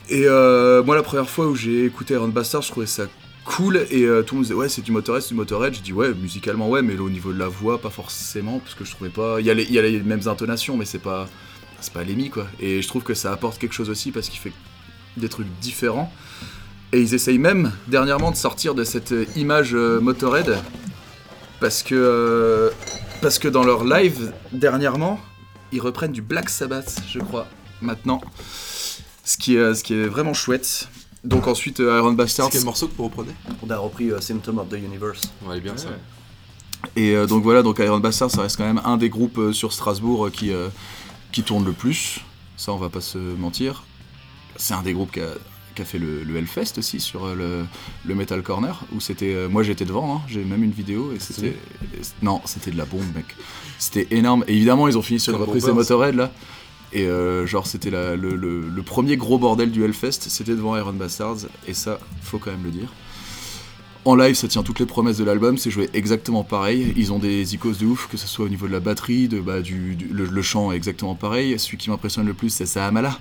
[0.09, 3.05] Et euh, moi, la première fois où j'ai écouté Iron Bastards, je trouvais ça
[3.45, 5.75] cool, et euh, tout le monde disait, ouais, c'est du Motorhead, c'est du Motorhead.
[5.75, 8.85] Je dis, ouais, musicalement, ouais, mais au niveau de la voix, pas forcément, parce que
[8.85, 9.41] je trouvais pas.
[9.41, 11.29] Il y a les, mêmes intonations, mais c'est pas
[11.81, 12.47] c'est pas Lemmy quoi.
[12.61, 14.53] Et je trouve que ça apporte quelque chose aussi parce qu'il fait
[15.17, 16.13] des trucs différents.
[16.93, 20.59] Et ils essayent même dernièrement de sortir de cette euh, image euh, Motorhead
[21.59, 22.71] parce que
[23.21, 25.21] parce que dans leur live dernièrement,
[25.73, 27.47] ils reprennent du Black Sabbath, je crois,
[27.81, 28.21] maintenant.
[29.25, 30.89] Ce qui est, ce qui est vraiment chouette.
[31.25, 32.51] Donc ensuite euh, Iron C'est Bastards.
[32.51, 33.33] quel morceau que vous reprenez
[33.65, 35.33] On a repris euh, Symptom of the Universe.
[35.47, 35.89] Ouais, bien ça.
[36.97, 39.53] Et euh, donc voilà, donc Iron Bastard, ça reste quand même un des groupes euh,
[39.53, 40.69] sur Strasbourg euh, qui, euh,
[41.31, 42.21] qui tourne le plus.
[42.57, 43.85] Ça, on va pas se mentir.
[44.57, 45.29] C'est un des groupes qui a,
[45.77, 47.65] qui a fait le, le Hellfest aussi sur euh, le,
[48.05, 49.33] le Metal Corner, où c'était.
[49.33, 51.57] euh, moi j'étais devant, hein, j'ai même une vidéo, et c'était.
[51.97, 53.27] et c- Non, c'était de la bombe, mec.
[53.79, 54.45] C'était énorme.
[54.49, 55.85] Et évidemment, ils ont fini sur une reprise de Bombers.
[55.85, 56.33] Motorhead là.
[56.93, 61.75] Et euh, genre, c'était le, premier gros bordel du Hellfest, c'était devant Iron Bastards, et
[61.75, 62.93] ça, faut quand même le dire.
[64.05, 66.93] En live, ça tient toutes les promesses de l'album, c'est joué exactement pareil.
[66.97, 69.61] Ils ont des icônes de ouf, que ce soit au niveau de la batterie, bah,
[69.61, 71.57] du, le, chant est exactement pareil.
[71.59, 73.17] Celui qui m'impressionne le plus, c'est Sahamala.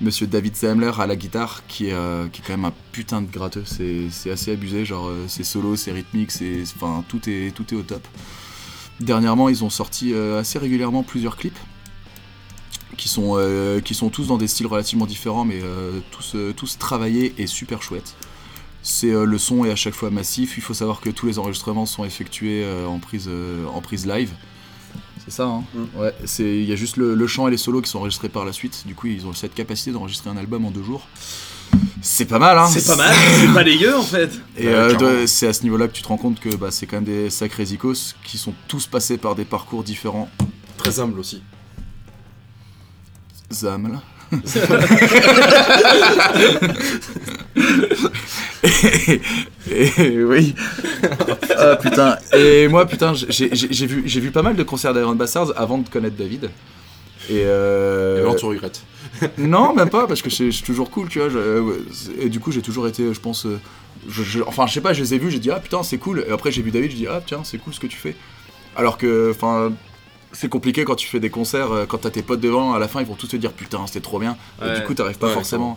[0.00, 3.20] Monsieur David Samler à la guitare, qui est, euh, qui est quand même un putain
[3.20, 3.64] de gratteux.
[3.66, 7.82] C'est assez abusé, genre euh, c'est solo, c'est rythmique, c'est, enfin, tout est, tout au
[7.82, 8.06] top.
[9.00, 11.58] Dernièrement, ils ont sorti assez régulièrement plusieurs clips
[12.96, 16.52] qui sont, euh, qui sont tous dans des styles relativement différents, mais euh, tous, euh,
[16.52, 18.14] tous travaillés et super chouettes.
[18.82, 20.54] C'est euh, le son est à chaque fois massif.
[20.56, 24.06] Il faut savoir que tous les enregistrements sont effectués euh, en prise euh, en prise
[24.06, 24.30] live.
[25.24, 26.00] C'est ça, hein Mm.
[26.00, 26.14] Ouais.
[26.24, 28.44] C'est il y a juste le, le chant et les solos qui sont enregistrés par
[28.46, 28.84] la suite.
[28.86, 31.06] Du coup, ils ont cette capacité d'enregistrer un album en deux jours.
[32.02, 34.30] C'est pas mal, hein C'est pas mal, c'est pas dégueu en fait.
[34.56, 36.86] Et euh, de- c'est à ce niveau-là que tu te rends compte que bah, c'est
[36.86, 40.28] quand même des sacrés icos qui sont tous passés par des parcours différents.
[40.78, 41.42] Très humble aussi.
[43.52, 44.00] Zam là.
[49.70, 50.54] et, et- oui.
[51.56, 52.16] Ah putain.
[52.36, 55.88] Et moi putain, j'ai vu, j'ai vu pas mal de concerts d'Iron Bastards avant de
[55.88, 56.44] connaître David.
[57.28, 58.82] Et, euh, Et alors tu regrettes.
[59.38, 61.28] non, même pas, parce que c'est c'est toujours cool, tu vois.
[61.28, 61.84] je- euh,
[62.20, 63.46] et du coup, j'ai toujours été, je pense.
[63.46, 63.58] euh,
[64.08, 65.98] je- je- enfin, je sais pas, je les ai vus, j'ai dit, ah putain, c'est
[65.98, 66.24] cool.
[66.28, 68.14] Et après, j'ai vu David, j'ai dit, ah tiens, c'est cool ce que tu fais.
[68.76, 69.72] Alors que, enfin.
[70.32, 72.88] C'est compliqué quand tu fais des concerts, euh, quand t'as tes potes devant, à la
[72.88, 74.36] fin ils vont tous te dire putain c'était trop bien.
[74.64, 75.76] Et du coup t'arrives pas Ouais, forcément.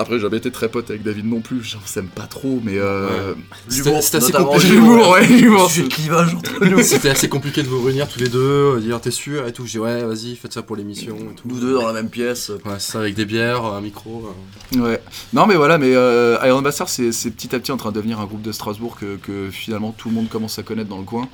[0.00, 2.78] Après j'ai jamais été très pote avec David non plus, j'en s'aime pas trop, mais
[2.78, 3.34] euh...
[3.66, 4.68] C'était c'était assez compliqué.
[4.68, 5.68] L'humour, ouais, l'humour.
[5.68, 6.82] Sujet de clivage entre nous.
[6.84, 8.38] C'était assez compliqué de vous réunir tous les deux,
[8.76, 9.66] euh, dire t'es sûr et tout.
[9.66, 11.48] Je dis ouais, vas-y, faites ça pour l'émission et tout.
[11.48, 12.50] Nous deux dans la même pièce.
[12.64, 14.32] Ouais, c'est ça avec des bières, un micro.
[14.76, 14.80] euh.
[14.80, 15.02] Ouais.
[15.32, 17.96] Non mais voilà, mais euh, Iron Bastard c'est c'est petit à petit en train de
[17.96, 20.98] devenir un groupe de Strasbourg que, que finalement tout le monde commence à connaître dans
[20.98, 21.28] le coin,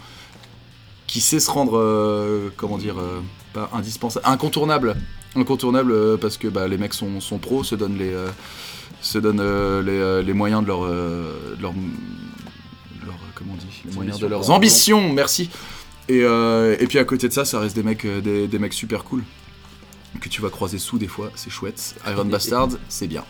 [1.07, 3.21] qui sait se rendre, euh, comment dire, euh,
[3.53, 4.97] pas indispensable, incontournable,
[5.37, 8.15] incontournable euh, parce que bah, les mecs sont, sont pros, se donnent les,
[9.01, 9.43] se donnent
[9.85, 11.73] les, les moyens de leur, de leur,
[13.05, 15.51] leur, comment on dit, les moyens de leurs ambitions, merci.
[16.09, 19.05] Et, et puis à côté de ça, ça reste des mecs, des, des mecs super
[19.05, 19.23] cool
[20.21, 21.97] que tu vas croiser sous des fois, c'est chouette.
[22.07, 23.25] Iron Bastard, c'est bien.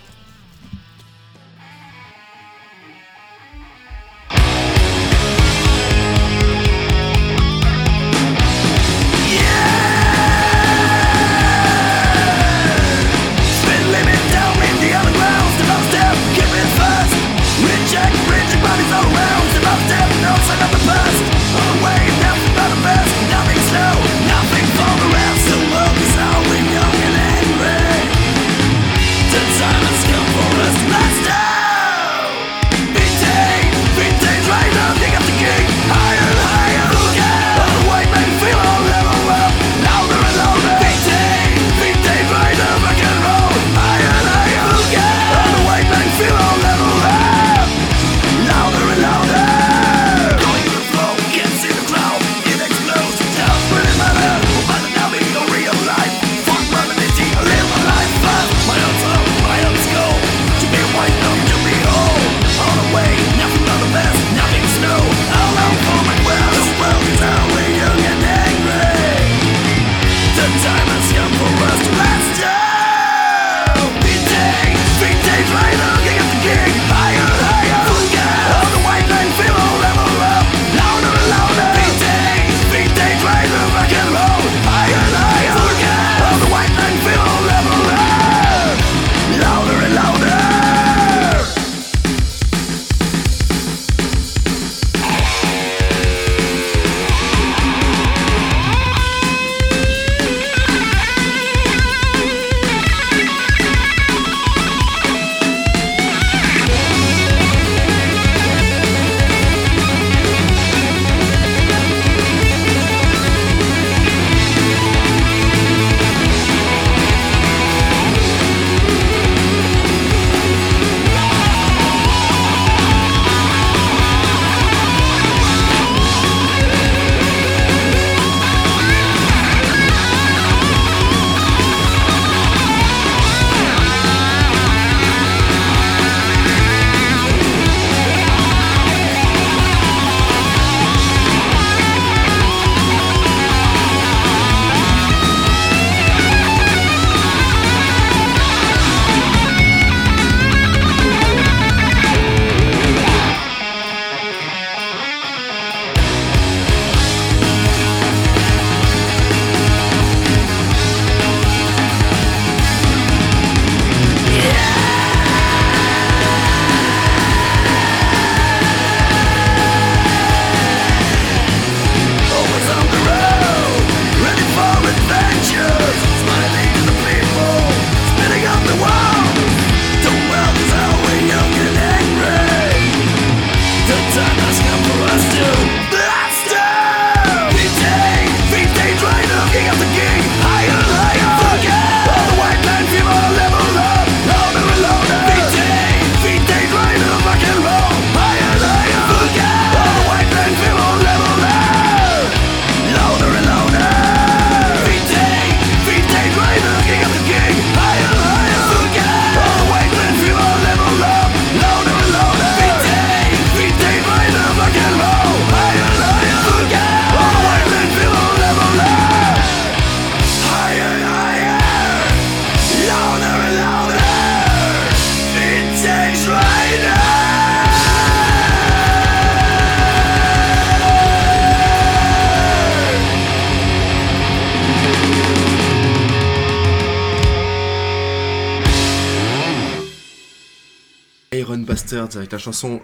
[242.17, 242.81] Avec la chanson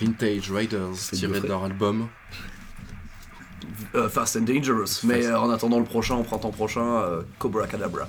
[0.00, 2.08] Vintage Riders tirée de leur album.
[3.94, 5.00] Euh, Fast and Dangerous.
[5.04, 8.08] Mais euh, en attendant le prochain, au printemps prochain, euh, Cobra Cadabra.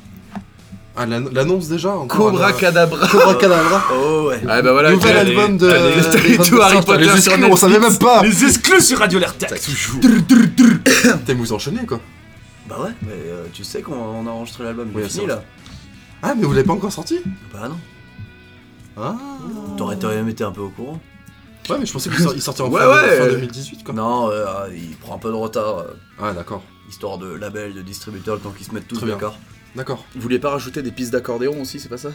[0.98, 3.08] Ah, l'an- l'annonce déjà encore Cobra la- Cadabra.
[3.12, 3.84] Cobra Cadabra.
[3.94, 4.42] Oh ouais.
[4.48, 5.68] Ah bah voilà, Nouvel album de.
[5.70, 6.76] allez, tout Harry.
[6.82, 8.24] Potter Les exclus, on savait même pas.
[8.24, 10.00] Les exclus sur Radio Lertac, toujours.
[11.26, 12.00] T'aimes vous enchaîner quoi
[12.68, 15.28] Bah ouais, mais euh, tu sais qu'on on a enregistré l'album, il Oui, est fini
[15.28, 15.44] là.
[16.24, 17.20] Ah, mais vous l'avez pas encore sorti?
[17.54, 17.78] Bah non.
[18.98, 19.16] Ah.
[19.96, 21.00] T'aurais t'aurais même été un peu au courant.
[21.70, 23.18] Ouais, mais je pensais qu'il sort- il sortait en Ouais, fin, ouais.
[23.18, 23.94] fin 2018 quoi.
[23.96, 24.46] Non, euh,
[24.76, 25.84] il prend un peu de retard, euh,
[26.22, 26.64] Ah, d'accord.
[26.90, 29.16] histoire de label, de distributeur, le temps qu'ils se mettent tous Très bien.
[29.16, 29.38] d'accord.
[29.76, 30.06] D'accord.
[30.16, 32.10] Vous vouliez pas rajouter des pistes d'accordéon aussi, c'est pas ça?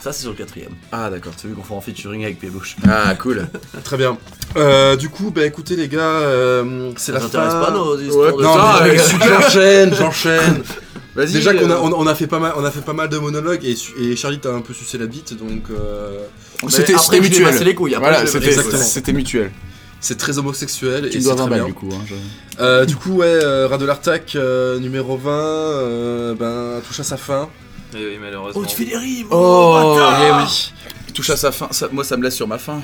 [0.00, 0.72] Ça c'est sur le quatrième.
[0.90, 1.32] Ah d'accord.
[1.36, 2.74] Celui qu'on fait en featuring avec Pied-Bouche.
[2.88, 3.46] Ah cool.
[3.84, 4.18] Très bien.
[4.56, 7.60] Euh, du coup, bah écoutez les gars, euh, c'est Ça la t'intéresse fin.
[7.66, 9.00] pas nos histoires Ouais, de Non, Putain, mais avec-
[9.42, 10.62] j'enchaîne, j'enchaîne.
[11.14, 11.32] Vas-y.
[11.34, 13.08] Déjà qu'on a, euh, on, on a fait pas mal, on a fait pas mal
[13.08, 16.26] de monologues et, su- et Charlie t'a un peu sucé la bite, donc euh,
[16.70, 17.54] C'était mutuel.
[17.64, 19.52] les couilles, Voilà, c'était mutuel.
[20.00, 21.64] c'est très homosexuel Tu et c'est 20 très bien.
[21.66, 21.88] du coup.
[21.92, 22.14] hein, je-
[22.62, 27.16] Euh, du coup, ouais, euh, Radio L'Artac euh, numéro 20, euh, ben touche à sa
[27.16, 27.48] fin.
[27.96, 28.60] Eh oui, malheureusement.
[28.62, 30.72] Oh, tu fais des rimes Oh, eh oui.
[31.08, 31.68] Il touche à sa fin.
[31.70, 32.80] ça- moi, ça me laisse sur ma fin.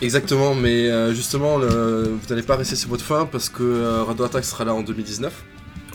[0.00, 4.04] Exactement, mais euh, justement, le- vous n'allez pas rester sur votre fin parce que euh,
[4.04, 5.32] Radio L'Artac sera là en 2019.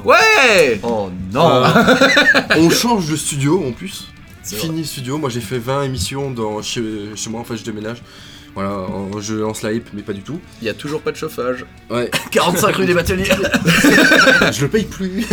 [0.05, 0.79] Ouais.
[0.83, 1.63] Oh non Euh,
[2.57, 4.07] on change de studio en plus.
[4.43, 6.81] Fini le studio, moi j'ai fait 20 émissions dans, chez,
[7.15, 8.01] chez moi, en fait je déménage.
[8.55, 10.39] Voilà, en- je lance la hype, mais pas du tout.
[10.61, 11.65] Il y a toujours pas de chauffage.
[11.89, 13.23] Ouais, 45 rue des Bateliers
[14.51, 15.25] je le paye plus.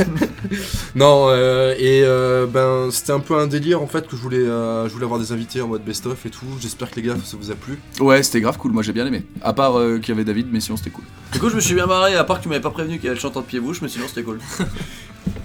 [0.95, 4.39] non, euh, et euh, ben c'était un peu un délire en fait que je voulais,
[4.39, 6.47] euh, je voulais avoir des invités en mode best-of et tout.
[6.63, 7.79] J'espère que les gars ça vous a plu.
[8.01, 8.73] Ouais, c'était grave cool.
[8.73, 9.23] Moi, j'ai bien aimé.
[9.43, 11.05] À part euh, qu'il y avait David, mais sinon c'était cool.
[11.35, 13.05] Du coup, je me suis bien marré, à part que tu m'avais pas prévenu qu'il
[13.05, 14.39] y avait le chanteur de Pied-Bouche, mais sinon c'était cool.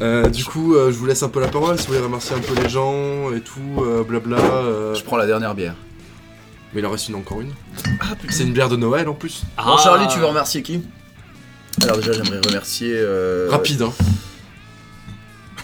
[0.02, 2.36] Euh, du coup, euh, je vous laisse un peu la parole si vous voulez remercier
[2.36, 4.38] un peu les gens et tout, euh, blabla.
[4.38, 5.76] euh, Je prends la dernière bière.
[6.74, 7.52] Mais il en reste une encore une.
[8.30, 9.44] C'est une bière de Noël en plus.
[9.58, 10.82] Bon, Charlie, tu veux remercier qui?
[11.84, 12.92] Alors déjà, j'aimerais remercier.
[12.94, 13.94] euh, Rapide, hein.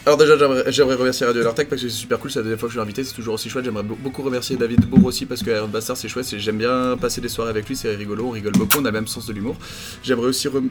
[0.04, 2.58] Alors déjà, j'aimerais j'aimerais remercier Radio Alertec parce que c'est super cool, c'est la deuxième
[2.58, 3.64] fois que je suis invité, c'est toujours aussi chouette.
[3.64, 6.58] J'aimerais be- beaucoup remercier David Bourg aussi parce que Iron Bastard c'est chouette, c'est- j'aime
[6.58, 9.06] bien passer des soirées avec lui, c'est rigolo, on rigole beaucoup, on a le même
[9.06, 9.54] sens de l'humour.
[10.02, 10.70] J'aimerais aussi rem-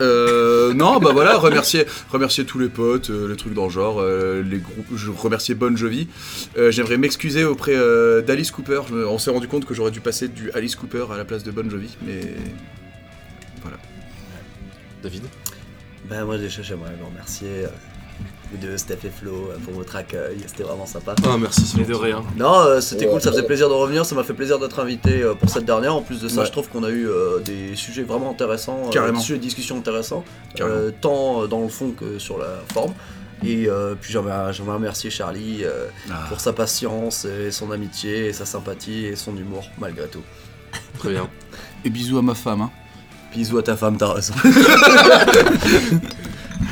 [0.00, 4.00] Euh, non, bah voilà, remercier, remercier tous les potes, euh, les trucs dans le genre,
[4.00, 4.86] euh, les groupes.
[4.94, 6.08] Je remercier Bon Jovi.
[6.56, 8.82] Euh, J'aimerais m'excuser auprès euh, d'Alice Cooper.
[8.88, 11.44] Je on s'est rendu compte que j'aurais dû passer du Alice Cooper à la place
[11.44, 12.20] de Bon Jovi, mais
[15.02, 15.24] David?
[16.08, 17.68] Ben moi déjà j'aimerais remercier, euh,
[18.52, 21.14] vous deux, Steph et Flo, euh, pour votre accueil, c'était vraiment sympa.
[21.24, 22.22] Ah, merci, c'est Mais de rien.
[22.36, 25.22] Non, euh, c'était cool, ça faisait plaisir de revenir, ça m'a fait plaisir d'être invité
[25.22, 25.94] euh, pour cette dernière.
[25.96, 26.46] En plus de ça, Ouais.
[26.46, 29.18] je trouve qu'on a eu euh, des sujets vraiment intéressants, euh, Carrément.
[29.18, 30.24] des sujets de discussion intéressants,
[30.60, 32.92] euh, tant euh, dans le fond que sur la forme.
[33.44, 36.26] Et euh, puis j'aimerais j'aimerais remercier Charlie euh, Ah.
[36.28, 40.22] pour sa patience et son amitié et sa sympathie et son humour malgré tout.
[40.98, 41.28] Très bien.
[41.84, 42.60] et bisous à ma femme.
[42.60, 42.70] Hein.
[43.34, 44.34] Bisous à ta femme, t'as raison.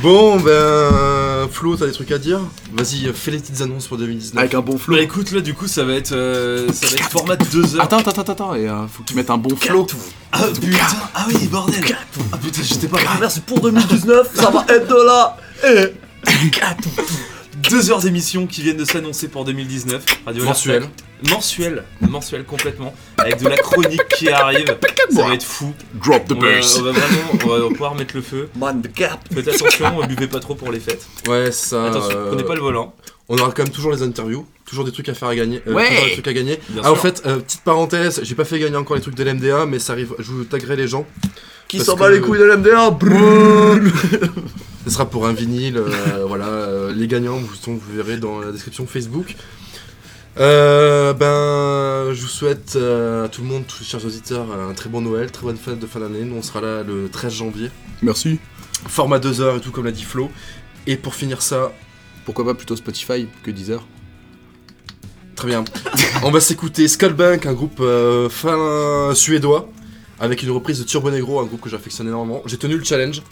[0.03, 1.49] Bon, ben.
[1.51, 2.41] Flo, t'as des trucs à dire
[2.73, 4.39] Vas-y, fais les petites annonces pour 2019.
[4.39, 4.95] Avec un bon flow.
[4.95, 7.77] Bah écoute, là du coup, ça va être, euh, ça va être format de 2
[7.77, 7.83] heures.
[7.83, 9.87] Attends, attends, attends, attends, et euh, faut que tu mettes un bon flow.
[10.33, 10.79] Ah putain,
[11.15, 11.85] ah oui, bordel.
[12.33, 13.19] Ah putain, j'étais pas prêt.
[13.21, 15.37] Merci pour 2019, ça va être de là.
[15.65, 15.95] Et...
[17.69, 20.03] Deux heures d'émission qui viennent de s'annoncer pour 2019.
[20.25, 20.85] Radio Mensuel.
[21.29, 22.95] Mensuel, mensuel complètement.
[23.19, 24.79] Avec de la chronique qui arrive.
[25.11, 25.75] Ça va être fou.
[25.95, 28.49] Drop the On va, on va vraiment on va pouvoir mettre le feu.
[28.57, 29.21] Man the cap.
[29.33, 31.07] Faites attention, buvez pas trop pour les fêtes.
[31.29, 31.87] Ouais, ça.
[31.87, 32.95] Attention, euh, prenez pas le volant.
[33.29, 35.63] On aura quand même toujours les interviews, toujours des trucs à faire à gagner.
[35.67, 35.89] euh, Ouais.
[35.89, 36.59] toujours des trucs à gagner.
[36.71, 36.93] Bien ah, sûr.
[36.93, 39.79] en fait, euh, petite parenthèse, j'ai pas fait gagner encore les trucs de l'MDA, mais
[39.79, 41.07] ça arrive, je vous taguerai les gens.
[41.69, 42.91] Qui s'en bat les couilles de l'MDA
[44.85, 46.47] Ce sera pour un vinyle, euh, voilà.
[46.47, 49.37] euh, les gagnants, vous, sont- vous verrez dans la description Facebook.
[50.39, 54.73] Euh, ben, je vous souhaite euh, à tout le monde, tous les chers auditeurs, un
[54.75, 56.23] très bon Noël, très bonne fête de fin d'année.
[56.25, 57.71] Nous, on sera là le 13 janvier.
[58.03, 58.39] Merci.
[58.89, 60.31] Format 2 heures et tout, comme l'a dit Flo.
[60.87, 61.73] Et pour finir ça,
[62.25, 63.85] Pourquoi pas plutôt Spotify que Deezer
[65.37, 65.65] Très bien.
[66.23, 69.69] On va s'écouter Skullbank, un groupe euh, fin suédois,
[70.21, 72.43] avec une reprise de Turbo Negro, un groupe que j'affectionne énormément.
[72.47, 73.23] J'ai tenu le challenge,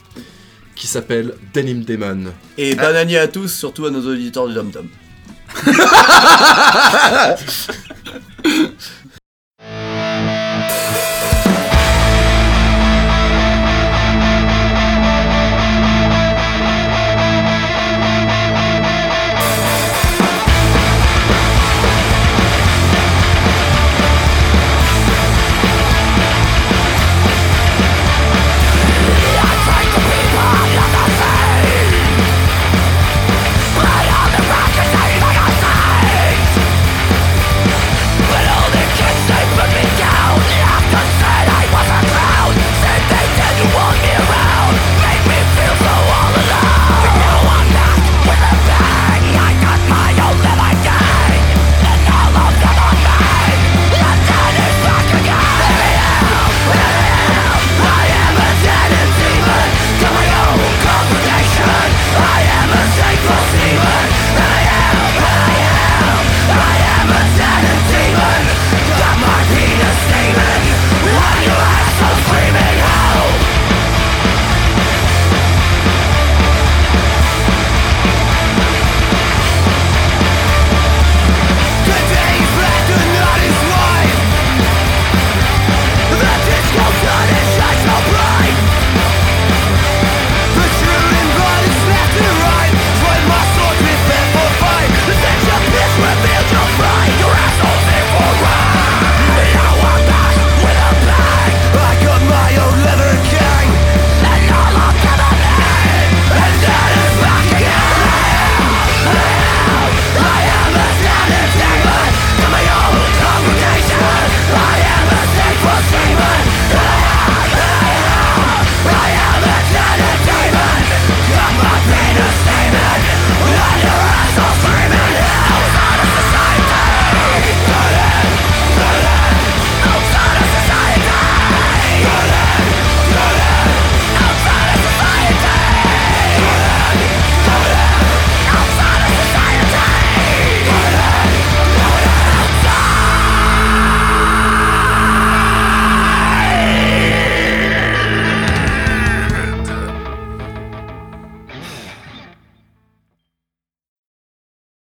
[0.78, 2.32] qui s'appelle Denim Demon.
[2.56, 4.88] Et bananier à tous, surtout à nos auditeurs du Dom Tom.